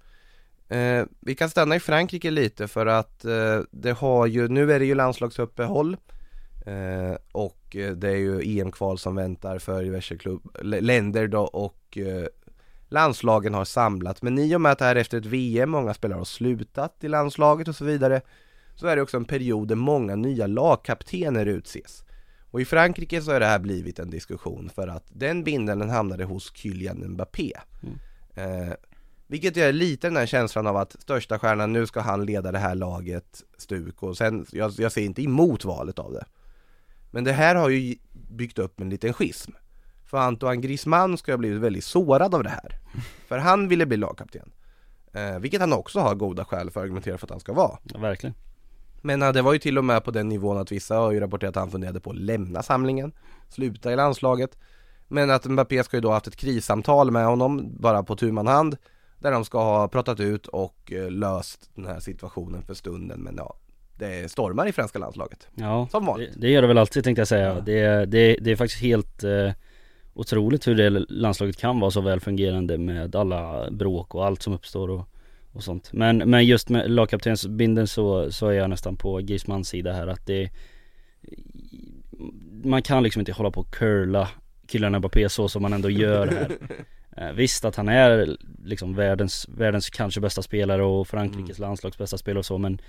Eh, 0.69 1.05
vi 1.19 1.35
kan 1.35 1.49
stanna 1.49 1.75
i 1.75 1.79
Frankrike 1.79 2.31
lite 2.31 2.67
för 2.67 2.85
att 2.85 3.25
eh, 3.25 3.59
det 3.71 3.91
har 3.91 4.25
ju, 4.25 4.47
nu 4.47 4.73
är 4.73 4.79
det 4.79 4.85
ju 4.85 4.95
landslagsuppehåll 4.95 5.97
eh, 6.65 7.17
och 7.31 7.75
eh, 7.75 7.91
det 7.91 8.09
är 8.09 8.15
ju 8.15 8.59
EM-kval 8.59 8.97
som 8.97 9.15
väntar 9.15 9.59
för 9.59 9.83
diverse 9.83 10.17
klubb, 10.17 10.57
länder 10.61 11.27
då 11.27 11.41
och 11.41 11.97
eh, 11.97 12.27
landslagen 12.89 13.53
har 13.53 13.65
samlat, 13.65 14.21
men 14.21 14.39
i 14.39 14.55
och 14.55 14.61
med 14.61 14.71
att 14.71 14.79
det 14.79 14.85
här 14.85 14.95
är 14.95 14.99
efter 14.99 15.17
ett 15.17 15.25
VM, 15.25 15.69
många 15.69 15.93
spelare 15.93 16.17
har 16.17 16.25
slutat 16.25 17.03
i 17.03 17.07
landslaget 17.07 17.67
och 17.67 17.75
så 17.75 17.85
vidare, 17.85 18.21
så 18.75 18.87
är 18.87 18.95
det 18.95 19.01
också 19.01 19.17
en 19.17 19.25
period 19.25 19.67
där 19.67 19.75
många 19.75 20.15
nya 20.15 20.47
lagkaptener 20.47 21.45
utses. 21.45 22.03
Och 22.51 22.61
i 22.61 22.65
Frankrike 22.65 23.21
så 23.21 23.31
har 23.31 23.39
det 23.39 23.45
här 23.45 23.59
blivit 23.59 23.99
en 23.99 24.09
diskussion 24.09 24.69
för 24.75 24.87
att 24.87 25.05
den 25.13 25.43
bindeln 25.43 25.89
hamnade 25.89 26.23
hos 26.23 26.55
Kylian 26.55 26.97
Mbappé. 27.07 27.53
Eh, 28.35 28.73
vilket 29.27 29.55
gör 29.55 29.71
lite 29.71 30.07
den 30.07 30.17
här 30.17 30.25
känslan 30.25 30.67
av 30.67 30.77
att 30.77 31.01
största 31.01 31.39
stjärnan, 31.39 31.73
nu 31.73 31.87
ska 31.87 32.01
han 32.01 32.25
leda 32.25 32.51
det 32.51 32.59
här 32.59 32.75
laget 32.75 33.43
stuk 33.57 34.03
och 34.03 34.17
sen, 34.17 34.45
jag, 34.51 34.71
jag 34.77 34.91
ser 34.91 35.01
inte 35.01 35.23
emot 35.23 35.65
valet 35.65 35.99
av 35.99 36.13
det. 36.13 36.25
Men 37.11 37.23
det 37.23 37.31
här 37.31 37.55
har 37.55 37.69
ju 37.69 37.95
byggt 38.11 38.59
upp 38.59 38.81
en 38.81 38.89
liten 38.89 39.13
schism. 39.13 39.51
För 40.05 40.17
Antoine 40.17 40.61
Griezmann 40.61 41.17
ska 41.17 41.31
ha 41.31 41.37
blivit 41.37 41.61
väldigt 41.61 41.83
sårad 41.83 42.35
av 42.35 42.43
det 42.43 42.49
här. 42.49 42.79
För 43.27 43.37
han 43.37 43.67
ville 43.67 43.85
bli 43.85 43.97
lagkapten. 43.97 44.51
Eh, 45.13 45.39
vilket 45.39 45.61
han 45.61 45.73
också 45.73 45.99
har 45.99 46.15
goda 46.15 46.45
skäl 46.45 46.71
för 46.71 46.79
att 46.79 46.83
argumentera 46.83 47.17
för 47.17 47.25
att 47.25 47.31
han 47.31 47.39
ska 47.39 47.53
vara. 47.53 47.77
Ja, 47.83 47.99
verkligen. 47.99 48.35
Men 49.01 49.19
det 49.19 49.41
var 49.41 49.53
ju 49.53 49.59
till 49.59 49.77
och 49.77 49.85
med 49.85 50.03
på 50.03 50.11
den 50.11 50.29
nivån 50.29 50.57
att 50.57 50.71
vissa 50.71 50.95
har 50.95 51.11
ju 51.11 51.19
rapporterat 51.19 51.57
att 51.57 51.61
han 51.61 51.71
funderade 51.71 51.99
på 51.99 52.09
att 52.09 52.17
lämna 52.17 52.63
samlingen, 52.63 53.11
sluta 53.49 53.93
i 53.93 53.95
landslaget. 53.95 54.57
Men 55.07 55.31
att 55.31 55.45
Mbappé 55.45 55.83
ska 55.83 55.97
ju 55.97 56.01
då 56.01 56.07
ha 56.07 56.13
haft 56.13 56.27
ett 56.27 56.35
krissamtal 56.35 57.11
med 57.11 57.25
honom, 57.25 57.75
bara 57.79 58.03
på 58.03 58.15
tu 58.15 58.37
hand, 58.37 58.77
där 59.19 59.31
de 59.31 59.45
ska 59.45 59.63
ha 59.63 59.87
pratat 59.87 60.19
ut 60.19 60.47
och 60.47 60.91
eh, 60.91 61.11
löst 61.11 61.69
den 61.75 61.85
här 61.85 61.99
situationen 61.99 62.63
för 62.63 62.73
stunden. 62.73 63.19
Men 63.19 63.35
ja, 63.37 63.55
det 63.97 64.31
stormar 64.31 64.67
i 64.67 64.71
franska 64.71 64.99
landslaget. 64.99 65.47
Ja, 65.55 65.87
Som 65.91 66.05
vanligt. 66.05 66.33
Det, 66.33 66.39
det 66.39 66.49
gör 66.49 66.61
det 66.61 66.67
väl 66.67 66.77
alltid 66.77 67.03
tänkte 67.03 67.19
jag 67.19 67.27
säga. 67.27 67.53
Ja. 67.53 67.61
Det, 67.61 68.05
det, 68.05 68.37
det 68.41 68.51
är 68.51 68.55
faktiskt 68.55 68.81
helt 68.81 69.23
eh, 69.23 69.51
otroligt 70.13 70.67
hur 70.67 70.75
det 70.75 70.89
landslaget 71.09 71.57
kan 71.57 71.79
vara 71.79 71.91
så 71.91 72.01
väl 72.01 72.19
fungerande 72.19 72.77
med 72.77 73.15
alla 73.15 73.71
bråk 73.71 74.15
och 74.15 74.25
allt 74.25 74.41
som 74.41 74.53
uppstår 74.53 74.89
och, 74.89 75.09
och 75.53 75.63
sånt. 75.63 75.93
Men, 75.93 76.17
men 76.17 76.45
just 76.45 76.69
med 76.69 76.91
lagkaptensbindeln 76.91 77.87
så, 77.87 78.31
så 78.31 78.47
är 78.47 78.53
jag 78.53 78.69
nästan 78.69 78.95
på 78.97 79.17
Griezmanns 79.17 79.69
sida 79.69 79.93
här 79.93 80.07
att 80.07 80.25
det 80.25 80.49
Man 82.63 82.81
kan 82.81 83.03
liksom 83.03 83.19
inte 83.19 83.31
hålla 83.31 83.51
på 83.51 83.61
och 83.61 83.73
curla 83.73 84.29
killarna 84.67 84.99
Mbappé 84.99 85.29
så 85.29 85.49
som 85.49 85.61
man 85.61 85.73
ändå 85.73 85.89
gör 85.89 86.27
här. 86.27 86.57
Eh, 87.17 87.31
Visst 87.31 87.65
att 87.65 87.75
han 87.75 87.89
är 87.89 88.37
liksom 88.63 88.95
världens, 88.95 89.47
världens 89.49 89.89
kanske 89.89 90.21
bästa 90.21 90.41
spelare 90.41 90.83
och 90.83 91.07
Frankrikes 91.07 91.59
landslags 91.59 91.97
bästa 91.97 92.17
spelare 92.17 92.39
och 92.39 92.45
så 92.45 92.57
men 92.57 92.81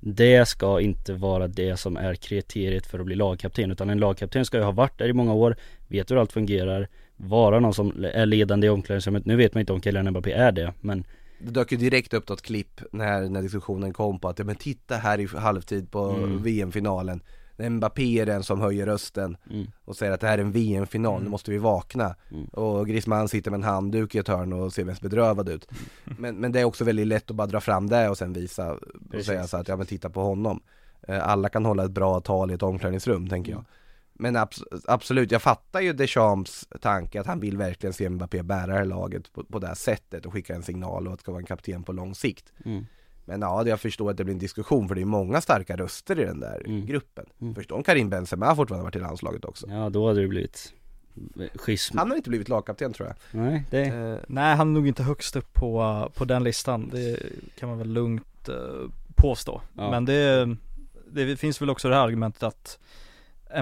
Det 0.00 0.48
ska 0.48 0.80
inte 0.80 1.14
vara 1.14 1.48
det 1.48 1.76
som 1.76 1.96
är 1.96 2.14
kriteriet 2.14 2.86
för 2.86 2.98
att 2.98 3.06
bli 3.06 3.14
lagkapten 3.14 3.70
utan 3.70 3.90
en 3.90 3.98
lagkapten 3.98 4.44
ska 4.44 4.56
ju 4.56 4.62
ha 4.64 4.72
varit 4.72 4.98
där 4.98 5.08
i 5.08 5.12
många 5.12 5.34
år 5.34 5.56
Vet 5.88 6.10
hur 6.10 6.16
allt 6.16 6.32
fungerar 6.32 6.88
Vara 7.16 7.60
någon 7.60 7.74
som 7.74 8.04
är 8.14 8.26
ledande 8.26 8.66
i 8.66 8.70
omklädningsrummet. 8.70 9.26
Nu 9.26 9.36
vet 9.36 9.54
man 9.54 9.60
inte 9.60 9.72
om 9.72 9.82
Kylian 9.82 10.10
Mbappé 10.10 10.32
är 10.32 10.52
det 10.52 10.72
men 10.80 11.04
Det 11.38 11.50
dök 11.50 11.72
ju 11.72 11.78
direkt 11.78 12.14
upp 12.14 12.28
något 12.28 12.42
klipp 12.42 12.80
när, 12.92 13.28
när 13.28 13.42
diskussionen 13.42 13.92
kom 13.92 14.18
på 14.18 14.28
att, 14.28 14.38
ja, 14.38 14.44
men 14.44 14.56
titta 14.56 14.96
här 14.96 15.20
i 15.20 15.26
halvtid 15.26 15.90
på 15.90 16.10
Mm. 16.10 16.42
VM-finalen 16.42 17.20
Mbappé 17.58 18.20
är 18.20 18.26
den 18.26 18.42
som 18.42 18.60
höjer 18.60 18.86
rösten 18.86 19.36
mm, 19.50 19.66
och 19.84 19.96
säger 19.96 20.12
att 20.12 20.20
det 20.20 20.26
här 20.26 20.38
är 20.38 20.42
en 20.42 20.52
VM-final, 20.52 21.14
nu 21.14 21.20
Mm. 21.20 21.30
måste 21.30 21.50
vi 21.50 21.58
vakna 21.58 22.14
Mm. 22.30 22.44
Och 22.44 22.86
Griezmann 22.88 23.28
sitter 23.28 23.50
med 23.50 23.58
en 23.58 23.64
handduk 23.64 24.14
i 24.14 24.18
ett 24.18 24.28
hörn 24.28 24.52
och 24.52 24.72
ser 24.72 24.84
mest 24.84 25.00
bedrövad 25.02 25.48
ut 25.48 25.68
men, 26.04 26.36
men 26.36 26.52
det 26.52 26.60
är 26.60 26.64
också 26.64 26.84
väldigt 26.84 27.06
lätt 27.06 27.30
att 27.30 27.36
bara 27.36 27.46
dra 27.46 27.60
fram 27.60 27.88
det 27.88 28.08
och 28.08 28.18
sen 28.18 28.32
visa 28.32 28.72
och 28.72 28.80
Precis. 29.10 29.26
säga 29.26 29.46
så 29.46 29.56
att, 29.56 29.68
ja 29.68 29.76
men 29.76 29.86
titta 29.86 30.10
på 30.10 30.20
honom 30.22 30.60
Eh, 31.08 31.28
Alla 31.28 31.48
kan 31.48 31.64
hålla 31.64 31.84
ett 31.84 31.90
bra 31.90 32.20
tal 32.20 32.50
i 32.50 32.54
ett 32.54 32.62
omklädningsrum 32.62 33.28
tänker 33.28 33.52
jag 33.52 33.64
Men 34.12 34.36
abs- 34.36 34.62
absolut, 34.88 35.30
jag 35.32 35.42
fattar 35.42 35.80
ju 35.80 35.92
Deschamps 35.92 36.68
tanke 36.80 37.20
att 37.20 37.26
han 37.26 37.40
vill 37.40 37.56
verkligen 37.56 37.92
se 37.92 38.10
Mbappé 38.10 38.42
bära 38.42 38.66
det 38.66 38.72
här 38.72 38.84
laget 38.84 39.32
på, 39.32 39.44
på 39.44 39.58
det 39.58 39.66
här 39.66 39.74
sättet 39.74 40.26
och 40.26 40.32
skicka 40.32 40.54
en 40.54 40.62
signal 40.62 41.06
och 41.06 41.12
att 41.14 41.20
ska 41.20 41.32
vara 41.32 41.40
en 41.40 41.46
kapten 41.46 41.82
på 41.82 41.92
lång 41.92 42.14
sikt 42.14 42.52
mm. 42.64 42.86
Men 43.28 43.40
ja, 43.40 43.62
det- 43.64 43.70
jag 43.70 43.80
förstår 43.80 44.10
att 44.10 44.16
det 44.16 44.24
blir 44.24 44.34
en 44.34 44.38
diskussion 44.38 44.88
för 44.88 44.94
det 44.94 45.00
är 45.00 45.04
många 45.04 45.40
starka 45.40 45.76
röster 45.76 46.20
i 46.20 46.24
den 46.24 46.40
där 46.40 46.62
Mm. 46.66 46.86
gruppen 46.86 47.24
Mm. 47.40 47.54
Förstår 47.54 47.76
om 47.76 47.82
Karim 47.82 48.10
Benzema 48.10 48.56
fortfarande 48.56 48.84
varit 48.84 48.96
i 48.96 48.98
landslaget 48.98 49.44
också 49.44 49.66
Ja 49.70 49.90
då 49.90 50.08
hade 50.08 50.20
det 50.20 50.28
blivit 50.28 50.72
schism 51.54 51.98
Han 51.98 52.10
har 52.10 52.16
inte 52.16 52.28
blivit 52.30 52.48
lagkapten 52.48 52.92
tror 52.92 53.08
jag 53.08 53.16
Nej 53.42 53.64
det 53.70 53.80
Eh, 53.86 54.16
Nej 54.26 54.56
han 54.56 54.68
är 54.68 54.72
nog 54.72 54.88
inte 54.88 55.02
högst 55.02 55.36
upp 55.36 55.52
på, 55.52 56.08
på 56.14 56.24
den 56.24 56.44
listan, 56.44 56.88
det 56.92 57.22
kan 57.58 57.68
man 57.68 57.78
väl 57.78 57.88
lugnt 57.88 58.48
eh, 58.48 58.54
påstå. 59.14 59.60
Ja. 59.76 59.90
Men 59.90 60.04
det, 60.04 60.56
det 61.10 61.36
finns 61.36 61.62
väl 61.62 61.70
också 61.70 61.88
det 61.88 61.94
här 61.94 62.02
argumentet 62.04 62.42
att 62.42 62.78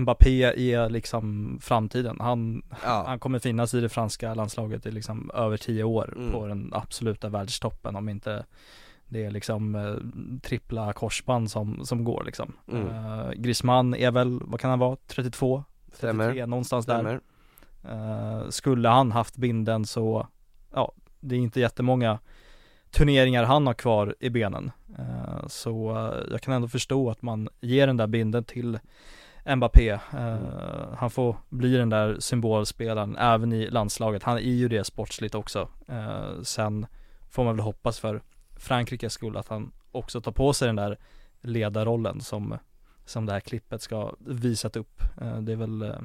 Mbappé 0.01 0.43
är 0.73 0.89
liksom 0.91 1.59
framtiden. 1.63 2.17
Han, 2.21 2.63
Ja, 2.85 3.05
han 3.07 3.19
kommer 3.19 3.39
finnas 3.39 3.75
i 3.75 3.81
det 3.81 3.89
franska 3.89 4.35
landslaget 4.35 4.87
i 4.87 4.91
liksom 4.91 5.31
över 5.35 5.57
tio 5.57 5.85
år 5.85 6.15
Mm. 6.17 6.33
på 6.33 6.47
den 6.47 6.71
absoluta 6.75 7.29
världstoppen 7.29 7.97
om 7.97 8.09
inte 8.09 8.45
det 9.09 9.25
är 9.25 9.31
liksom 9.31 9.75
eh, 9.75 9.95
trippla 10.43 10.93
korsband 10.93 11.51
som, 11.51 11.87
som 11.87 12.05
går 12.05 12.25
liksom. 12.25 12.53
Mm. 12.73 12.89
Eh, 12.89 13.31
Griezmann 13.31 13.95
är 13.95 14.11
väl, 14.11 14.41
vad 14.43 14.61
kan 14.61 14.71
han 14.71 14.79
vara, 14.79 14.97
32? 15.07 15.65
Stämmer. 15.93 16.25
33, 16.27 16.47
någonstans 16.47 16.87
där. 16.87 16.95
stämmer 16.95 17.21
Eh, 17.89 18.49
skulle 18.49 18.89
han 18.89 19.13
haft 19.13 19.37
binden 19.37 19.87
så, 19.87 20.27
ja, 20.75 20.93
det 21.21 21.35
är 21.35 21.39
inte 21.39 21.61
jättemånga 21.61 22.19
turneringar 22.91 23.45
han 23.45 23.67
har 23.67 23.75
kvar 23.75 24.15
i 24.21 24.31
benen. 24.31 24.71
Eh, 24.99 25.47
så 25.47 25.91
eh, 25.91 26.31
jag 26.31 26.41
kan 26.41 26.55
ändå 26.55 26.69
förstå 26.69 27.11
att 27.11 27.23
man 27.23 27.49
ger 27.61 27.87
den 27.87 27.97
där 27.97 28.07
binden 28.07 28.45
till 28.45 28.79
Mbappé. 29.57 29.91
Eh, 29.91 30.39
han 30.97 31.11
får 31.11 31.37
bli 31.49 31.77
den 31.77 31.91
där 31.91 32.17
symbolspelaren 32.21 33.17
även 33.17 33.53
i 33.53 33.71
landslaget. 33.71 34.23
Han 34.23 34.37
är 34.37 34.41
ju 34.41 34.69
det 34.69 34.85
sportsligt 34.85 35.35
också. 35.35 35.69
Eh, 35.89 36.43
sen 36.43 36.87
får 37.31 37.45
man 37.45 37.57
väl 37.57 37.65
hoppas 37.65 38.01
för 38.01 38.23
Frankrikes 38.57 39.13
skull 39.13 39.37
att 39.37 39.49
han 39.49 39.73
också 39.93 40.21
tar 40.21 40.33
på 40.33 40.53
sig 40.53 40.67
den 40.67 40.77
där 40.77 40.99
ledarrollen 41.41 42.21
som, 42.21 42.59
som 43.05 43.27
det 43.27 43.33
här 43.33 43.41
klippet 43.41 43.83
ska 43.83 44.15
visat 44.19 44.77
upp. 44.77 45.03
Eh, 45.21 45.41
det 45.41 45.53
är 45.53 45.57
väl 45.57 45.83
eh, 45.83 46.01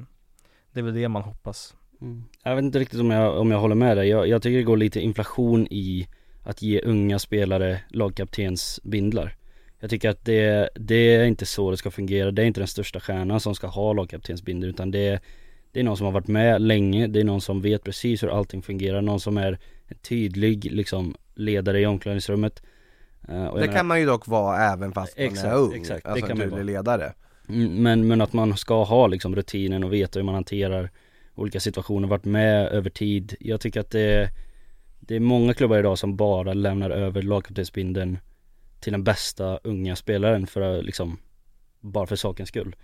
det 0.72 0.80
är 0.80 0.84
väl 0.84 0.94
det 0.94 1.08
man 1.08 1.22
hoppas. 1.22 1.74
Mm. 2.00 2.24
Jag 2.42 2.56
vet 2.56 2.64
inte 2.64 2.78
riktigt 2.78 3.00
om 3.00 3.10
jag, 3.10 3.38
om 3.38 3.50
jag 3.50 3.58
håller 3.58 3.74
med 3.74 3.96
dig. 3.96 4.08
Jag, 4.08 4.28
jag 4.28 4.42
tycker 4.42 4.56
det 4.56 4.62
går 4.62 4.76
lite 4.76 5.00
inflation 5.00 5.66
i 5.70 6.08
att 6.42 6.62
ge 6.62 6.80
unga 6.80 7.18
spelare 7.18 7.80
lagkaptens 7.88 8.80
bindlar. 8.82 9.36
Jag 9.80 9.90
tycker 9.90 10.10
att 10.10 10.24
det, 10.24 10.70
det 10.74 11.14
är 11.14 11.24
inte 11.24 11.46
så 11.46 11.70
det 11.70 11.76
ska 11.76 11.90
fungera. 11.90 12.30
Det 12.30 12.42
är 12.42 12.46
inte 12.46 12.60
den 12.60 12.68
största 12.68 13.00
stjärnan 13.00 13.40
som 13.40 13.54
ska 13.54 13.66
ha 13.66 13.92
lagkaptensbindel 13.92 14.70
utan 14.70 14.90
det 14.90 14.98
är, 14.98 15.20
det 15.72 15.80
är 15.80 15.84
någon 15.84 15.96
som 15.96 16.04
har 16.04 16.12
varit 16.12 16.28
med 16.28 16.62
länge. 16.62 17.06
Det 17.06 17.20
är 17.20 17.24
någon 17.24 17.40
som 17.40 17.60
vet 17.60 17.84
precis 17.84 18.22
hur 18.22 18.38
allting 18.38 18.62
fungerar. 18.62 19.02
Någon 19.02 19.20
som 19.20 19.36
är 19.36 19.58
tydlig 20.02 20.72
liksom 20.72 21.14
ledare 21.34 21.80
i 21.80 21.86
omklädningsrummet. 21.86 22.62
Eh, 23.28 23.34
Det 23.54 23.60
menar- 23.60 23.72
kan 23.72 23.86
man 23.86 24.00
ju 24.00 24.06
dock 24.06 24.26
vara 24.26 24.58
även 24.72 24.92
fast 24.92 25.18
man 25.18 25.26
Exakt, 25.26 25.46
är 25.48 25.54
ung, 25.56 25.74
exakt. 25.80 26.04
Det 26.04 26.10
alltså 26.10 26.26
kan 26.26 26.40
en 26.40 26.48
man 26.48 26.58
tydlig 26.58 26.74
ledare 26.74 27.12
Mm, 27.48 27.82
Men, 27.82 28.08
men 28.08 28.20
att 28.20 28.32
man 28.32 28.56
ska 28.56 28.84
ha 28.84 29.06
liksom 29.06 29.36
rutinen 29.36 29.84
och 29.84 29.92
veta 29.92 30.18
hur 30.18 30.24
man 30.24 30.34
hanterar 30.34 30.90
olika 31.34 31.60
situationer, 31.60 32.08
varit 32.08 32.24
med 32.24 32.68
över 32.68 32.90
tid. 32.90 33.34
Jag 33.40 33.60
tycker 33.60 33.80
att 33.80 33.90
det, 33.90 34.30
det 35.00 35.16
är 35.16 35.20
många 35.20 35.54
klubbar 35.54 35.78
idag 35.78 35.98
som 35.98 36.16
bara 36.16 36.52
lämnar 36.54 36.90
över 36.90 37.22
lagkaptensbindeln 37.22 38.18
till 38.80 38.92
den 38.92 39.04
bästa 39.04 39.56
unga 39.64 39.96
spelaren 39.96 40.46
för 40.46 40.60
att 40.60 40.84
liksom, 40.84 41.18
bara 41.80 42.06
för 42.06 42.16
sakens 42.16 42.48
skull. 42.48 42.76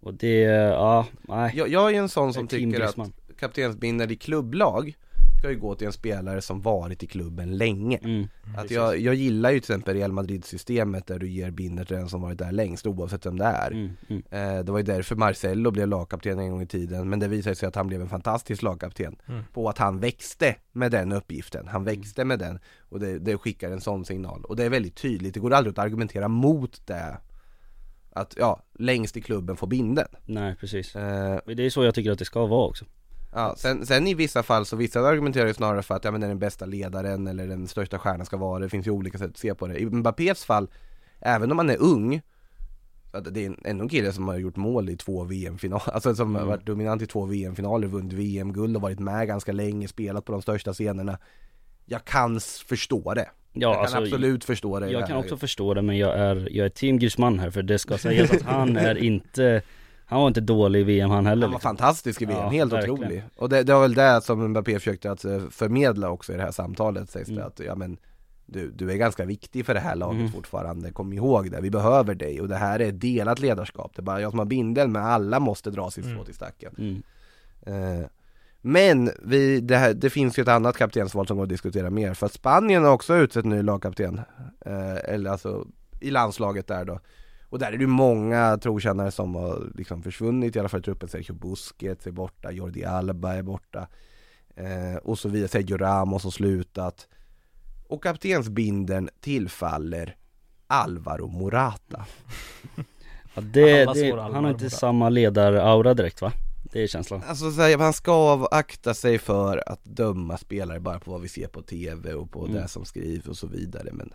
Och 0.00 0.14
det, 0.14 0.40
ja, 0.40 1.06
nej. 1.22 1.52
jag, 1.56 1.68
jag 1.68 1.86
är 1.86 1.90
ju 1.90 1.96
en 1.96 2.08
sån 2.08 2.34
som 2.34 2.48
tycker 2.48 2.66
att 2.66 2.72
Griezmann. 2.80 3.12
kaptensbindel 3.38 4.10
i 4.12 4.16
klubblag 4.16 4.96
ska 5.38 5.50
ju 5.50 5.58
gå 5.58 5.74
till 5.74 5.86
en 5.86 5.92
spelare 5.92 6.40
som 6.42 6.60
varit 6.60 7.02
i 7.02 7.06
klubben 7.06 7.56
länge. 7.56 7.98
Mm, 7.98 8.28
Att 8.56 8.62
precis. 8.62 8.76
jag, 8.76 8.98
jag 8.98 9.14
gillar 9.14 9.50
ju 9.50 9.60
till 9.60 9.72
exempel 9.72 9.94
Real 9.96 10.12
Madrid-systemet 10.12 11.06
där 11.06 11.18
du 11.18 11.28
ger 11.28 11.50
binder 11.50 11.84
till 11.84 11.96
den 11.96 12.08
som 12.08 12.20
varit 12.22 12.38
där 12.38 12.52
längst 12.52 12.86
oavsett 12.86 13.26
vem 13.26 13.38
det 13.38 13.44
är. 13.44 13.70
Mm, 13.70 13.90
mm, 14.08 14.22
eh, 14.30 14.64
Det 14.64 14.72
var 14.72 14.78
ju 14.78 14.84
därför 14.84 15.16
Marcello 15.16 15.70
blev 15.70 15.88
lagkapten 15.88 16.38
en 16.38 16.50
gång 16.50 16.62
i 16.62 16.66
tiden 16.66 17.08
men 17.10 17.18
det 17.18 17.28
visade 17.28 17.56
sig 17.56 17.66
att 17.68 17.74
han 17.74 17.86
blev 17.86 18.00
en 18.00 18.08
fantastisk 18.08 18.62
lagkapten 18.62 19.16
Mm. 19.28 19.42
På 19.52 19.68
att 19.68 19.78
han 19.78 20.00
växte 20.00 20.56
med 20.72 20.90
den 20.90 21.12
uppgiften, 21.12 21.68
han 21.68 21.84
växte 21.84 22.24
med 22.24 22.38
den 22.38 22.58
och 22.80 23.00
det, 23.00 23.18
det 23.18 23.36
skickar 23.38 23.70
en 23.70 23.80
sån 23.80 24.04
signal. 24.04 24.44
Och 24.44 24.56
det 24.56 24.64
är 24.64 24.70
väldigt 24.70 24.96
tydligt, 24.96 25.34
det 25.34 25.40
går 25.40 25.52
aldrig 25.52 25.72
att 25.72 25.78
argumentera 25.78 26.28
mot 26.28 26.86
det. 26.86 27.16
Att 28.12 28.34
ja, 28.38 28.62
längst 28.78 29.16
i 29.16 29.20
klubben 29.20 29.56
får 29.56 29.66
binden. 29.66 30.08
Nej 30.26 30.56
precis. 30.60 30.96
eh, 30.96 31.38
Det 31.46 31.62
är 31.66 31.70
så 31.70 31.84
jag 31.84 31.94
tycker 31.94 32.10
att 32.10 32.18
det 32.18 32.24
ska 32.24 32.46
vara 32.46 32.66
också. 32.68 32.84
Ja, 33.32 33.54
sen, 33.58 33.86
sen 33.86 34.06
i 34.06 34.14
vissa 34.14 34.42
fall 34.42 34.66
så 34.66 34.76
vissa 34.76 35.00
argumenterar 35.00 35.46
ju 35.46 35.54
snarare 35.54 35.82
för 35.82 35.94
att 35.94 36.04
ja, 36.04 36.10
men 36.10 36.20
den 36.20 36.38
bästa 36.38 36.66
ledaren 36.66 37.26
eller 37.26 37.46
den 37.46 37.68
största 37.68 37.98
stjärnan 37.98 38.26
ska 38.26 38.36
vara, 38.36 38.58
det 38.58 38.68
finns 38.68 38.86
ju 38.86 38.90
olika 38.90 39.18
sätt 39.18 39.30
att 39.30 39.36
se 39.36 39.54
på 39.54 39.66
det. 39.66 39.78
I 39.78 39.86
Mbappés 39.86 40.44
fall, 40.44 40.68
även 41.20 41.52
om 41.52 41.58
han 41.58 41.70
är 41.70 41.82
ung, 41.82 42.22
det 43.30 43.46
är 43.46 43.54
ändå 43.64 43.82
en 43.82 43.88
kille 43.88 44.12
som 44.12 44.28
har 44.28 44.38
gjort 44.38 44.56
mål 44.56 44.88
i 44.90 44.96
två 44.96 45.24
VM-finaler, 45.24 45.90
alltså 45.92 46.14
som 46.14 46.34
har 46.34 46.42
Mm. 46.42 46.48
varit 46.48 46.66
dominant 46.66 47.02
i 47.02 47.06
två 47.06 47.24
VM-finaler, 47.24 47.88
vunnit 47.88 48.12
VM-guld 48.12 48.76
och 48.76 48.82
varit 48.82 48.98
med 48.98 49.26
ganska 49.26 49.52
länge, 49.52 49.88
spelat 49.88 50.24
på 50.24 50.32
de 50.32 50.42
största 50.42 50.72
scenerna. 50.72 51.18
Jag 51.86 52.04
kan 52.04 52.40
förstå 52.40 53.14
det. 53.14 53.28
Ja, 53.52 53.68
jag 53.68 53.74
kan 53.74 53.82
alltså, 53.82 53.98
absolut 53.98 54.44
förstå 54.44 54.80
det 54.80 54.90
Jag 54.90 55.06
kan 55.06 55.16
också 55.16 55.36
förstå 55.36 55.74
det 55.74 55.82
men 55.82 55.98
jag 55.98 56.18
är, 56.18 56.48
jag 56.50 56.64
är 56.66 56.70
team 56.70 56.98
Griezmann 56.98 57.38
här 57.38 57.50
för 57.50 57.62
det 57.62 57.78
ska 57.78 57.98
sägas 57.98 58.30
att 58.30 58.42
han 58.42 58.76
är 58.88 58.98
inte 58.98 59.62
Han 60.10 60.20
var 60.20 60.28
inte 60.28 60.40
dålig 60.40 60.80
i 60.80 60.82
VM 60.84 61.10
han 61.10 61.26
heller 61.26 61.42
Han 61.46 61.50
var 61.52 61.58
liksom. 61.58 61.68
fantastisk 61.76 62.22
i 62.22 62.24
VM, 62.24 62.38
Ja, 62.38 62.48
helt 62.48 62.72
verkligen. 62.72 62.94
otrolig. 63.00 63.22
Och 63.36 63.48
det, 63.48 63.62
det 63.62 63.72
var 63.74 63.80
väl 63.80 63.94
det 63.94 64.20
som 64.22 64.48
Mbappé 64.48 64.74
försökte 64.74 65.10
att 65.10 65.24
eh, 65.24 65.40
förmedla 65.50 66.10
också 66.10 66.32
i 66.32 66.36
det 66.36 66.42
här 66.42 66.50
samtalet 66.52 67.10
sägs 67.10 67.26
det 67.28 67.32
Mm. 67.34 67.46
att, 67.46 67.60
ja 67.66 67.74
men 67.74 67.98
du, 68.46 68.70
du 68.70 68.90
är 68.92 68.96
ganska 68.96 69.24
viktig 69.24 69.66
för 69.66 69.74
det 69.74 69.80
här 69.80 69.96
laget 69.96 70.20
Mm. 70.20 70.32
fortfarande, 70.32 70.90
kom 70.92 71.12
ihåg 71.12 71.50
det, 71.50 71.60
vi 71.60 71.70
behöver 71.70 72.14
dig 72.14 72.40
och 72.40 72.48
det 72.48 72.56
här 72.56 72.80
är 72.80 72.92
delat 72.92 73.38
ledarskap, 73.40 73.92
det 73.96 74.00
är 74.00 74.04
bara 74.04 74.20
jag 74.20 74.30
som 74.32 74.38
har 74.38 74.46
bindeln 74.46 74.92
men 74.92 75.02
alla 75.04 75.40
måste 75.40 75.70
dra 75.70 75.90
sitt 75.90 76.04
strå 76.04 76.12
Mm. 76.14 76.24
till 76.24 76.34
stacken. 76.34 76.74
Mm. 76.78 77.02
Eh, 78.00 78.06
men 78.60 79.10
vi, 79.22 79.60
det, 79.60 79.76
här, 79.76 79.94
det 79.94 80.10
finns 80.10 80.38
ju 80.38 80.42
ett 80.42 80.48
annat 80.48 80.76
kaptensval 80.76 81.26
som 81.26 81.36
går 81.36 81.42
att 81.44 81.48
diskutera 81.48 81.90
mer, 81.90 82.14
för 82.14 82.28
Spanien 82.28 82.84
har 82.84 82.92
också 82.92 83.16
utsett 83.16 83.44
ny 83.44 83.62
lagkapten, 83.62 84.20
eh, 84.66 84.96
eller 85.14 85.30
alltså 85.30 85.66
i 86.00 86.10
landslaget 86.10 86.66
där 86.66 86.84
då. 86.84 87.00
Och 87.50 87.58
där 87.58 87.66
är 87.66 87.72
det 87.72 87.82
ju 87.82 87.86
många 87.86 88.58
trotjänare 88.58 89.10
som 89.10 89.34
har 89.34 89.72
liksom 89.74 90.02
försvunnit, 90.02 90.56
i 90.56 90.58
alla 90.58 90.68
fall 90.68 90.80
i 90.80 90.82
truppen, 90.82 91.08
Sergio 91.08 91.32
Busquets 91.34 92.06
är 92.06 92.10
borta, 92.10 92.50
Jordi 92.52 92.84
Alba 92.84 93.34
är 93.34 93.42
borta, 93.42 93.88
eh, 94.56 94.96
och 95.02 95.18
så 95.18 95.28
vidare, 95.28 95.48
Sergio 95.48 95.76
Ramos 95.78 96.24
har 96.24 96.30
slutat. 96.30 97.08
Och 97.88 98.02
kaptensbindeln 98.02 99.08
tillfaller 99.20 100.16
Alvaro 100.66 101.26
Morata. 101.26 102.04
Ja, 103.34 103.40
det, 103.42 103.84
det, 103.84 104.10
han 104.20 104.34
har 104.44 104.50
inte 104.50 104.64
Morata. 104.64 104.70
samma 104.70 105.08
ledaraura 105.08 105.94
direkt 105.94 106.22
va? 106.22 106.32
Det 106.72 106.82
är 106.82 106.86
känslan 106.86 107.22
Alltså 107.26 107.50
så 107.50 107.60
här, 107.62 107.78
man 107.78 107.92
ska 107.92 108.46
akta 108.50 108.94
sig 108.94 109.18
för 109.18 109.62
att 109.72 109.84
döma 109.84 110.36
spelare 110.36 110.80
bara 110.80 111.00
på 111.00 111.10
vad 111.10 111.20
vi 111.20 111.28
ser 111.28 111.46
på 111.46 111.62
TV 111.62 112.12
och 112.14 112.30
på 112.30 112.44
Mm. 112.46 112.54
det 112.54 112.68
som 112.68 112.84
skrivs 112.84 113.26
och 113.26 113.36
så 113.36 113.46
vidare 113.46 113.88
men 113.92 114.12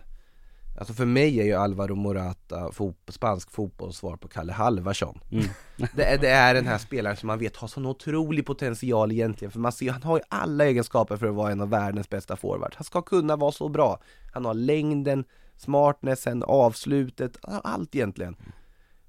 Alltså 0.78 0.94
för 0.94 1.06
mig 1.06 1.40
är 1.40 1.44
ju 1.44 1.52
Alvaro 1.52 1.94
Morata 1.94 2.72
fot- 2.72 3.08
spansk 3.08 3.50
fotbolls 3.50 3.96
svar 3.96 4.16
på 4.16 4.28
Kalle 4.28 4.52
Halvarsson. 4.52 5.20
Mm. 5.30 5.44
det, 5.94 6.04
är, 6.04 6.18
det 6.18 6.28
är 6.28 6.54
den 6.54 6.66
här 6.66 6.78
spelaren 6.78 7.16
som 7.16 7.26
man 7.26 7.38
vet 7.38 7.56
har 7.56 7.68
sån 7.68 7.86
otrolig 7.86 8.46
potential 8.46 9.12
egentligen 9.12 9.52
För 9.52 9.60
man 9.60 9.72
ser, 9.72 9.90
han 9.90 10.02
har 10.02 10.16
ju 10.16 10.22
alla 10.28 10.64
egenskaper 10.64 11.16
för 11.16 11.26
att 11.26 11.34
vara 11.34 11.52
en 11.52 11.60
av 11.60 11.70
världens 11.70 12.10
bästa 12.10 12.36
forwards. 12.36 12.76
Han 12.76 12.84
ska 12.84 13.02
kunna 13.02 13.36
vara 13.36 13.52
så 13.52 13.68
bra. 13.68 13.98
Han 14.32 14.44
har 14.44 14.54
längden, 14.54 15.24
smartnessen, 15.56 16.42
avslutet, 16.42 17.36
allt 17.42 17.94
egentligen. 17.94 18.36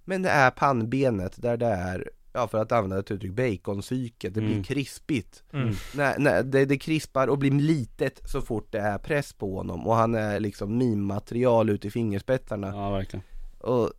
Men 0.06 0.22
det 0.22 0.30
är 0.30 0.52
pannbenet 0.52 1.42
där 1.42 1.58
det 1.58 1.66
är, 1.66 2.10
ja 2.36 2.48
för 2.48 2.62
att 2.62 2.72
använda 2.72 3.00
ett 3.00 3.12
uttryck, 3.12 3.32
baconpsyket, 3.32 4.34
det 4.34 4.42
blir 4.42 4.52
Mm. 4.52 4.64
krispigt 4.64 5.44
Mm. 5.54 5.74
Nej, 5.96 6.16
nej 6.20 6.44
det, 6.44 6.66
det 6.66 6.78
krispar 6.78 7.28
och 7.28 7.38
blir 7.38 7.52
litet 7.52 8.22
så 8.26 8.42
fort 8.42 8.68
det 8.72 8.80
är 8.80 8.98
press 8.98 9.34
på 9.34 9.56
honom 9.56 9.88
och 9.88 9.96
han 9.96 10.16
är 10.16 10.40
liksom 10.40 10.78
mimmaterial 10.78 11.70
ut 11.70 11.86
i 11.86 11.92
fingerspetsarna 11.92 12.68
Ja 12.68 12.90
verkligen 12.92 13.24
och 13.60 13.92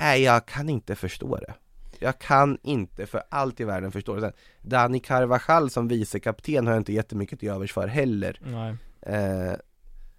nej 0.00 0.22
jag 0.22 0.46
kan 0.46 0.68
inte 0.68 0.94
förstå 0.94 1.36
det 1.36 1.54
Jag 1.98 2.18
kan 2.18 2.58
inte 2.62 3.06
för 3.06 3.22
allt 3.30 3.60
i 3.60 3.64
världen 3.64 3.92
förstå 3.92 4.14
det 4.14 4.20
Sen, 4.20 4.32
Dani 4.62 5.00
Carvajal 5.00 5.70
som 5.70 5.88
vicekapten 5.88 6.66
har 6.66 6.74
jag 6.74 6.80
inte 6.80 6.92
jättemycket 6.92 7.40
till 7.40 7.48
övers 7.48 7.72
för 7.72 7.86
heller 7.88 8.40
Nej. 8.42 8.74
eh, 9.02 9.52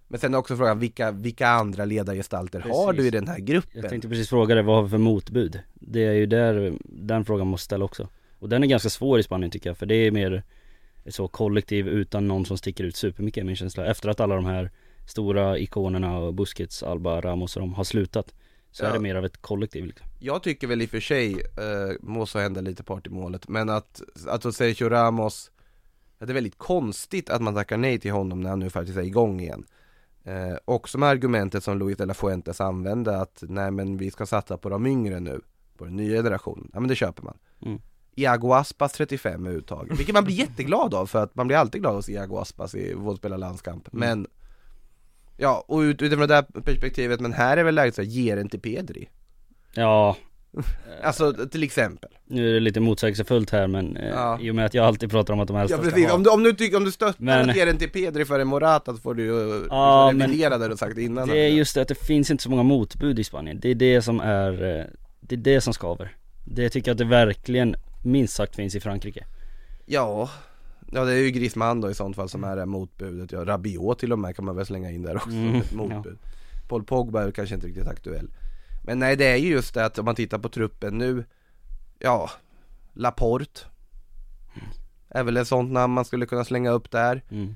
Men 0.07 0.19
sen 0.19 0.35
också 0.35 0.57
frågan, 0.57 0.79
vilka, 0.79 1.11
vilka 1.11 1.47
andra 1.47 1.85
ledargestalter 1.85 2.59
har 2.59 2.87
Precis. 2.87 3.01
du 3.01 3.07
i 3.07 3.11
den 3.11 3.27
här 3.27 3.39
gruppen? 3.39 3.81
Jag 3.81 3.89
tänkte 3.89 4.09
precis 4.09 4.29
fråga 4.29 4.55
dig, 4.55 4.63
vad 4.63 4.75
har 4.75 4.83
vi 4.83 4.89
för 4.89 4.97
motbud? 4.97 5.59
Det 5.73 6.03
är 6.05 6.13
ju 6.13 6.25
där, 6.25 6.77
den 6.83 7.25
frågan 7.25 7.47
måste 7.47 7.65
ställa 7.65 7.85
också 7.85 8.09
Och 8.39 8.49
den 8.49 8.63
är 8.63 8.67
ganska 8.67 8.89
svår 8.89 9.19
i 9.19 9.23
Spanien 9.23 9.51
tycker 9.51 9.69
jag, 9.69 9.77
för 9.77 9.85
det 9.85 9.95
är 9.95 10.11
mer 10.11 10.43
ett 11.05 11.15
så 11.15 11.27
kollektiv 11.27 11.87
utan 11.87 12.27
någon 12.27 12.45
som 12.45 12.57
sticker 12.57 12.83
ut 12.83 12.95
supermycket 12.95 13.41
är 13.41 13.45
min 13.45 13.55
känsla 13.55 13.85
Efter 13.85 14.09
att 14.09 14.19
alla 14.19 14.35
de 14.35 14.45
här 14.45 14.71
stora 15.07 15.57
ikonerna 15.59 16.17
och 16.17 16.33
Busquets, 16.33 16.83
Alba, 16.83 17.21
Ramos 17.21 17.55
och 17.55 17.61
de 17.61 17.73
har 17.73 17.83
slutat 17.83 18.33
Så 18.71 18.83
Ja. 18.83 18.89
är 18.89 18.93
det 18.93 18.99
mer 18.99 19.15
av 19.15 19.25
ett 19.25 19.37
kollektiv 19.41 19.85
liksom. 19.85 20.07
Jag 20.19 20.43
tycker 20.43 20.67
väl 20.67 20.81
i 20.81 20.85
och 20.85 20.89
för 20.89 20.99
sig, 20.99 21.33
eh, 21.33 21.95
må 22.01 22.25
så 22.25 22.39
hända 22.39 22.61
lite 22.61 22.83
part 22.83 23.07
i 23.07 23.09
målet, 23.09 23.47
men 23.47 23.69
att, 23.69 24.01
att 24.27 24.55
Sergio 24.55 24.89
Ramos 24.89 25.51
att 26.19 26.27
Det 26.27 26.31
är 26.31 26.33
väldigt 26.33 26.57
konstigt 26.57 27.29
att 27.29 27.41
man 27.41 27.55
tackar 27.55 27.77
nej 27.77 27.99
till 27.99 28.11
honom 28.11 28.41
när 28.41 28.49
han 28.49 28.59
nu 28.59 28.69
faktiskt 28.69 28.97
är 28.97 29.03
igång 29.03 29.39
igen 29.41 29.65
eh, 30.25 30.57
Också 30.65 30.97
med 30.97 31.09
argumentet 31.09 31.63
som 31.63 31.77
Luis 31.77 31.97
de 31.97 32.05
la 32.05 32.13
Fuentes 32.13 32.61
använde 32.61 33.17
att 33.17 33.43
nej 33.47 33.71
men 33.71 33.97
vi 33.97 34.11
ska 34.11 34.25
satsa 34.25 34.57
på 34.57 34.69
de 34.69 34.85
yngre 34.85 35.19
nu 35.19 35.41
På 35.77 35.85
den 35.85 35.95
nya 35.95 36.17
generationen, 36.17 36.69
ja 36.73 36.79
men 36.79 36.89
det 36.89 36.95
köper 36.95 37.23
man 37.23 37.37
Mm. 37.61 37.81
Iago 38.17 38.53
Aspas 38.53 38.91
35 38.91 39.45
är 39.45 39.51
uttagen, 39.51 39.95
vilket 39.97 40.15
man 40.15 40.23
blir 40.23 40.35
jätteglad 40.35 40.93
av 40.93 41.05
för 41.05 41.23
att 41.23 41.35
man 41.35 41.47
blir 41.47 41.57
alltid 41.57 41.81
glad 41.81 41.95
hos 41.95 42.09
Iago 42.09 42.37
Aspas 42.37 42.75
i 42.75 42.93
vårdspela 42.93 43.37
landskamp 43.37 43.93
Mm. 43.93 43.99
Men 43.99 44.27
Ja, 45.37 45.65
och 45.67 45.79
ut, 45.79 46.01
utifrån 46.01 46.27
det 46.27 46.33
där 46.35 46.61
perspektivet, 46.61 47.19
men 47.19 47.33
här 47.33 47.57
är 47.57 47.63
väl 47.63 47.75
läget 47.75 47.95
så 47.95 48.01
här, 48.01 48.09
ge 48.09 48.35
den 48.35 48.49
till 48.49 48.59
Pedri 48.59 49.09
Ja, 49.73 50.17
Alltså 51.03 51.33
till 51.51 51.63
exempel. 51.63 52.09
Nu 52.27 52.49
är 52.49 52.53
det 52.53 52.59
lite 52.59 52.79
motsägelsefullt 52.79 53.49
här 53.49 53.67
men 53.67 53.97
eh, 53.97 54.09
Ja. 54.09 54.39
i 54.41 54.51
och 54.51 54.55
med 54.55 54.65
att 54.65 54.73
jag 54.73 54.85
alltid 54.85 55.11
pratar 55.11 55.33
om 55.33 55.39
att 55.39 55.47
de 55.47 55.57
äldsta 55.57 55.77
Ja 55.77 55.83
ska 55.83 55.91
precis, 55.91 56.07
ha 56.09 56.15
om 56.15 56.23
du, 56.23 56.29
om 56.29 56.43
du 56.43 56.53
tycker, 56.53 56.77
om 56.77 56.83
du 56.85 56.91
stöttar 56.91 57.15
Men- 57.17 57.49
att 57.49 57.55
ge 57.55 57.65
den 57.65 57.77
till 57.77 57.89
Pedri 57.89 58.25
före 58.25 58.45
Morata 58.45 58.91
så 58.93 58.97
får 58.97 59.13
du 59.13 59.23
ju 59.23 59.65
Ja, 59.69 60.11
liksom 60.11 60.21
revidera 60.27 60.57
det 60.57 60.67
du 60.67 60.77
sagt 60.77 60.97
innan 60.97 61.27
Det 61.27 61.37
är 61.39 61.47
just 61.49 61.75
det 61.75 61.81
att 61.81 61.87
det 61.87 61.95
finns 62.05 62.31
inte 62.31 62.43
så 62.43 62.49
många 62.49 62.63
motbud 62.63 63.19
i 63.19 63.23
Spanien, 63.23 63.59
det 63.59 63.69
är 63.69 63.75
det 63.75 64.01
som 64.01 64.19
är, 64.19 64.51
eh, 64.79 64.85
det 65.19 65.35
är 65.35 65.39
det 65.39 65.61
som 65.61 65.73
skaver. 65.73 66.15
Det 66.45 66.69
tycker 66.69 66.89
jag 66.91 66.93
att 66.93 66.97
det 66.97 67.05
verkligen 67.05 67.75
minst 68.03 68.33
sagt 68.35 68.55
finns 68.55 68.75
i 68.75 68.79
Frankrike. 68.79 69.25
Ja. 69.85 70.29
Ja 70.91 71.03
det 71.05 71.11
är 71.13 71.17
ju 71.17 71.29
Griezmann 71.31 71.81
då 71.81 71.91
i 71.91 71.93
sånt 71.93 72.15
fall 72.15 72.29
som 72.29 72.43
är 72.43 72.55
det 72.55 72.65
motbudet, 72.65 73.31
ja 73.31 73.45
Rabiot 73.45 73.99
till 73.99 74.11
och 74.11 74.19
med 74.19 74.35
kan 74.35 74.45
man 74.45 74.55
väl 74.55 74.65
slänga 74.65 74.91
in 74.91 75.01
där 75.03 75.15
också, 75.15 75.29
Mm, 75.29 75.61
motbud. 75.73 76.17
Paul 76.67 76.83
Pogba 76.83 77.23
är 77.23 77.31
kanske 77.31 77.55
inte 77.55 77.67
riktigt 77.67 77.87
aktuell 77.87 78.27
Men 78.85 78.99
nej 78.99 79.15
det 79.15 79.25
är 79.25 79.35
ju 79.35 79.49
just 79.49 79.73
det 79.73 79.85
att 79.85 79.99
om 79.99 80.05
man 80.05 80.15
tittar 80.15 80.37
på 80.37 80.49
truppen 80.49 80.97
nu 80.97 81.25
Ja 81.99 82.29
Laporte. 82.93 83.61
Är 85.09 85.23
väl 85.23 85.37
ett 85.37 85.47
sånt 85.47 85.71
namn 85.71 85.93
man 85.93 86.05
skulle 86.05 86.25
kunna 86.25 86.45
slänga 86.45 86.71
upp 86.71 86.91
där. 86.91 87.23
Mm. 87.31 87.55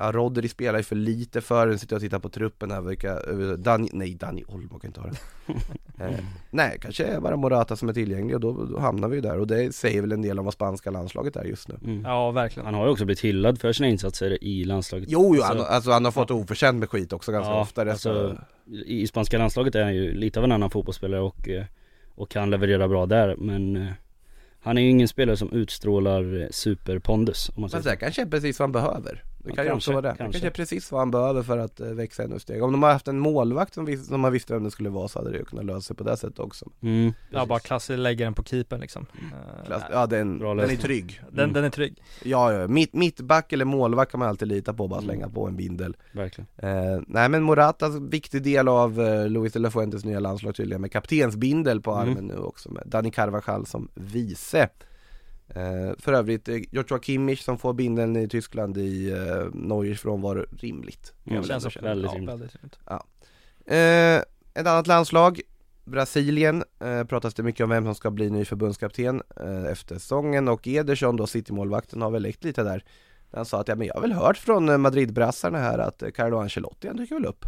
Ja, 0.00 0.12
Rodri 0.12 0.48
spelar 0.48 0.78
ju 0.78 0.82
för 0.82 0.96
lite 0.96 1.40
för 1.40 1.66
den, 1.66 1.78
sitter 1.78 1.96
och 1.96 2.02
tittar 2.02 2.18
på 2.18 2.28
truppen 2.28 2.70
här, 2.70 2.80
vilka, 2.80 3.18
Dani, 3.56 3.88
nej 3.92 4.14
Dani 4.14 4.44
Olmo 4.48 4.78
kan 4.78 4.88
inte 4.88 5.00
ha 5.00 5.06
det. 5.08 5.16
Eh, 6.04 6.10
Nej, 6.50 6.78
kanske 6.80 7.04
är 7.04 7.20
bara 7.20 7.36
Morata 7.36 7.76
som 7.76 7.88
är 7.88 7.92
tillgänglig 7.92 8.34
och 8.34 8.40
då, 8.40 8.64
då 8.64 8.78
hamnar 8.78 9.08
vi 9.08 9.14
ju 9.16 9.20
där 9.20 9.38
och 9.38 9.46
det 9.46 9.74
säger 9.74 10.00
väl 10.00 10.12
en 10.12 10.22
del 10.22 10.38
om 10.38 10.44
vad 10.44 10.54
spanska 10.54 10.90
landslaget 10.90 11.36
är 11.36 11.44
just 11.44 11.68
nu. 11.68 11.78
Mm. 11.84 12.04
Ja, 12.04 12.30
verkligen. 12.30 12.66
Han 12.66 12.74
har 12.74 12.84
ju 12.86 12.90
också 12.92 13.04
blivit 13.04 13.20
hyllad 13.20 13.60
för 13.60 13.72
sina 13.72 13.88
insatser 13.88 14.44
i 14.44 14.64
landslaget. 14.64 15.08
Jo, 15.10 15.32
jo 15.36 15.42
Så- 15.42 15.46
han, 15.46 15.60
alltså 15.60 15.90
han 15.90 16.04
har 16.04 16.12
fått 16.12 16.30
oförtjänt 16.30 16.78
med 16.78 16.90
skit 16.90 17.12
också 17.12 17.32
ganska 17.32 17.50
Ja, 17.52 17.60
ofta 17.60 17.82
alltså, 17.90 18.36
I 18.86 19.06
spanska 19.06 19.38
landslaget 19.38 19.74
är 19.74 19.82
han 19.82 19.94
ju 19.94 20.12
lite 20.14 20.38
av 20.40 20.44
en 20.44 20.52
annan 20.52 20.70
fotbollsspelare 20.70 21.20
och, 21.20 21.48
eh, 21.48 21.64
och 22.14 22.30
kan 22.30 22.50
leverera 22.50 22.88
bra 22.88 23.06
där 23.06 23.36
men 23.38 23.76
eh, 23.76 23.86
Han 24.60 24.78
är 24.78 24.82
ju 24.82 24.88
ingen 24.88 25.08
spelare 25.08 25.36
som 25.36 25.52
utstrålar 25.52 26.40
eh, 26.42 26.48
superpondus 26.50 27.48
om 27.48 27.54
man 27.56 27.60
Men 27.62 27.82
säger 27.82 27.82
det 27.84 27.90
så. 27.90 27.96
kanske 28.04 28.22
är 28.22 28.26
precis 28.26 28.58
vad 28.58 28.64
han 28.64 28.72
behöver 28.72 29.24
Det 29.44 29.50
Ja, 29.50 29.54
kan 29.54 29.64
ju 29.64 29.70
också 29.72 29.90
kanske, 29.90 29.92
vara 29.92 30.02
det, 30.02 30.08
det 30.08 30.16
kanske. 30.18 30.32
kanske 30.40 30.46
är 30.48 30.64
precis 30.64 30.92
vad 30.92 31.00
han 31.00 31.10
behöver 31.10 31.42
för 31.42 31.58
att 31.58 31.80
eh, 31.80 31.86
växa 31.86 32.22
ännu 32.22 32.38
steg 32.38 32.62
Om 32.62 32.72
de 32.72 32.82
har 32.82 32.92
haft 32.92 33.08
en 33.08 33.18
målvakt 33.18 33.74
som, 33.74 33.84
vis, 33.84 34.06
som 34.06 34.20
man 34.20 34.32
visste 34.32 34.52
vem 34.54 34.64
det 34.64 34.70
skulle 34.70 34.88
vara 34.90 35.08
så 35.08 35.18
hade 35.18 35.30
det 35.30 35.38
ju 35.38 35.44
kunnat 35.44 35.64
lösa 35.64 35.80
sig 35.80 35.96
på 35.96 36.04
det 36.04 36.16
sättet 36.16 36.38
också 36.38 36.66
mm, 36.82 37.12
Ja, 37.30 37.46
bara 37.46 37.58
klass 37.60 37.88
lägger 37.88 38.24
den 38.24 38.34
på 38.34 38.42
keepern 38.44 38.80
liksom. 38.80 39.06
Eh, 39.14 39.66
Klass, 39.66 39.82
Ja 39.92 40.06
den, 40.06 40.38
den 40.38 40.60
är 40.60 40.76
trygg 40.76 41.20
Den, 41.30 41.38
Mm. 41.44 41.52
den 41.52 41.64
är 41.64 41.70
trygg. 41.70 42.02
Ja, 42.24 42.52
ja, 42.52 42.68
mitt, 42.68 42.94
mittback 42.94 43.52
eller 43.52 43.64
målvakt 43.64 44.10
kan 44.10 44.18
man 44.18 44.28
alltid 44.28 44.48
lita 44.48 44.74
på, 44.74 44.88
bara 44.88 44.98
Mm. 45.00 45.08
slänga 45.08 45.28
på 45.28 45.46
en 45.46 45.56
bindel 45.56 45.96
Verkligen 46.12 46.46
Eh, 46.56 47.00
nej 47.06 47.28
men 47.28 47.42
Moratas 47.42 47.94
viktig 47.94 48.42
del 48.42 48.68
av 48.68 49.00
eh, 49.00 49.28
Luis 49.28 49.52
de 49.52 49.58
la 49.58 49.70
Fuentes 49.70 50.04
nya 50.04 50.20
landslag 50.20 50.54
tydligen 50.54 50.80
med 50.80 50.92
kaptensbindel 50.92 51.80
på 51.80 51.90
Mm. 51.92 52.02
armen 52.08 52.24
nu 52.26 52.36
också 52.38 52.70
med 52.70 52.82
Dani 52.86 53.10
Carvajal 53.10 53.66
som 53.66 53.88
vice 53.94 54.68
eh, 55.54 55.92
För 55.98 56.12
övrigt 56.12 56.48
eh, 56.48 56.56
Joshua 56.70 56.98
Kimmich 56.98 57.42
som 57.42 57.58
får 57.58 57.72
bindeln 57.72 58.16
i 58.16 58.28
Tyskland 58.28 58.78
i 58.78 59.10
eh, 59.10 59.44
Neuers 59.54 60.00
frånvaro 60.00 60.44
rimligt. 60.58 61.12
Mm, 61.26 61.44
Känns 61.44 61.76
väldigt 61.76 62.10
ja, 62.10 62.16
rimligt. 62.18 62.30
väldigt 62.34 62.56
rimligt. 62.56 62.78
eh, 63.66 64.60
Ett 64.60 64.66
annat 64.66 64.86
landslag 64.86 65.40
Brasilien. 65.84 66.64
Eh, 66.80 67.04
pratas 67.04 67.34
det 67.34 67.42
mycket 67.42 67.64
om 67.64 67.70
vem 67.70 67.84
som 67.84 67.94
ska 67.94 68.10
bli 68.10 68.30
ny 68.30 68.44
förbundskapten 68.44 69.22
eh, 69.40 69.64
efter 69.64 69.94
säsongen. 69.94 70.48
Och 70.48 70.68
Ederson 70.68 71.16
då, 71.16 71.26
City-målvakten 71.26 72.02
har 72.02 72.10
väl 72.10 72.22
läckt 72.22 72.44
lite 72.44 72.62
där. 72.62 72.84
Han 73.32 73.44
sa 73.44 73.60
att 73.60 73.68
ja, 73.68 73.74
men 73.74 73.86
jag 73.86 73.94
har 73.94 74.00
väl 74.00 74.12
hört 74.12 74.36
från 74.36 74.68
eh, 74.68 74.78
Madrid-brassarna 74.78 75.58
här 75.58 75.78
att 75.78 76.02
eh, 76.02 76.10
Carlo 76.10 76.38
Ancelotti 76.38 76.88
han 76.88 76.96
dyker 76.96 77.14
väl 77.14 77.24
upp. 77.26 77.44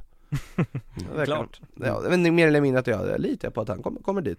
Klart. 1.25 1.61
Ja, 1.77 2.03
men 2.11 2.35
mer 2.35 2.49
eller 2.49 2.61
mindre 2.61 2.81
att 2.81 2.87
jag 2.87 3.21
litar 3.21 3.51
på 3.51 3.61
att 3.61 3.69
han 3.69 3.83
kommer, 3.83 4.01
kommer 4.01 4.21
dit 4.23 4.39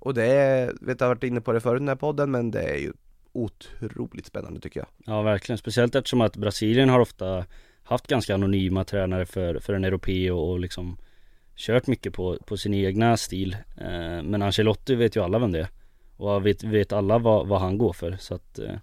och 0.00 0.14
det 0.14 0.24
är, 0.24 0.66
vet 0.80 1.00
jag 1.00 1.06
har 1.06 1.14
varit 1.14 1.24
inne 1.24 1.40
på 1.40 1.52
det 1.52 1.60
förut 1.60 1.76
i 1.76 1.82
den 1.82 1.88
här 1.88 1.96
podden 1.96 2.30
men 2.30 2.50
det 2.50 2.62
är 2.62 2.76
ju 2.76 2.92
otroligt 3.32 4.26
spännande 4.26 4.60
tycker 4.60 4.80
jag. 4.80 4.88
Ja 5.06 5.22
verkligen, 5.22 5.58
speciellt 5.58 5.94
eftersom 5.94 6.20
att 6.20 6.36
Brasilien 6.36 6.88
har 6.88 7.00
ofta 7.00 7.44
haft 7.82 8.06
ganska 8.06 8.34
anonyma 8.34 8.84
tränare 8.84 9.26
för, 9.26 9.58
för 9.58 9.72
en 9.72 9.84
europé 9.84 10.30
och, 10.30 10.50
och 10.50 10.60
liksom 10.60 10.96
kört 11.56 11.86
mycket 11.86 12.14
på, 12.14 12.38
på 12.46 12.56
sin 12.56 12.74
egna 12.74 13.16
stil. 13.16 13.56
Eh, 13.76 14.22
Men 14.22 14.42
Ancelotti 14.42 14.94
vet 14.94 15.16
ju 15.16 15.22
alla 15.22 15.38
vem 15.38 15.52
det 15.52 15.60
är. 15.60 15.68
Och 16.16 16.46
vet, 16.46 16.64
vet 16.64 16.92
alla 16.92 17.18
vad, 17.18 17.48
vad 17.48 17.60
han 17.60 17.78
går 17.78 17.92
för. 17.92 18.16
Så 18.20 18.34
att 18.34 18.58
eh, 18.58 18.74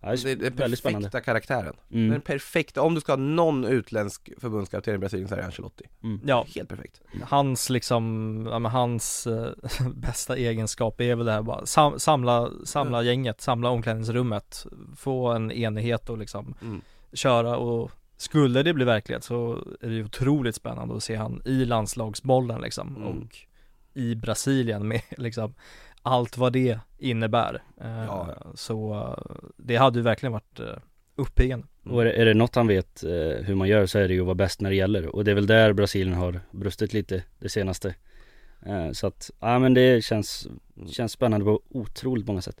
Ja, 0.00 0.08
det 0.10 0.16
Det 0.22 0.30
är 0.32 0.36
den 0.36 0.54
väldigt 0.54 0.78
spännande. 0.78 1.08
perfekta 1.10 1.24
karaktären. 1.24 1.74
Mm. 1.92 2.10
Den 2.10 2.20
perfekta, 2.20 2.82
om 2.82 2.94
du 2.94 3.00
ska 3.00 3.12
ha 3.12 3.16
någon 3.16 3.64
utländsk 3.64 4.28
förbundskapten 4.38 4.94
i 4.94 4.98
Brasilien 4.98 5.28
så 5.28 5.34
är 5.34 5.38
det 5.38 5.44
Ancelotti. 5.44 5.84
Ja, 6.24 6.46
Helt 6.54 6.68
perfekt. 6.68 7.00
hans 7.22 7.70
liksom, 7.70 8.46
ja 8.50 8.58
men 8.58 8.72
hans 8.72 9.26
eh, 9.26 9.50
bästa 9.94 10.36
egenskap 10.36 11.00
är 11.00 11.14
väl 11.14 11.26
det 11.26 11.32
här 11.32 11.42
bara 11.42 11.66
sam, 11.66 11.98
samla, 11.98 12.50
samla 12.64 13.02
gänget, 13.02 13.40
samla 13.40 13.70
omklädningsrummet, 13.70 14.66
få 14.96 15.26
en 15.28 15.52
enighet 15.52 16.08
och 16.10 16.18
liksom 16.18 16.54
Mm. 16.62 16.80
köra 17.12 17.56
och 17.56 17.90
skulle 18.16 18.62
det 18.62 18.74
bli 18.74 18.84
verklighet 18.84 19.24
så 19.24 19.52
är 19.80 19.88
det 19.88 19.94
ju 19.94 20.04
otroligt 20.04 20.54
spännande 20.54 20.96
att 20.96 21.02
se 21.02 21.14
han 21.16 21.42
i 21.44 21.64
landslagsbollen 21.64 22.60
liksom 22.60 22.96
Mm. 22.96 23.08
och 23.08 23.36
i 23.94 24.14
Brasilien 24.14 24.88
med 24.88 25.00
liksom 25.18 25.54
allt 26.02 26.36
vad 26.38 26.52
det 26.52 26.78
innebär. 26.98 27.62
Eh, 27.80 28.04
Ja. 28.04 28.36
Så 28.54 28.94
eh, 28.94 29.36
det 29.56 29.76
hade 29.76 29.98
ju 29.98 30.02
verkligen 30.02 30.32
varit 30.32 30.60
uh, 30.60 30.66
uppiggande. 31.16 31.66
Och 31.84 32.00
är 32.00 32.04
det, 32.04 32.12
är 32.12 32.24
det 32.24 32.34
något 32.34 32.54
han 32.54 32.66
vet 32.66 33.04
eh, 33.04 33.44
hur 33.44 33.54
man 33.54 33.68
gör 33.68 33.86
så 33.86 33.98
är 33.98 34.08
det 34.08 34.14
ju 34.14 34.20
att 34.20 34.26
vara 34.26 34.34
bäst 34.34 34.60
när 34.60 34.70
det 34.70 34.76
gäller 34.76 35.06
och 35.06 35.24
det 35.24 35.30
är 35.30 35.34
väl 35.34 35.46
där 35.46 35.72
Brasilien 35.72 36.16
har 36.16 36.40
brustit 36.50 36.92
lite 36.92 37.24
det 37.38 37.48
senaste 37.48 37.94
eh, 38.66 38.90
Så 38.92 39.06
att, 39.06 39.30
ja 39.40 39.58
men 39.58 39.74
det 39.74 40.04
känns, 40.04 40.48
känns 40.90 41.12
spännande 41.12 41.44
på 41.44 41.60
otroligt 41.68 42.26
många 42.26 42.42
sätt 42.42 42.60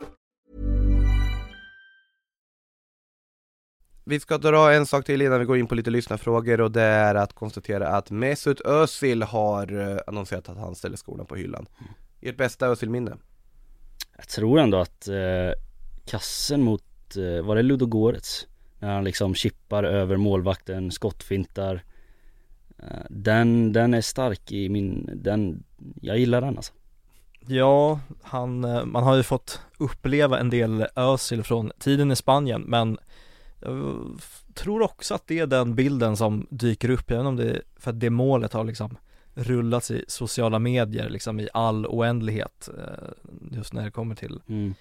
Vi 4.11 4.19
ska 4.19 4.37
dra 4.37 4.73
en 4.73 4.85
sak 4.85 5.05
till 5.05 5.21
innan 5.21 5.39
vi 5.39 5.45
går 5.45 5.57
in 5.57 5.67
på 5.67 5.75
lite 5.75 5.89
lyssnarfrågor 5.89 6.61
och 6.61 6.71
det 6.71 6.81
är 6.81 7.15
att 7.15 7.33
konstatera 7.33 7.87
att 7.87 8.11
Mesut 8.11 8.61
Özil 8.61 9.23
har 9.23 9.79
eh, 9.79 9.97
annonserat 10.07 10.49
att 10.49 10.57
han 10.57 10.75
ställer 10.75 10.97
skorna 10.97 11.25
på 11.25 11.35
hyllan. 11.35 11.65
Ert 12.21 12.37
bästa 12.37 12.67
Özil-minne? 12.67 13.17
Jag 14.17 14.27
tror 14.27 14.59
ändå 14.59 14.77
att 14.77 15.07
eh, 15.07 15.51
kassen 16.05 16.61
mot, 16.61 16.83
eh, 17.17 17.45
var 17.45 17.55
det 17.55 17.61
Ludogorets? 17.61 18.47
När 18.79 18.93
han 18.93 19.03
liksom 19.03 19.35
chippar 19.35 19.83
över 19.83 20.17
målvakten, 20.17 20.91
skottfintar 20.91 21.83
eh, 22.77 23.05
Den, 23.09 23.73
den 23.73 23.93
är 23.93 24.01
stark 24.01 24.51
i 24.51 24.69
min, 24.69 25.09
den, 25.13 25.63
jag 26.01 26.17
gillar 26.17 26.41
den 26.41 26.57
alltså 26.57 26.73
Ja, 27.47 27.99
han, 28.21 28.63
eh, 28.63 28.85
man 28.85 29.03
har 29.03 29.15
ju 29.15 29.23
fått 29.23 29.61
uppleva 29.77 30.39
en 30.39 30.49
del 30.49 30.85
Özil 30.95 31.43
från 31.43 31.71
tiden 31.79 32.11
i 32.11 32.15
Spanien 32.15 32.61
men 32.61 32.97
jag 33.61 34.21
tror 34.53 34.81
också 34.81 35.13
att 35.13 35.27
det 35.27 35.39
är 35.39 35.47
den 35.47 35.75
bilden 35.75 36.17
som 36.17 36.47
dyker 36.49 36.89
upp, 36.89 37.11
även 37.11 37.25
om 37.25 37.35
det 37.35 37.49
är 37.49 37.61
för 37.77 37.91
att 37.91 37.99
det 37.99 38.09
målet 38.09 38.53
har 38.53 38.63
liksom 38.63 38.97
rullats 39.33 39.91
i 39.91 40.05
sociala 40.07 40.59
medier 40.59 41.09
liksom 41.09 41.39
i 41.39 41.49
all 41.53 41.85
oändlighet 41.85 42.69
eh, 42.77 43.33
just 43.51 43.73
när 43.73 43.83
det 43.83 43.91
kommer 43.91 44.15
till 44.15 44.41
mm. 44.47 44.73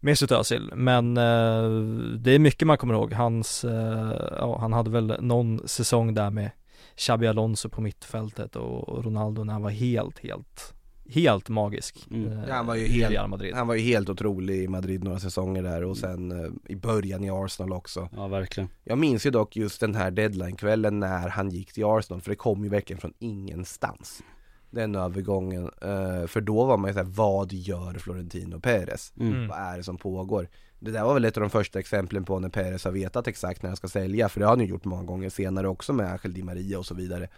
Mesut 0.00 0.32
Özil, 0.32 0.70
men 0.74 1.16
eh, 1.16 1.70
det 2.18 2.30
är 2.30 2.38
mycket 2.38 2.66
man 2.66 2.78
kommer 2.78 2.94
ihåg, 2.94 3.12
hans, 3.12 3.64
eh, 3.64 4.30
ja 4.38 4.58
han 4.60 4.72
hade 4.72 4.90
väl 4.90 5.16
någon 5.20 5.68
säsong 5.68 6.14
där 6.14 6.30
med 6.30 6.50
Xabi 6.96 7.26
Alonso 7.26 7.68
på 7.68 7.80
mittfältet 7.80 8.56
och 8.56 9.04
Ronaldo 9.04 9.44
när 9.44 9.52
han 9.52 9.62
var 9.62 9.70
helt, 9.70 10.18
helt, 10.18 10.74
helt 11.10 11.48
magisk 11.48 12.06
Mm. 12.10 12.32
eh, 12.32 12.48
han 12.54 12.66
var 12.66 12.74
ju 12.74 12.84
i 12.86 12.88
helt- 12.88 13.12
Real 13.12 13.28
Madrid 13.28 13.54
Han 13.54 13.66
var 13.66 13.74
ju 13.74 13.80
helt 13.82 14.08
otrolig 14.08 14.62
i 14.62 14.68
Madrid 14.68 15.04
några 15.04 15.18
säsonger 15.18 15.62
där 15.62 15.84
och 15.84 15.96
sen 15.96 16.44
eh, 16.44 16.50
i 16.72 16.76
början 16.76 17.24
i 17.24 17.30
Arsenal 17.30 17.72
också. 17.72 18.08
Ja 18.16 18.28
verkligen 18.28 18.68
Jag 18.84 18.98
minns 18.98 19.26
ju 19.26 19.30
dock 19.30 19.56
just 19.56 19.80
den 19.80 19.94
här 19.94 20.10
deadline-kvällen 20.10 21.00
när 21.00 21.28
han 21.28 21.50
gick 21.50 21.72
till 21.72 21.84
Arsenal, 21.84 22.20
för 22.20 22.30
det 22.30 22.36
kom 22.36 22.64
ju 22.64 22.70
verkligen 22.70 23.00
från 23.00 23.12
ingenstans. 23.18 24.22
Den 24.70 24.94
övergången, 24.94 25.62
eh, 25.82 26.26
för 26.26 26.40
då 26.40 26.64
var 26.64 26.76
man 26.76 26.90
ju 26.90 26.94
såhär, 26.94 27.06
vad 27.06 27.52
gör 27.52 27.94
Florentino 27.94 28.60
Perez? 28.60 29.12
Mm. 29.20 29.48
Vad 29.48 29.58
är 29.58 29.76
det 29.76 29.82
som 29.82 29.96
pågår? 29.98 30.48
Det 30.80 30.90
där 30.90 31.04
var 31.04 31.14
väl 31.14 31.24
ett 31.24 31.36
av 31.36 31.40
de 31.40 31.50
första 31.50 31.78
exemplen 31.78 32.24
på 32.24 32.38
när 32.38 32.48
Perez 32.48 32.84
har 32.84 32.92
vetat 32.92 33.26
exakt 33.28 33.62
när 33.62 33.70
han 33.70 33.76
ska 33.76 33.88
sälja, 33.88 34.28
för 34.28 34.40
det 34.40 34.46
har 34.46 34.52
han 34.52 34.60
ju 34.60 34.66
gjort 34.66 34.84
många 34.84 35.02
gånger 35.02 35.30
senare 35.30 35.68
också 35.68 35.92
med 35.92 36.06
Angel 36.10 36.34
Di 36.34 36.42
Maria 36.42 36.78
och 36.78 36.86
så 36.86 36.94
vidare. 36.94 37.28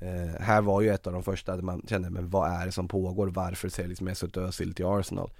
Eh, 0.00 0.40
här 0.40 0.62
var 0.62 0.80
ju 0.80 0.90
ett 0.90 1.06
av 1.06 1.12
de 1.12 1.22
första 1.22 1.56
där 1.56 1.62
man 1.62 1.82
kände, 1.88 2.10
men 2.10 2.30
vad 2.30 2.50
är 2.50 2.66
det 2.66 2.72
som 2.72 2.88
pågår? 2.88 3.26
Varför 3.26 3.68
säljs 3.68 4.00
Mesut 4.00 4.36
Özil 4.36 4.74
till 4.74 4.86
Arsenal? 4.86 5.30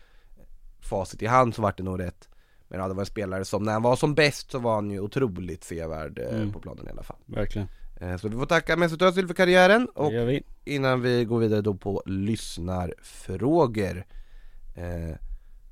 Facit 0.81 1.23
i 1.23 1.27
hand 1.27 1.55
så 1.55 1.63
vart 1.63 1.77
det 1.77 1.83
nog 1.83 2.01
rätt. 2.01 2.29
Men 2.69 2.81
ja, 2.81 2.89
det 2.89 2.95
var 2.95 3.01
en 3.03 3.07
spelare 3.07 3.45
som, 3.45 3.63
när 3.63 3.73
han 3.73 3.83
var 3.83 3.97
som 3.97 4.15
bäst 4.15 4.51
så 4.51 4.59
var 4.59 4.75
han 4.75 4.91
ju 4.91 5.01
otroligt 5.01 5.65
sevärd 5.65 6.19
eh, 6.19 6.35
Mm. 6.37 6.53
på 6.53 6.61
planen 6.61 6.87
i 6.87 6.91
alla 6.91 7.03
fall. 7.03 7.17
Verkligen 7.27 7.69
Eh, 8.01 8.17
så 8.17 8.29
vi 8.29 8.37
får 8.37 8.47
tacka 8.47 8.77
Mesut 8.77 9.03
Özil 9.03 9.27
för 9.27 9.35
karriären 9.35 9.89
och 9.95 10.13
vi 10.13 10.43
innan 10.65 11.01
vi 11.01 11.25
går 11.25 11.39
vidare 11.39 11.61
då 11.61 11.75
på 11.75 12.03
lyssnarfrågor 12.07 14.05
eh, 14.75 15.17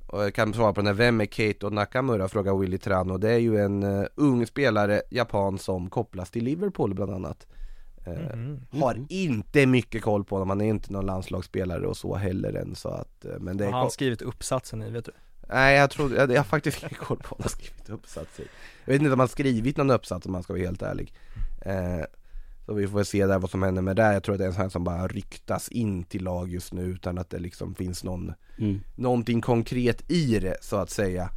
och 0.07 0.23
jag 0.23 0.33
kan 0.33 0.53
svara 0.53 0.73
på 0.73 0.79
den 0.81 0.87
här, 0.87 0.93
vem 0.93 1.21
är 1.21 1.25
Keito 1.25 1.69
Nakamura? 1.69 2.27
Frågar 2.27 2.55
Willy 2.57 2.77
Trano 2.77 3.17
Det 3.17 3.31
är 3.31 3.37
ju 3.37 3.57
en 3.57 3.83
eh, 3.83 4.05
ung 4.15 4.45
spelare, 4.47 5.01
japan 5.09 5.57
som 5.57 5.89
kopplas 5.89 6.31
till 6.31 6.43
Liverpool 6.43 6.93
bland 6.93 7.11
annat 7.11 7.47
Mhm. 8.05 8.65
Har 8.81 9.05
inte 9.09 9.65
mycket 9.65 10.01
koll 10.01 10.23
på 10.23 10.35
honom, 10.35 10.49
han 10.49 10.61
är 10.61 10.65
inte 10.65 10.93
någon 10.93 11.05
landslagsspelare 11.05 11.87
och 11.87 11.97
så 11.97 12.15
heller 12.15 12.53
än 12.53 12.75
så 12.75 12.89
att 12.89 13.25
eh, 13.25 13.39
Men 13.39 13.57
det 13.57 13.65
Har 13.65 13.79
han 13.79 13.91
skrivit 13.91 14.21
uppsatsen 14.21 14.81
i, 14.81 14.89
vet 14.89 15.05
du? 15.05 15.11
Nej 15.49 15.77
jag 15.77 15.89
tror, 15.89 16.15
jag, 16.15 16.31
jag 16.31 16.37
har 16.37 16.43
faktiskt 16.43 16.83
ingen 16.83 16.95
koll 16.95 17.17
på 17.17 17.35
om 17.35 17.37
han 17.39 17.43
har 17.43 17.49
skrivit 17.49 17.89
uppsats 17.89 18.39
i 18.39 18.43
Jag 18.85 18.93
vet 18.93 19.01
inte 19.01 19.13
om 19.13 19.19
han 19.19 19.19
har 19.19 19.27
skrivit 19.27 19.77
någon 19.77 19.91
uppsats 19.91 20.25
om 20.25 20.31
man 20.31 20.43
ska 20.43 20.53
vara 20.53 20.63
helt 20.63 20.81
ärlig 20.81 21.13
eh, 21.61 22.05
Så 22.65 22.73
vi 22.73 22.87
får 22.87 22.95
väl 22.95 23.05
se 23.05 23.25
där 23.25 23.39
vad 23.39 23.49
som 23.49 23.63
händer 23.63 23.81
med 23.81 23.95
det 23.95 24.13
Jag 24.13 24.23
tror 24.23 24.35
att 24.35 24.39
det 24.39 24.45
är 24.45 24.47
en 24.47 24.53
sån 24.53 24.61
här 24.61 24.69
som 24.69 24.83
bara 24.83 25.07
ryktas 25.07 25.69
in 25.69 26.03
till 26.03 26.23
lag 26.23 26.49
just 26.49 26.73
nu 26.73 26.81
utan 26.81 27.17
att 27.17 27.29
det 27.29 27.39
liksom 27.39 27.75
finns 27.75 28.03
någon 28.03 28.33
mm. 28.57 28.81
Någonting 28.95 29.41
konkret 29.41 30.11
i 30.11 30.39
det 30.39 30.57
så 30.61 30.75
att 30.75 30.89
säga 30.89 31.29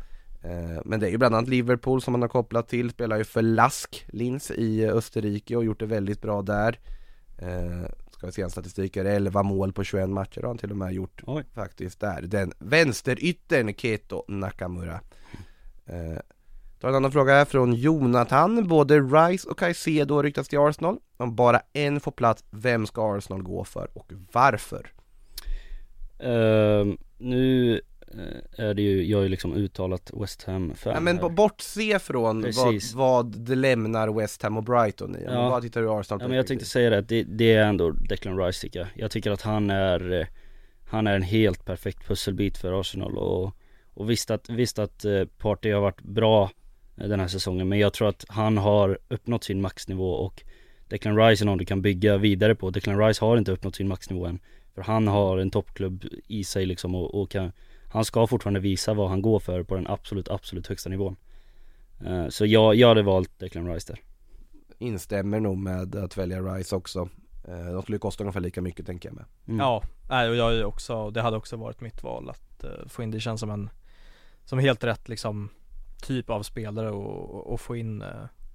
Men 0.84 1.00
det 1.00 1.06
är 1.06 1.10
ju 1.10 1.18
bland 1.18 1.34
annat 1.34 1.48
Liverpool 1.48 2.02
som 2.02 2.12
man 2.12 2.22
har 2.22 2.28
kopplat 2.28 2.68
till, 2.68 2.90
spelar 2.90 3.16
ju 3.16 3.24
för 3.24 3.42
Lask 3.42 4.04
Linz 4.08 4.50
i 4.50 4.86
Österrike 4.86 5.56
och 5.56 5.64
gjort 5.64 5.80
det 5.80 5.86
väldigt 5.86 6.22
bra 6.22 6.42
där. 6.42 6.78
Eh, 7.38 7.90
Ska 8.10 8.26
vi 8.26 8.32
se 8.32 8.42
en 8.42 8.50
statistik, 8.50 8.96
är 8.96 9.04
det 9.04 9.10
11 9.12 9.42
mål 9.42 9.72
på 9.72 9.84
21 9.84 10.08
matcher? 10.08 10.40
Har 10.40 10.48
han 10.48 10.58
till 10.58 10.70
och 10.70 10.76
med 10.76 10.92
gjort 10.92 11.22
Oj. 11.26 11.44
faktiskt 11.54 12.00
där. 12.00 12.22
Den 12.22 12.52
vänsteryttern 12.58 13.74
Keto 13.74 14.24
Nakamura. 14.28 15.00
Eh, 15.86 16.18
Tar 16.80 16.88
en 16.88 16.94
annan 16.94 17.12
fråga 17.12 17.32
här 17.32 17.44
från 17.44 17.74
Jonathan. 17.74 18.68
Både 18.68 19.00
Rice 19.00 19.48
och 19.48 19.58
Caicedo 19.58 20.14
har 20.14 20.22
ryktats 20.22 20.48
till 20.48 20.58
Arsenal. 20.58 20.98
Om 21.16 21.34
bara 21.36 21.60
en 21.72 22.00
får 22.00 22.12
plats, 22.12 22.44
vem 22.50 22.86
ska 22.86 23.16
Arsenal 23.16 23.42
gå 23.42 23.64
för 23.64 23.88
och 23.94 24.12
varför? 24.32 24.92
Ehm, 26.18 26.98
Nu 27.18 27.74
eh, 27.74 27.80
är 28.56 28.74
det 28.74 28.82
ju, 28.82 29.04
jag 29.06 29.18
är 29.18 29.22
ju 29.22 29.28
liksom 29.28 29.54
uttalat 29.54 30.10
West 30.20 30.42
Ham-fan 30.42 30.92
Ja, 30.94 31.00
men 31.00 31.18
här. 31.18 31.28
bortse 31.28 31.98
från 31.98 32.42
vad, 32.42 32.44
Precis. 32.44 32.94
vad 32.94 33.36
det 33.38 33.54
lämnar 33.54 34.08
West 34.08 34.42
Ham 34.42 34.56
och 34.56 34.62
Brighton 34.64 35.16
i, 35.16 35.24
Ja. 35.24 35.48
vad 35.50 35.62
tittar 35.62 35.82
du 35.82 35.90
Arsenal 35.90 36.20
Ja 36.22 36.28
men 36.28 36.36
jag 36.36 36.46
tänkte 36.46 36.66
säga 36.66 36.90
det, 36.90 36.98
att 36.98 37.08
det, 37.08 37.22
det 37.22 37.52
är 37.54 37.64
ändå 37.64 37.90
Declan 37.90 38.38
Rice 38.38 38.60
tycker 38.60 38.78
jag 38.78 38.88
Jag 38.94 39.10
tycker 39.10 39.30
att 39.30 39.42
han 39.42 39.70
är 39.70 40.12
eh, 40.20 40.26
Han 40.90 41.06
är 41.06 41.14
en 41.16 41.22
helt 41.22 41.64
perfekt 41.64 42.06
pusselbit 42.08 42.58
för 42.58 42.80
Arsenal 42.80 43.16
och 43.18 43.52
Och 43.94 44.10
visst 44.10 44.30
att, 44.30 44.48
visst 44.50 44.78
att 44.78 45.04
eh, 45.04 45.24
Partey 45.38 45.72
har 45.72 45.80
varit 45.80 46.02
bra 46.02 46.50
eh, 46.96 47.08
den 47.08 47.20
här 47.20 47.28
säsongen 47.28 47.68
Men 47.68 47.78
jag 47.78 47.92
tror 47.92 48.08
att 48.08 48.24
han 48.28 48.58
har 48.58 48.98
uppnått 49.08 49.44
sin 49.44 49.60
maxnivå 49.60 50.10
och 50.12 50.42
Declan 50.88 51.16
Rice 51.16 51.44
är 51.44 51.46
någon 51.46 51.58
du 51.58 51.64
kan 51.64 51.82
bygga 51.82 52.16
vidare 52.16 52.54
på 52.54 52.70
Declan 52.70 52.98
Rice 52.98 53.24
har 53.24 53.36
inte 53.36 53.52
uppnått 53.52 53.76
sin 53.76 53.88
maxnivå 53.88 54.26
än 54.26 54.38
För 54.74 54.82
han 54.82 55.08
har 55.08 55.38
en 55.38 55.50
toppklubb 55.50 56.04
i 56.26 56.44
sig 56.44 56.66
liksom 56.66 56.94
och, 56.94 57.22
och 57.22 57.30
kan 57.30 57.52
Han 57.90 58.04
ska 58.04 58.26
fortfarande 58.26 58.60
visa 58.60 58.94
vad 58.94 59.08
han 59.10 59.22
går 59.22 59.38
för 59.40 59.62
på 59.62 59.74
den 59.74 59.86
absolut, 59.86 60.28
absolut 60.28 60.66
högsta 60.66 60.90
nivån. 60.90 61.16
Eh, 62.06 62.28
Så 62.28 62.46
jag, 62.46 62.74
jag 62.74 62.88
hade 62.88 63.02
valt 63.02 63.38
Declan 63.38 63.72
Rice 63.72 63.92
där. 63.92 64.00
Instämmer 64.78 65.40
nog 65.40 65.58
med 65.58 65.96
att 65.96 66.16
välja 66.16 66.40
Rice 66.40 66.76
också. 66.76 67.08
Eh, 67.48 67.72
De 67.72 67.82
skulle 67.82 67.98
kosta 67.98 68.24
ungefär 68.24 68.40
lika 68.40 68.62
mycket 68.62 68.86
tänker 68.86 69.08
jag 69.08 69.16
med. 69.16 69.24
Mm. 69.46 69.60
Ja, 69.60 69.82
och 70.28 70.36
jag 70.36 70.54
är 70.54 70.64
också, 70.64 71.10
det 71.10 71.22
hade 71.22 71.36
också 71.36 71.56
varit 71.56 71.80
mitt 71.80 72.02
val 72.02 72.30
att 72.30 72.64
eh, 72.64 72.86
få 72.88 73.02
in, 73.02 73.10
det 73.10 73.20
känns 73.20 73.40
som 73.40 73.50
en 73.50 73.70
Som 74.44 74.58
helt 74.58 74.84
rätt 74.84 75.08
liksom 75.08 75.48
Typ 76.02 76.30
av 76.30 76.42
spelare 76.42 76.90
och, 76.90 77.46
och 77.52 77.60
få 77.60 77.76
in 77.76 78.04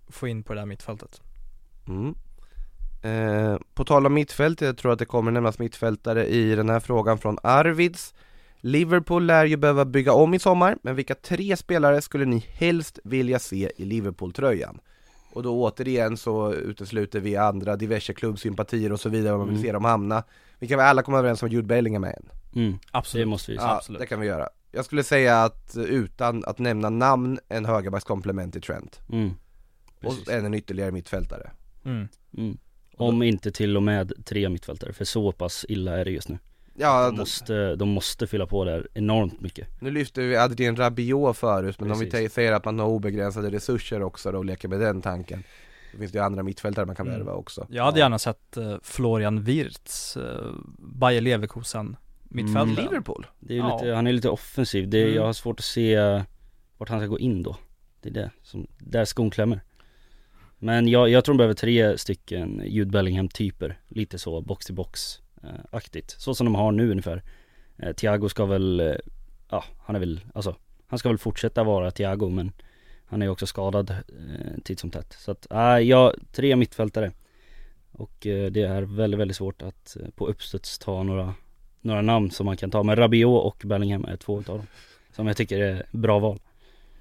Få 0.07 0.27
in 0.27 0.43
på 0.43 0.53
det 0.53 0.59
där 0.59 0.65
mittfältet. 0.65 1.21
Mm. 1.87 2.15
eh, 3.01 3.59
På 3.73 3.85
tal 3.85 4.05
om 4.05 4.13
mittfält, 4.13 4.61
jag 4.61 4.77
tror 4.77 4.91
att 4.93 4.99
det 4.99 5.05
kommer 5.05 5.31
nämnas 5.31 5.59
mittfältare 5.59 6.25
i 6.27 6.55
den 6.55 6.69
här 6.69 6.79
frågan 6.79 7.17
från 7.17 7.37
Arvids 7.43 8.13
Liverpool 8.65 9.25
lär 9.25 9.45
ju 9.45 9.57
behöva 9.57 9.85
bygga 9.85 10.13
om 10.13 10.33
i 10.33 10.39
sommar, 10.39 10.77
men 10.81 10.95
vilka 10.95 11.15
tre 11.15 11.57
spelare 11.57 12.01
skulle 12.01 12.25
ni 12.25 12.45
helst 12.49 12.99
vilja 13.03 13.39
se 13.39 13.71
i 13.77 13.85
Liverpool-tröjan? 13.85 14.79
Och 15.33 15.43
då 15.43 15.63
återigen 15.63 16.17
så 16.17 16.53
utesluter 16.53 17.19
vi 17.19 17.35
andra 17.35 17.75
diverse 17.75 18.13
klubbsympatier 18.13 18.91
och 18.91 18.99
så 18.99 19.09
vidare, 19.09 19.31
vad 19.31 19.39
man 19.39 19.47
vill 19.47 19.55
Mm. 19.57 19.67
se 19.67 19.71
dem 19.71 19.85
hamna. 19.85 20.23
Vi 20.59 20.67
kan 20.67 20.77
väl 20.77 20.87
alla 20.87 21.01
komma 21.03 21.19
överens 21.19 21.41
om 21.43 21.45
att 21.47 21.53
Jude 21.53 21.67
Bellingham 21.67 22.03
är 22.03 22.13
en? 22.13 22.29
Mm, 22.55 22.77
Absolut. 22.91 23.21
det 23.25 23.29
måste 23.29 23.51
vi 23.51 23.57
Ja, 23.57 23.75
Absolut. 23.77 23.99
det 24.01 24.05
kan 24.07 24.19
vi 24.19 24.27
göra. 24.27 24.49
Jag 24.71 24.85
skulle 24.85 25.03
säga 25.03 25.43
att 25.43 25.77
utan 25.77 26.43
att 26.45 26.59
nämna 26.59 26.89
namn, 26.89 27.39
en 27.49 27.65
högerbackskomplement 27.65 28.53
till 28.53 28.61
Trent. 28.61 28.99
Mm. 29.11 29.31
Och 30.03 30.29
en, 30.31 30.45
en 30.45 30.53
ytterligare 30.53 30.91
mittfältare. 30.91 31.51
Mm. 31.85 32.07
Mm. 32.37 32.57
Om 32.97 33.23
inte 33.23 33.51
till 33.51 33.77
och 33.77 33.83
med 33.83 34.13
tre 34.25 34.49
mittfältare, 34.49 34.93
för 34.93 35.05
så 35.05 35.31
pass 35.31 35.65
illa 35.69 35.91
är 35.99 36.05
det 36.05 36.11
just 36.11 36.29
nu. 36.29 36.37
Ja, 36.75 37.05
De 37.05 37.17
måste, 37.17 37.75
de 37.75 37.89
måste 37.89 38.27
fylla 38.27 38.47
på 38.47 38.65
där 38.65 38.87
enormt 38.93 39.41
mycket. 39.41 39.67
nu 39.81 39.91
lyfte 39.91 40.21
vi 40.21 40.35
Adrien 40.37 40.75
Rabiot 40.75 41.37
förut, 41.37 41.79
men 41.79 41.91
om 41.91 41.99
vi 41.99 42.09
Precis. 42.09 42.33
säger 42.33 42.51
att 42.53 42.65
man 42.65 42.79
har 42.79 42.87
obegränsade 42.87 43.49
resurser 43.51 44.01
också 44.03 44.31
då 44.31 44.37
och 44.37 44.45
leker 44.45 44.67
med 44.67 44.79
den 44.79 45.01
tanken. 45.01 45.43
Då 45.93 45.99
finns 45.99 46.11
det 46.11 46.17
ju 46.17 46.23
andra 46.23 46.43
mittfältare 46.43 46.85
man 46.85 46.95
kan 46.95 47.07
Mm. 47.07 47.19
värva 47.19 47.33
också. 47.33 47.67
Jag 47.69 47.83
hade 47.83 47.99
gärna 47.99 48.19
sett 48.19 48.57
eh, 48.57 48.75
Florian 48.83 49.43
Wirtz, 49.43 50.17
uh, 50.17 50.23
Bayer 50.79 51.21
Leverkusen 51.21 51.95
mittfältare. 52.23 52.63
Mm. 52.63 52.75
Liverpool? 52.75 53.25
Det 53.39 53.53
är 53.53 53.57
Ja. 53.57 53.77
lite, 53.79 53.93
han 53.93 54.07
är 54.07 54.13
lite 54.13 54.29
offensiv, 54.29 54.89
det, 54.89 55.01
Mm. 55.03 55.15
jag 55.15 55.25
har 55.25 55.33
svårt 55.33 55.59
att 55.59 55.65
se 55.65 55.97
vart 56.77 56.89
han 56.89 56.99
ska 56.99 57.07
gå 57.07 57.19
in 57.19 57.43
då. 57.43 57.57
Det 58.01 58.09
är 58.09 58.13
det 58.13 58.31
som, 58.43 58.67
där 58.79 59.05
skon 59.05 59.31
klämmer. 59.31 59.61
Men 60.59 60.87
jag, 60.87 61.09
jag 61.09 61.25
tror 61.25 61.33
de 61.33 61.37
behöver 61.37 61.53
tre 61.53 61.97
stycken 61.97 62.61
Jude 62.65 62.91
Bellingham 62.91 63.29
typer, 63.29 63.79
lite 63.87 64.19
så 64.19 64.41
box 64.41 64.65
till 64.65 64.75
box 64.75 65.19
eh, 65.19 65.22
Eh, 65.43 65.49
aktigt. 65.71 66.15
Så 66.17 66.35
som 66.35 66.45
de 66.45 66.55
har 66.55 66.71
nu 66.71 66.91
ungefär. 66.91 67.23
Eh, 67.77 67.93
Thiago 67.93 68.29
ska 68.29 68.45
väl, 68.45 68.79
eh, 68.79 68.95
ja 69.49 69.63
han 69.79 69.95
är 69.95 69.99
väl, 69.99 70.21
alltså 70.33 70.55
han 70.87 70.99
ska 70.99 71.09
väl 71.09 71.17
fortsätta 71.17 71.63
vara 71.63 71.91
Thiago 71.91 72.29
men 72.29 72.51
han 73.05 73.21
är 73.21 73.25
ju 73.25 73.31
också 73.31 73.45
skadad 73.45 73.89
eh, 73.89 74.61
titt 74.63 74.79
som 74.79 74.91
tätt. 74.91 75.15
Så 75.19 75.31
att, 75.31 75.47
nej 75.49 75.87
ja, 75.87 76.13
tre 76.31 76.55
mittfältare. 76.55 77.11
Och 77.91 78.27
eh, 78.27 78.51
det 78.51 78.61
är 78.61 78.81
väldigt, 78.81 79.19
väldigt 79.19 79.37
svårt 79.37 79.61
att 79.61 79.97
eh, 79.99 80.09
på 80.15 80.27
uppstuds 80.27 80.79
ta 80.79 81.03
några, 81.03 81.33
några 81.81 82.01
namn 82.01 82.31
som 82.31 82.45
man 82.45 82.57
kan 82.57 82.71
ta. 82.71 82.83
Men 82.83 82.95
Rabiot 82.95 83.43
och 83.45 83.61
Bellingham 83.65 84.05
är 84.05 84.17
två 84.17 84.39
utav 84.39 84.57
dem. 84.57 84.67
Som 85.11 85.27
jag 85.27 85.37
tycker 85.37 85.59
är 85.59 85.85
bra 85.91 86.19
val. 86.19 86.39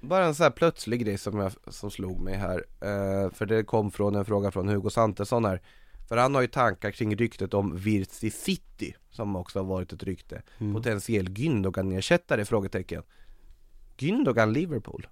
Bara 0.01 0.25
en 0.25 0.35
sån 0.35 0.43
här 0.43 0.51
plötslig 0.51 1.05
grej 1.05 1.17
som, 1.17 1.39
jag, 1.39 1.51
som 1.67 1.91
slog 1.91 2.19
mig 2.19 2.35
här, 2.35 2.65
eh, 2.81 3.31
för 3.31 3.45
det 3.45 3.63
kom 3.63 3.91
från 3.91 4.15
en 4.15 4.25
fråga 4.25 4.51
från 4.51 4.67
Hugo 4.67 4.89
Santesson 4.89 5.45
här 5.45 5.61
för 6.07 6.17
han 6.17 6.35
har 6.35 6.41
ju 6.41 6.47
tankar 6.47 6.91
kring 6.91 7.15
ryktet 7.15 7.53
om 7.53 7.77
Virtsi 7.77 8.29
City, 8.31 8.95
som 9.11 9.35
också 9.35 9.59
har 9.59 9.65
varit 9.65 9.93
ett 9.93 10.03
rykte 10.03 10.41
Mm. 10.59 10.73
Potentiell 10.73 11.29
Gündogan-ersättare? 11.29 12.45
Frågetecken 12.45 13.03
Gündogan 13.97 14.53
Liverpool? 14.53 15.07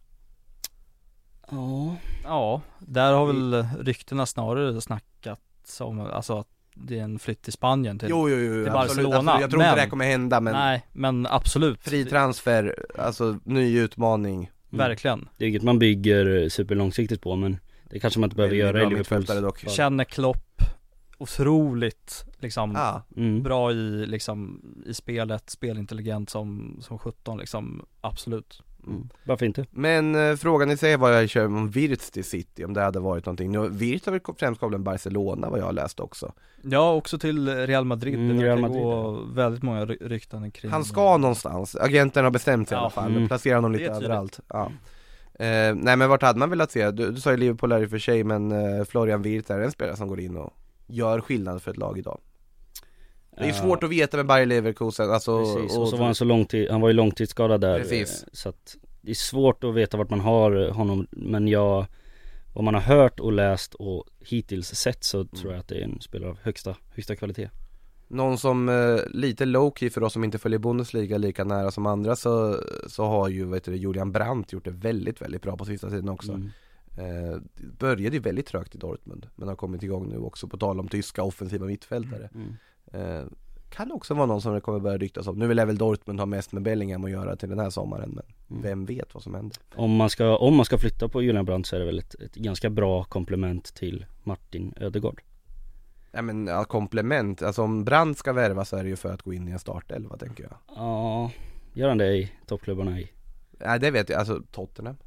Ja. 1.51 1.95
Ja, 2.23 2.61
där 2.79 3.13
har 3.13 3.25
väl 3.25 3.65
ryktena 3.79 4.25
snarare 4.25 4.81
snackats 4.81 5.81
om, 5.81 5.99
alltså 5.99 6.37
att 6.39 6.47
det 6.73 6.99
är 6.99 7.03
en 7.03 7.19
flytt 7.19 7.41
till 7.41 7.53
Spanien 7.53 7.99
till, 7.99 8.09
Jo, 8.09 8.29
jo, 8.29 8.35
jo, 8.37 8.63
till 8.63 8.73
absolut. 8.73 9.05
Barcelona. 9.05 9.31
Alltså, 9.31 9.41
jag 9.41 9.49
tror 9.49 9.57
men, 9.57 9.67
inte 9.67 9.75
det 9.75 9.81
här 9.81 9.89
kommer 9.89 10.05
hända 10.05 10.41
men 10.41 10.53
Nej, 10.53 10.87
men 10.91 11.27
absolut. 11.27 11.83
Fri 11.83 12.05
transfer, 12.05 12.85
alltså 12.97 13.39
ny 13.43 13.79
utmaning 13.79 14.51
Mm. 14.73 14.87
Verkligen. 14.87 15.29
Det 15.37 15.45
är 15.45 15.49
inget 15.49 15.63
man 15.63 15.79
bygger 15.79 16.49
superlångsiktigt 16.49 17.21
på 17.21 17.35
men 17.35 17.57
det 17.89 17.99
kanske 17.99 18.19
man 18.19 18.27
inte 18.27 18.35
behöver 18.35 18.55
Det 18.55 18.59
göra 18.59 18.99
i 18.99 19.03
fall. 19.03 19.53
Känner 19.67 20.03
Klopp 20.03 20.50
otroligt 21.21 22.25
liksom 22.39 22.71
Ja, 22.71 23.01
Mm. 23.17 23.43
bra 23.43 23.71
i 23.71 24.05
liksom 24.05 24.61
i 24.85 24.93
spelet, 24.93 25.49
spelintelligent 25.49 26.29
som, 26.29 26.77
som 26.81 26.97
17 26.99 27.37
liksom, 27.37 27.85
absolut. 28.01 28.61
Mm. 28.87 29.09
Varför 29.25 29.45
inte? 29.45 29.65
Men 29.71 30.15
eh, 30.15 30.35
frågan 30.35 30.71
i 30.71 30.77
sig 30.77 30.97
var 30.97 31.09
jag 31.11 31.29
kör 31.29 31.45
om 31.45 31.69
Virts 31.69 32.11
till 32.11 32.23
City, 32.23 32.65
om 32.65 32.73
det 32.73 32.81
hade 32.81 32.99
varit 32.99 33.25
någonting 33.25 33.51
Nu, 33.51 33.69
Virts 33.69 34.05
har 34.05 34.11
väl 34.13 34.21
främst 34.37 34.61
med 34.61 34.79
Barcelona 34.81 35.49
vad 35.49 35.59
jag 35.59 35.65
har 35.65 35.73
läst 35.73 35.99
också 35.99 36.31
Ja, 36.63 36.93
också 36.93 37.19
till 37.19 37.49
Real 37.67 37.85
Madrid, 37.85 38.15
Mm, 38.15 38.37
det 38.37 38.43
Real 38.45 38.59
Madrid, 38.59 38.81
gå 38.83 39.11
väldigt 39.33 39.63
många 39.63 39.85
ry- 39.85 40.07
rykten 40.07 40.51
kring 40.51 40.71
Han 40.71 40.85
ska 40.85 41.17
någonstans, 41.17 41.75
agenten 41.75 42.23
har 42.23 42.31
bestämt 42.31 42.69
sig 42.69 42.75
i 42.75 42.77
Ja, 42.77 42.81
alla 42.81 42.89
fall, 42.89 43.11
mm. 43.11 43.27
placerar 43.27 43.55
honom 43.55 43.71
lite 43.71 43.85
är 43.85 43.95
överallt 43.95 44.39
ja. 44.47 44.71
eh, 45.33 45.75
Nej 45.75 45.97
men 45.97 46.09
vart 46.09 46.21
hade 46.21 46.39
man 46.39 46.49
velat 46.49 46.71
se? 46.71 46.91
Du, 46.91 47.11
du 47.11 47.19
sa 47.21 47.31
ju 47.31 47.37
Liverpool 47.37 47.71
här 47.71 47.81
i 47.81 47.85
och 47.85 47.89
för 47.89 47.99
sig 47.99 48.23
men 48.23 48.51
eh, 48.51 48.85
Florian 48.85 49.21
Wirtz 49.21 49.49
är 49.51 49.59
en 49.59 49.71
spelare 49.71 49.97
som 49.97 50.07
går 50.07 50.19
in 50.19 50.37
och 50.37 50.53
gör 50.91 51.21
skillnad 51.21 51.61
för 51.61 51.71
ett 51.71 51.77
lag 51.77 51.97
idag. 51.97 52.19
Det 53.37 53.49
är 53.49 53.53
svårt 53.53 53.83
att 53.83 53.89
veta 53.89 54.17
med 54.17 54.25
Bayer 54.25 54.45
Leverkusen, 54.45 55.11
alltså 55.11 55.45
Precis, 55.45 55.77
och 55.77 55.87
så 55.87 55.97
var 55.97 56.05
han 56.05 56.15
så 56.15 56.25
långtid, 56.25 56.69
han 56.71 56.81
var 56.81 56.89
ju 56.89 56.93
långtidsskadad 56.93 57.61
där 57.61 57.79
Precis. 57.79 58.23
eh, 58.23 58.29
Så 58.33 58.49
att 58.49 58.77
det 59.01 59.11
är 59.11 59.15
svårt 59.15 59.63
att 59.63 59.75
veta 59.75 59.97
vart 59.97 60.09
man 60.09 60.19
har 60.19 60.69
honom 60.69 61.07
Men 61.11 61.47
jag 61.47 61.85
Vad 62.53 62.63
man 62.63 62.73
har 62.73 62.81
hört 62.81 63.19
och 63.19 63.31
läst 63.31 63.73
och 63.73 64.05
hittills 64.19 64.67
sett 64.67 65.03
så 65.03 65.25
tror 65.25 65.51
jag 65.51 65.59
att 65.59 65.67
det 65.67 65.75
är 65.75 65.83
en 65.83 66.01
spelare 66.01 66.29
av 66.29 66.37
högsta, 66.41 66.75
högsta 66.95 67.15
kvalitet. 67.15 67.49
Någon 68.07 68.37
som 68.37 68.69
eh, 68.69 68.99
lite 69.09 69.45
low-key 69.45 69.89
för 69.89 70.03
oss 70.03 70.13
som 70.13 70.23
inte 70.23 70.37
följer 70.37 70.59
Bundesliga 70.59 71.17
lika 71.17 71.43
nära 71.43 71.71
som 71.71 71.85
andra 71.85 72.15
så, 72.15 72.57
så 72.87 73.05
har 73.05 73.29
ju 73.29 73.45
vet 73.45 73.63
du, 73.63 73.75
Julian 73.75 74.11
Brandt 74.11 74.53
gjort 74.53 74.65
det 74.65 74.71
väldigt, 74.71 75.21
väldigt 75.21 75.41
bra 75.41 75.57
på 75.57 75.65
sista 75.65 75.89
tiden 75.89 76.09
också. 76.09 76.31
Mm. 76.31 76.49
Eh, 76.97 77.37
Började 77.79 78.15
ju 78.15 78.21
väldigt 78.21 78.45
trögt 78.47 78.75
i 78.75 78.77
Dortmund 78.77 79.27
men 79.35 79.47
har 79.47 79.55
kommit 79.55 79.83
igång 79.83 80.09
nu 80.09 80.17
också 80.17 80.47
på 80.47 80.57
tal 80.57 80.79
om 80.79 80.87
tyska 80.87 81.23
offensiva 81.23 81.65
mittfältare. 81.65 82.29
Mm. 82.35 82.55
eh, 82.93 83.25
Kan 83.69 83.91
också 83.91 84.13
vara 84.13 84.25
någon 84.25 84.41
som 84.41 84.53
det 84.53 84.61
kommer 84.61 84.79
börja 84.79 84.97
ryktas 84.97 85.27
om, 85.27 85.39
nu 85.39 85.47
vill 85.47 85.57
väl 85.57 85.77
Dortmund 85.77 86.19
ha 86.19 86.25
mest 86.25 86.51
med 86.51 86.63
Bellingham 86.63 87.03
att 87.05 87.11
göra 87.11 87.35
till 87.35 87.49
den 87.49 87.59
här 87.59 87.69
sommaren 87.69 88.09
men 88.09 88.23
Mm. 88.49 88.63
vem 88.63 88.85
vet 88.85 89.13
vad 89.13 89.23
som 89.23 89.33
händer? 89.35 89.57
Om 89.75 89.95
man 89.95 90.09
ska, 90.09 90.37
om 90.37 90.55
man 90.55 90.65
ska 90.65 90.77
flytta 90.77 91.07
på 91.09 91.21
Julian 91.21 91.45
Brandt 91.45 91.67
så 91.67 91.75
är 91.75 91.79
det 91.79 91.85
väl 91.85 91.99
ett, 91.99 92.15
ett 92.15 92.35
ganska 92.35 92.69
bra 92.69 93.03
komplement 93.03 93.73
till 93.75 94.05
Martin 94.23 94.73
Ödegaard 94.77 95.21
Nej 96.11 96.21
men 96.23 96.47
ja, 96.47 96.63
komplement, 96.63 97.41
alltså 97.41 97.61
om 97.61 97.83
Brandt 97.83 98.17
ska 98.19 98.33
värva 98.33 98.65
så 98.65 98.75
är 98.77 98.83
det 98.83 98.89
ju 98.89 98.95
för 98.95 99.13
att 99.13 99.21
gå 99.21 99.33
in 99.33 99.47
i 99.47 99.51
en 99.51 99.59
startelva 99.59 100.17
tänker 100.17 100.43
jag. 100.43 100.53
Ja, 100.75 101.31
gör 101.73 101.89
han 101.89 101.97
det 101.97 102.13
i 102.17 102.31
toppklubbarna 102.47 102.99
i? 102.99 103.11
Nej 103.51 103.79
det 103.79 103.91
vet 103.91 104.09
jag, 104.09 104.19
alltså 104.19 104.41
Tottenham. 104.51 104.97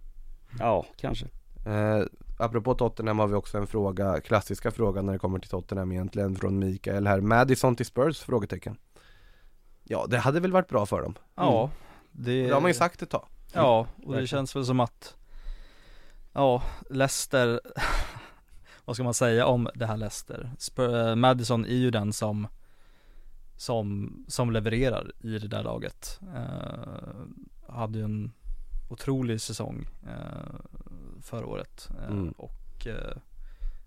Ja, 0.59 0.87
kanske 0.97 1.27
Eh, 1.67 2.03
apropå 2.39 2.75
Tottenham 2.75 3.19
har 3.19 3.27
vi 3.27 3.35
också 3.35 3.59
en 3.59 3.67
fråga, 3.67 4.21
klassiska 4.21 4.71
frågan 4.71 5.07
när 5.07 5.13
det 5.13 5.19
kommer 5.19 5.39
till 5.39 5.51
Tottenham 5.51 5.93
egentligen 5.93 6.37
från 6.37 6.59
Mikael 6.59 7.07
här. 7.07 7.21
Madison 7.21 7.77
till 7.77 7.87
Spurs? 7.87 8.21
Frågetecken. 8.21 8.77
Ja, 9.85 10.07
det 10.09 10.19
hade 10.19 10.41
väl 10.41 10.53
varit 10.53 10.69
bra 10.69 10.87
för 10.87 11.03
dem. 11.03 11.15
Ja, 11.35 11.71
det, 12.13 12.47
Det 12.47 12.53
har 12.55 12.61
man 12.61 12.71
ju 12.71 12.75
sagt 12.75 13.03
ett 13.03 13.11
tag. 13.11 13.27
Ja, 13.53 13.81
och 13.81 13.87
det 13.97 14.07
Verkligen. 14.07 14.27
känns 14.27 14.57
väl 14.57 14.67
som 14.67 14.81
att 14.81 15.17
Ja, 16.33 16.63
Leicester 16.91 17.61
Vad 18.85 18.97
ska 18.97 19.03
man 19.05 19.15
säga 19.15 19.47
om 19.47 19.69
det 19.75 19.87
här 19.87 19.97
Leicester? 19.97 20.51
Spur, 20.59 21.09
eh, 21.09 21.15
Madison 21.15 21.65
är 21.65 21.75
ju 21.77 21.91
den 21.91 22.13
som 22.13 22.49
Som, 23.57 24.13
som 24.29 24.51
levererar 24.51 25.13
i 25.21 25.39
det 25.39 25.49
där 25.49 25.63
laget 25.63 26.21
eh, 26.35 27.75
Hade 27.75 27.99
ju 27.99 28.05
en 28.05 28.33
otrolig 28.91 29.41
säsong 29.41 29.87
eh, 30.03 30.55
Förra 31.25 31.47
året 31.47 31.89
eh, 31.99 32.09
Mm. 32.13 32.31
och 32.31 32.87
eh, 32.87 33.17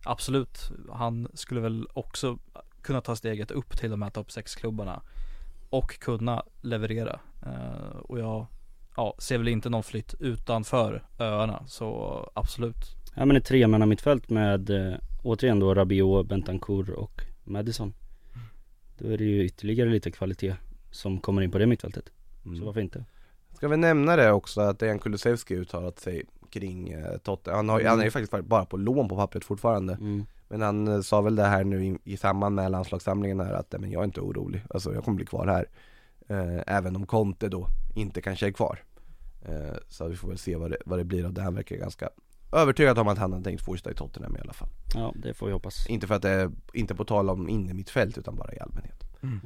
Absolut, 0.05 0.71
han 0.91 1.27
skulle 1.33 1.61
väl 1.61 1.87
också 1.93 2.37
kunna 2.81 3.01
ta 3.01 3.15
steget 3.15 3.51
upp 3.51 3.77
till 3.77 3.89
de 3.91 4.01
här 4.01 4.09
topp 4.09 4.27
6-klubbarna 4.27 5.01
Och 5.69 5.99
kunna 5.99 6.43
leverera 6.61 7.19
eh, 7.45 7.97
Och 7.99 8.19
jag 8.19 8.45
ja, 8.95 9.15
ser 9.19 9.37
väl 9.37 9.47
inte 9.47 9.69
någon 9.69 9.83
flytt 9.83 10.13
utanför 10.19 11.03
öarna 11.19 11.63
så 11.67 12.21
absolut 12.35 12.95
Ja 13.15 13.25
men 13.25 13.37
ett 13.37 13.45
tremanna 13.45 13.85
mittfält 13.85 14.29
med 14.29 14.71
återigen 15.23 15.59
då 15.59 15.73
Rabiot, 15.73 16.27
Bentancourt 16.27 16.89
och 16.89 17.21
Madison 17.43 17.93
Då 18.97 19.07
är 19.09 19.17
det 19.17 19.23
ju 19.23 19.45
ytterligare 19.45 19.89
lite 19.89 20.11
kvalitet 20.11 20.55
som 20.91 21.19
kommer 21.19 21.41
in 21.41 21.51
på 21.51 21.57
det 21.57 21.65
mittfältet 21.65 22.11
Mm. 22.45 22.59
Så 22.59 22.65
varför 22.65 22.81
inte? 22.81 23.05
Ska 23.53 23.67
vi 23.67 23.77
nämna 23.77 24.15
det 24.15 24.31
också 24.31 24.61
att 24.61 24.79
Dejan 24.79 24.99
Kulusevski 24.99 25.55
uttalat 25.55 25.99
sig 25.99 26.23
kring 26.51 26.89
eh, 26.89 27.17
Tottenham. 27.17 27.57
Han, 27.57 27.69
har, 27.69 27.83
han 27.83 27.99
är 27.99 28.03
ju 28.03 28.11
faktiskt 28.11 28.45
bara 28.45 28.65
på 28.65 28.77
lån 28.77 29.09
på 29.09 29.15
pappret 29.15 29.45
fortfarande. 29.45 29.93
Mm. 29.93 30.25
Men 30.47 30.61
han 30.61 30.87
eh, 30.87 31.01
sa 31.01 31.21
väl 31.21 31.35
det 31.35 31.43
här 31.43 31.63
nu 31.63 31.85
i, 31.85 31.97
i 32.03 32.17
samband 32.17 32.55
med 32.55 32.71
landslagssamlingen 32.71 33.39
här 33.39 33.53
att, 33.53 33.71
"Nej, 33.71 33.81
men 33.81 33.91
jag 33.91 33.99
är 33.99 34.05
inte 34.05 34.21
orolig. 34.21 34.61
Alltså 34.69 34.93
jag 34.93 35.03
kommer 35.03 35.15
bli 35.15 35.25
kvar 35.25 35.47
här. 35.47 35.65
Eh, 36.27 36.75
även 36.77 36.95
om 36.95 37.05
Conte 37.05 37.49
då 37.49 37.67
inte 37.95 38.21
kanske 38.21 38.47
är 38.47 38.51
kvar. 38.51 38.79
Eh, 39.45 39.77
så 39.89 40.07
vi 40.07 40.15
får 40.15 40.27
väl 40.27 40.37
se 40.37 40.55
vad 40.55 40.71
det, 40.71 40.77
vad 40.85 40.99
det 40.99 41.03
blir 41.03 41.25
av 41.25 41.33
det. 41.33 41.41
Han 41.41 41.55
verkar 41.55 41.75
ganska 41.75 42.09
övertygad 42.53 42.99
om 42.99 43.07
att 43.07 43.17
han 43.17 43.33
har 43.33 43.41
tänkt 43.41 43.65
fortsätta 43.65 43.91
i 43.91 43.93
Tottenham 43.93 44.35
i 44.35 44.39
alla 44.39 44.53
fall. 44.53 44.69
Ja 44.95 45.13
det 45.15 45.33
får 45.33 45.45
vi 45.45 45.51
hoppas 45.53 45.87
Inte 45.89 46.07
för 46.07 46.15
att 46.15 46.21
det 46.21 46.29
är, 46.29 46.51
inte 46.73 46.95
på 46.95 47.05
tal 47.05 47.29
om 47.29 47.49
inne 47.49 47.73
mitt 47.73 47.89
fält 47.89 48.17
utan 48.17 48.35
bara 48.35 48.53
i 48.53 48.59
allmänhet. 48.59 49.03
Mm. 49.23 49.39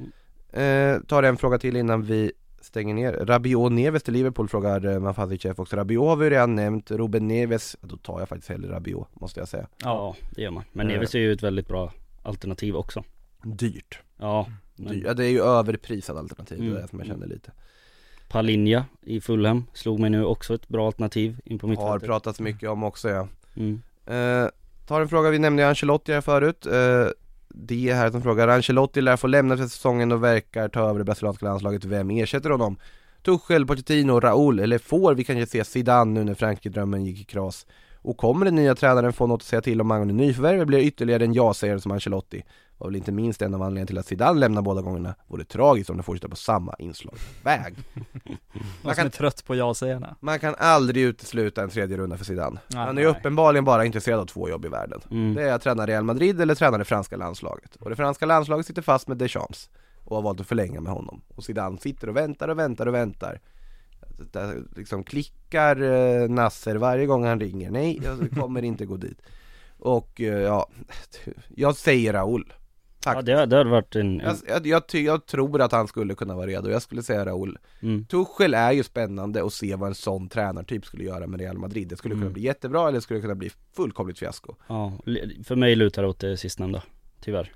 Eh, 0.52 1.02
tar 1.02 1.22
en 1.22 1.36
fråga 1.36 1.58
till 1.58 1.76
innan 1.76 2.02
vi 2.02 2.32
stänger 2.62 2.94
ner. 2.94 3.12
Rabiot 3.12 3.72
Neves 3.72 4.02
till 4.02 4.12
Liverpool 4.14 4.48
frågar 4.48 4.86
eh, 4.86 4.98
Mafati 5.00 5.38
Chef 5.38 5.58
också. 5.58 5.76
Rabiot 5.76 6.04
har 6.08 6.16
vi 6.16 6.30
redan 6.30 6.54
nämnt, 6.54 6.90
Ruben 6.90 7.28
Neves, 7.28 7.76
då 7.80 7.96
tar 7.96 8.18
jag 8.20 8.28
faktiskt 8.28 8.48
hellre 8.50 8.72
Rabiot 8.74 9.08
måste 9.20 9.40
jag 9.40 9.48
säga. 9.48 9.66
Ja 9.82 10.16
det 10.36 10.42
gör 10.42 10.50
man 10.50 10.64
Men 10.72 10.86
Eh. 10.86 10.92
Neves 10.92 11.14
är 11.14 11.18
ju 11.18 11.32
ett 11.32 11.42
väldigt 11.42 11.68
bra 11.68 11.92
alternativ 12.22 12.76
också 12.76 13.04
Dyrt. 13.44 13.98
Ja 14.18 14.46
men, 14.76 14.92
Dyrt. 14.92 15.04
Ja 15.06 15.14
det 15.14 15.24
är 15.24 15.30
ju 15.30 15.40
överprisat 15.42 16.16
alternativ, 16.16 16.58
det 16.58 16.64
är 16.64 16.68
Mm. 16.70 16.82
det 16.82 16.88
som 16.88 16.98
jag 16.98 17.08
känner 17.08 17.26
lite. 17.26 17.52
Palinja 18.28 18.84
i 19.02 19.20
Fulham 19.20 19.64
slog 19.72 20.00
mig 20.00 20.10
nu 20.10 20.24
också 20.24 20.54
ett 20.54 20.68
bra 20.68 20.86
alternativ 20.86 21.40
in 21.44 21.58
på 21.58 21.66
Har 21.66 21.70
mittfältet. 21.70 22.06
pratats 22.08 22.40
mycket 22.40 22.68
om 22.68 22.82
också 22.84 23.08
ja 23.08 23.28
Mm. 23.56 23.82
eh, 24.06 24.48
Tar 24.86 25.00
en 25.00 25.08
fråga, 25.08 25.30
vi 25.30 25.38
nämnde 25.38 25.62
ju 25.62 25.68
Ancelotti 25.68 26.12
här 26.12 26.20
förut 26.20 26.66
eh, 26.66 27.06
det 27.54 27.90
är 27.90 27.94
här 27.94 28.10
som 28.10 28.22
frågar, 28.22 28.48
Ancelotti 28.48 29.00
lär 29.00 29.16
få 29.16 29.26
lämna 29.26 29.56
för 29.56 29.64
säsongen 29.64 30.12
och 30.12 30.24
verkar 30.24 30.68
ta 30.68 30.88
över 30.88 30.98
det 30.98 31.04
brasilianska 31.04 31.46
landslaget, 31.46 31.84
vem 31.84 32.10
ersätter 32.10 32.50
honom? 32.50 32.76
Tuchel, 33.22 33.66
Pochettino, 33.66 34.20
Raúl, 34.20 34.60
eller 34.60 34.78
får 34.78 35.14
vi 35.14 35.24
kanske 35.24 35.46
se 35.46 35.64
Zidane 35.64 36.10
nu 36.12 36.24
när 36.24 36.34
Frankrike-drömmen 36.34 37.04
gick 37.04 37.20
i 37.20 37.24
kras? 37.24 37.66
Och 38.02 38.16
kommer 38.16 38.44
den 38.44 38.54
nya 38.54 38.74
tränaren 38.74 39.12
få 39.12 39.26
något 39.26 39.40
att 39.40 39.46
säga 39.46 39.62
till 39.62 39.80
om 39.80 39.90
angående 39.90 40.14
nyförvärv 40.14 40.54
eller 40.54 40.64
blir 40.64 40.78
det 40.78 40.84
ytterligare 40.84 41.24
en 41.24 41.32
ja-sägare 41.34 41.80
som 41.80 41.92
Ancelotti? 41.92 42.44
Var 42.78 42.88
väl 42.88 42.96
inte 42.96 43.12
minst 43.12 43.42
en 43.42 43.54
av 43.54 43.62
anledningarna 43.62 43.86
till 43.86 43.98
att 43.98 44.06
Zidane 44.06 44.40
lämnar 44.40 44.62
båda 44.62 44.82
gångerna, 44.82 45.14
vore 45.26 45.44
tragiskt 45.44 45.90
om 45.90 45.96
de 45.96 46.02
fortsätter 46.02 46.28
på 46.28 46.36
samma 46.36 46.74
inslagsväg 46.78 47.74
Man 48.82 48.94
som 48.94 49.06
är 49.06 49.10
trött 49.10 49.44
på 49.46 49.54
ja-sägarna. 49.56 50.16
Man 50.20 50.38
kan 50.38 50.54
aldrig 50.58 51.04
utesluta 51.04 51.62
en 51.62 51.68
tredje 51.70 51.96
runda 51.96 52.16
för 52.16 52.24
Zidane 52.24 52.60
Nej, 52.66 52.86
Han 52.86 52.98
är 52.98 53.02
ju 53.02 53.08
nej. 53.08 53.18
uppenbarligen 53.18 53.64
bara 53.64 53.84
intresserad 53.84 54.20
av 54.20 54.26
två 54.26 54.48
jobb 54.48 54.64
i 54.64 54.68
världen 54.68 55.00
Mm. 55.10 55.34
Det 55.34 55.42
är 55.42 55.52
att 55.52 55.62
träna 55.62 55.86
Real 55.86 56.04
Madrid 56.04 56.40
eller 56.40 56.54
träna 56.54 56.78
det 56.78 56.84
franska 56.84 57.16
landslaget 57.16 57.76
Och 57.76 57.90
det 57.90 57.96
franska 57.96 58.26
landslaget 58.26 58.66
sitter 58.66 58.82
fast 58.82 59.08
med 59.08 59.16
Deschamps 59.16 59.70
Och 60.04 60.16
har 60.16 60.22
valt 60.22 60.40
att 60.40 60.46
förlänga 60.46 60.80
med 60.80 60.92
honom 60.92 61.22
Och 61.36 61.44
Zidane 61.44 61.78
sitter 61.78 62.08
och 62.08 62.16
väntar 62.16 62.48
och 62.48 62.58
väntar 62.58 62.86
och 62.86 62.94
väntar 62.94 63.40
Där 64.30 64.62
liksom 64.76 65.04
klickar 65.04 65.82
eh, 65.82 66.28
Nasser 66.28 66.76
varje 66.76 67.06
gång 67.06 67.24
han 67.24 67.40
ringer. 67.40 67.70
Nej, 67.70 68.00
jag 68.04 68.30
kommer 68.30 68.62
inte 68.62 68.86
gå 68.86 68.96
dit. 68.96 69.22
Och 69.78 70.20
eh, 70.20 70.40
ja, 70.40 70.68
jag 71.48 71.76
säger 71.76 72.12
Raúl 72.12 72.52
Ja 73.04 73.22
det, 73.22 73.46
det 73.46 73.56
hade 73.56 73.70
varit 73.70 73.96
en, 73.96 74.18
jag, 74.20 74.36
jag, 74.48 74.66
jag, 74.66 74.82
jag 75.02 75.26
tror 75.26 75.60
att 75.60 75.72
han 75.72 75.88
skulle 75.88 76.14
kunna 76.14 76.34
vara 76.36 76.46
redo, 76.46 76.70
jag 76.70 76.82
skulle 76.82 77.02
säga 77.02 77.26
Raúl 77.26 77.58
mm. 77.80 78.04
Tuchel 78.04 78.54
är 78.54 78.72
ju 78.72 78.82
spännande 78.82 79.44
att 79.44 79.52
se 79.52 79.74
vad 79.76 79.88
en 79.88 79.94
sån 79.94 80.28
tränartyp 80.28 80.86
skulle 80.86 81.04
göra 81.04 81.26
med 81.26 81.40
Real 81.40 81.58
Madrid. 81.58 81.88
Det 81.88 81.96
skulle 81.96 82.14
kunna 82.14 82.22
Mm. 82.22 82.32
bli 82.32 82.42
jättebra 82.42 82.82
eller 82.82 82.92
det 82.92 83.00
skulle 83.00 83.20
kunna 83.20 83.34
bli 83.34 83.50
fullkomligt 83.76 84.18
fiasko. 84.18 84.54
Ja, 84.66 84.92
för 85.44 85.56
mig 85.56 85.76
lutar 85.76 86.02
det 86.02 86.08
åt 86.08 86.18
det 86.18 86.36
sistnämnda, 86.36 86.82
tyvärr 87.20 87.52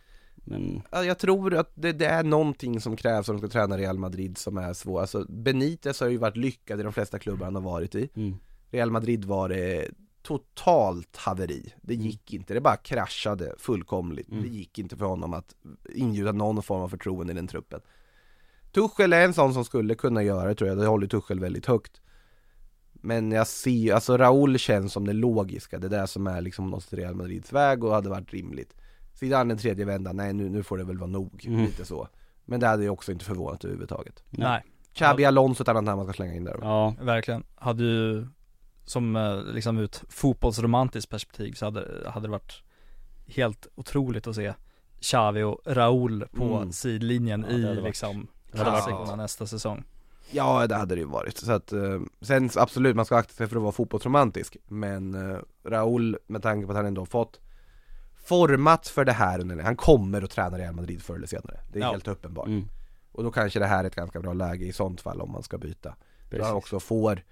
Men, 0.48 0.82
Ja, 0.90 1.04
Jag 1.04 1.18
tror 1.18 1.54
att 1.54 1.70
det, 1.74 1.92
det 1.92 2.06
är 2.06 2.24
någonting 2.24 2.80
som 2.80 2.96
krävs 2.96 3.28
om 3.28 3.36
de 3.36 3.40
ska 3.40 3.58
träna 3.58 3.78
Real 3.78 3.98
Madrid 3.98 4.38
som 4.38 4.58
är 4.58 4.72
svårt 4.72 5.00
Alltså 5.00 5.24
Benitez 5.28 6.00
har 6.00 6.08
ju 6.08 6.16
varit 6.16 6.36
lyckad 6.36 6.80
i 6.80 6.82
de 6.82 6.92
flesta 6.92 7.18
klubbar 7.18 7.44
han 7.44 7.54
har 7.54 7.62
varit 7.62 7.94
i. 7.94 8.08
Mm. 8.14 8.34
Real 8.70 8.90
Madrid 8.90 9.24
var 9.24 9.48
det 9.48 9.88
totalt 10.22 11.16
haveri. 11.16 11.74
Det 11.82 11.94
gick 11.94 12.32
inte, 12.32 12.54
det 12.54 12.60
bara 12.60 12.76
kraschade 12.76 13.54
fullkomligt. 13.58 14.28
Mm. 14.28 14.42
Det 14.42 14.48
gick 14.48 14.78
inte 14.78 14.96
för 14.96 15.04
honom 15.04 15.34
att 15.34 15.54
ingjuta 15.94 16.32
någon 16.32 16.62
form 16.62 16.80
av 16.82 16.88
förtroende 16.88 17.32
i 17.32 17.36
den 17.36 17.46
truppen. 17.46 17.80
Tuchel 18.72 19.12
är 19.12 19.24
en 19.24 19.34
sån 19.34 19.54
som 19.54 19.64
skulle 19.64 19.94
kunna 19.94 20.22
göra 20.22 20.48
det 20.48 20.54
tror 20.54 20.68
jag, 20.68 20.78
det 20.78 20.86
håller 20.86 21.06
Tuchel 21.06 21.40
väldigt 21.40 21.66
högt. 21.66 22.00
Men 22.92 23.32
jag 23.32 23.46
ser, 23.46 23.94
alltså 23.94 24.16
Raúl 24.16 24.58
känns 24.58 24.92
som 24.92 25.06
det 25.06 25.12
logiska, 25.12 25.78
det 25.78 25.88
där 25.88 26.06
som 26.06 26.26
är 26.26 26.40
liksom 26.40 26.70
något 26.70 26.92
Real 26.92 27.14
Madrids 27.14 27.52
väg 27.52 27.84
och 27.84 27.94
hade 27.94 28.08
varit 28.08 28.32
rimligt 28.32 28.74
Zidane 29.16 29.54
den 29.54 29.58
tredje 29.58 29.84
vändan, 29.84 30.16
nej 30.16 30.32
nu, 30.32 30.48
nu 30.48 30.62
får 30.62 30.78
det 30.78 30.84
väl 30.84 30.98
vara 30.98 31.10
nog, 31.10 31.44
Mm. 31.46 31.64
lite 31.64 31.84
så 31.84 32.08
Men 32.44 32.60
det 32.60 32.66
hade 32.66 32.84
jag 32.84 32.92
också 32.92 33.12
inte 33.12 33.24
förvånat 33.24 33.64
överhuvudtaget 33.64 34.22
Nej, 34.30 34.62
Xabi 34.94 35.24
Alonso 35.24 35.62
ett 35.62 35.68
annat 35.68 35.84
namn 35.84 35.96
man 35.96 36.06
ska 36.06 36.12
slänga 36.12 36.34
in 36.34 36.44
där 36.44 36.58
ja, 36.62 36.94
verkligen. 37.00 37.44
Hade 37.54 37.82
ju, 37.84 38.26
som 38.84 39.16
eh, 39.16 39.42
liksom 39.42 39.78
ett 39.78 40.04
fotbollsromantiskt 40.08 41.10
perspektiv 41.10 41.52
så 41.52 41.64
hade, 41.64 42.10
hade 42.10 42.26
det 42.26 42.30
varit 42.30 42.62
helt 43.26 43.66
otroligt 43.74 44.26
att 44.26 44.34
se 44.36 44.54
Xavi 45.00 45.42
och 45.42 45.60
Raúl 45.64 46.24
på 46.36 46.44
Mm. 46.56 46.72
sidlinjen 46.72 47.46
Ja, 47.48 47.56
i 47.56 47.64
varit- 47.64 47.84
liksom 47.84 48.26
klassikerna 48.52 49.16
nästa 49.16 49.46
säsong. 49.46 49.84
Ja, 50.30 50.66
det 50.66 50.74
hade 50.74 50.94
det 50.94 51.00
ju 51.00 51.06
varit. 51.06 51.38
Så 51.38 51.52
att, 51.52 51.72
eh, 51.72 52.00
sen 52.20 52.50
absolut, 52.56 52.96
man 52.96 53.04
ska 53.04 53.16
akta 53.16 53.32
sig 53.32 53.46
för 53.48 53.56
att 53.56 53.62
vara 53.62 53.72
fotbollsromantisk. 53.72 54.56
Men 54.68 55.14
eh, 55.32 55.38
Raúl, 55.64 56.16
med 56.26 56.42
tanke 56.42 56.66
på 56.66 56.72
att 56.72 56.76
han 56.76 56.86
ändå 56.86 57.00
har 57.00 57.06
fått 57.06 57.40
format 58.28 58.88
för 58.88 59.04
det 59.04 59.12
här 59.12 59.40
under 59.40 59.62
Han 59.62 59.76
kommer 59.76 60.22
att 60.22 60.30
träna 60.30 60.58
Real 60.58 60.74
Madrid 60.74 61.02
förr 61.02 61.14
eller 61.16 61.26
senare. 61.26 61.60
Det 61.72 61.78
är 61.78 61.82
Ja. 61.82 61.90
helt 61.90 62.08
uppenbart. 62.08 62.46
mm. 62.46 62.68
Och 63.12 63.22
då 63.24 63.30
kanske 63.30 63.58
det 63.58 63.66
här 63.66 63.84
är 63.84 63.88
ett 63.88 63.94
ganska 63.94 64.20
bra 64.20 64.32
läge 64.32 64.64
i 64.66 64.72
sånt 64.72 65.00
fall 65.00 65.20
om 65.20 65.32
man 65.32 65.42
ska 65.42 65.58
byta. 65.58 65.88
Då 65.88 66.30
Precis. 66.30 66.46
han 66.46 66.56
också 66.56 66.80
får 66.80 67.22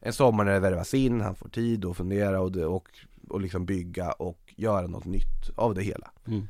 en 0.00 0.12
sommar 0.12 0.44
när 0.44 0.52
det 0.52 0.60
värvas 0.60 0.94
in, 0.94 1.20
han 1.20 1.34
får 1.34 1.48
tid 1.48 1.84
att 1.84 1.96
fundera 1.96 2.40
och, 2.40 2.52
det, 2.52 2.66
och, 2.66 2.88
och 3.28 3.40
liksom 3.40 3.66
bygga 3.66 4.12
och 4.12 4.54
göra 4.56 4.86
något 4.86 5.04
nytt 5.04 5.50
av 5.56 5.74
det 5.74 5.82
hela. 5.82 6.10
Mm. 6.26 6.48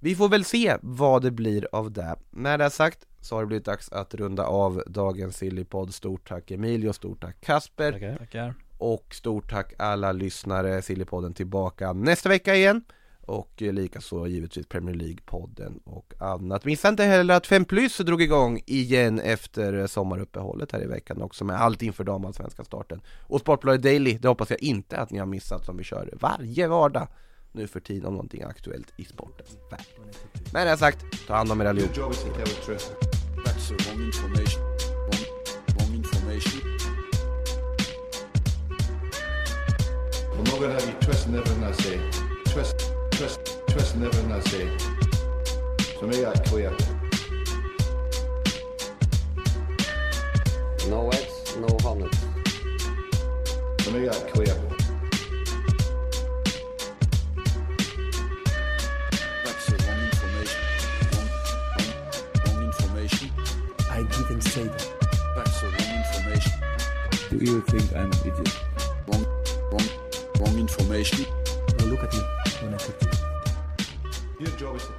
Vi 0.00 0.14
får 0.14 0.28
väl 0.28 0.44
se 0.44 0.76
vad 0.82 1.22
det 1.22 1.30
blir 1.30 1.68
av 1.72 1.92
det. 1.92 2.16
Med 2.30 2.60
det 2.60 2.70
sagt 2.70 3.06
så 3.20 3.34
har 3.34 3.42
det 3.42 3.46
blivit 3.46 3.64
dags 3.64 3.92
att 3.92 4.14
runda 4.14 4.44
av 4.46 4.82
dagens 4.86 5.36
Sillypodd. 5.36 5.94
Stort 5.94 6.28
tack 6.28 6.50
Emilio, 6.50 6.92
stort 6.92 7.20
tack 7.20 7.40
Kasper 7.40 7.92
Tackar. 7.92 8.16
Tackar. 8.16 8.54
och 8.78 9.14
stort 9.14 9.50
tack 9.50 9.72
alla 9.78 10.12
lyssnare. 10.12 10.82
Sillypodden 10.82 11.34
tillbaka 11.34 11.92
nästa 11.92 12.28
vecka 12.28 12.54
igen. 12.54 12.84
Och 13.26 13.62
eh, 13.62 13.72
likaså 13.72 14.26
givetvis 14.26 14.66
Premier 14.66 14.94
League-podden 14.94 15.80
och 15.84 16.14
annat. 16.18 16.64
Missa 16.64 16.88
inte 16.88 17.04
heller 17.04 17.34
att 17.34 17.46
5 17.46 17.64
plus 17.64 17.96
drog 17.96 18.22
igång 18.22 18.60
igen 18.66 19.20
efter 19.20 19.72
eh, 19.72 19.86
sommaruppehållet 19.86 20.72
här 20.72 20.82
i 20.82 20.86
veckan 20.86 21.22
också 21.22 21.44
med 21.44 21.60
allt 21.60 21.82
inför 21.82 22.04
damallsvenska 22.04 22.64
starten. 22.64 23.00
Och 23.26 23.40
Sportbladet 23.40 23.82
Daily, 23.82 24.18
det 24.18 24.28
hoppas 24.28 24.50
jag 24.50 24.62
inte 24.62 24.96
att 24.96 25.10
ni 25.10 25.18
har 25.18 25.26
missat 25.26 25.64
som 25.64 25.76
vi 25.76 25.84
kör 25.84 26.10
varje 26.20 26.68
vardag 26.68 27.08
nu 27.52 27.66
för 27.66 27.80
tiden 27.80 28.06
om 28.06 28.12
någonting 28.12 28.42
aktuellt 28.42 28.92
i 28.96 29.04
sportens 29.04 29.56
värld. 29.70 29.86
Men 30.52 30.66
det 30.66 30.76
sagt, 30.76 31.26
ta 31.26 31.34
hand 31.34 31.52
om 31.52 31.60
er 31.60 31.64
allihop. 31.64 31.90
I'm 40.36 40.44
not 40.44 40.60
gonna 40.60 40.72
have 40.72 40.84
you 40.84 40.94
twisting 41.00 41.34
everything 41.34 41.64
I 41.64 41.72
say. 41.72 41.98
Twist, 42.44 42.93
twist, 43.16 43.60
twisting 43.68 44.02
everything 44.02 44.32
I 44.32 44.40
say. 44.40 44.68
So 46.00 46.06
make 46.06 46.22
that 46.22 46.44
clear. 46.46 46.70
No 50.88 51.10
eggs, 51.10 51.56
no 51.56 51.68
hornets. 51.80 52.18
So 53.80 53.90
make 53.92 54.10
that 54.10 54.28
clear. 54.32 54.54
That's 59.44 59.66
the 59.66 59.76
wrong 59.86 60.00
information. 60.10 60.60
Wrong, 61.12 61.28
wrong, 61.76 61.90
wrong 62.46 62.64
information. 62.64 63.30
I 63.90 64.02
didn't 64.02 64.42
say 64.42 64.64
that. 64.64 64.84
That's 65.36 65.60
the 65.60 65.66
wrong 65.68 65.92
information. 66.02 66.52
Do 67.30 67.36
you 67.38 67.60
think 67.62 67.94
I'm 67.94 68.10
an 68.10 68.18
idiot? 68.20 68.60
Wrong, 69.06 69.26
wrong, 69.70 69.88
wrong 70.40 70.58
information. 70.58 71.26
Now 71.78 71.84
look 71.84 72.02
at 72.02 72.12
me 72.12 72.43
when 72.64 72.78
Your 74.40 74.56
job 74.56 74.76
is 74.76 74.86
to 74.86 74.92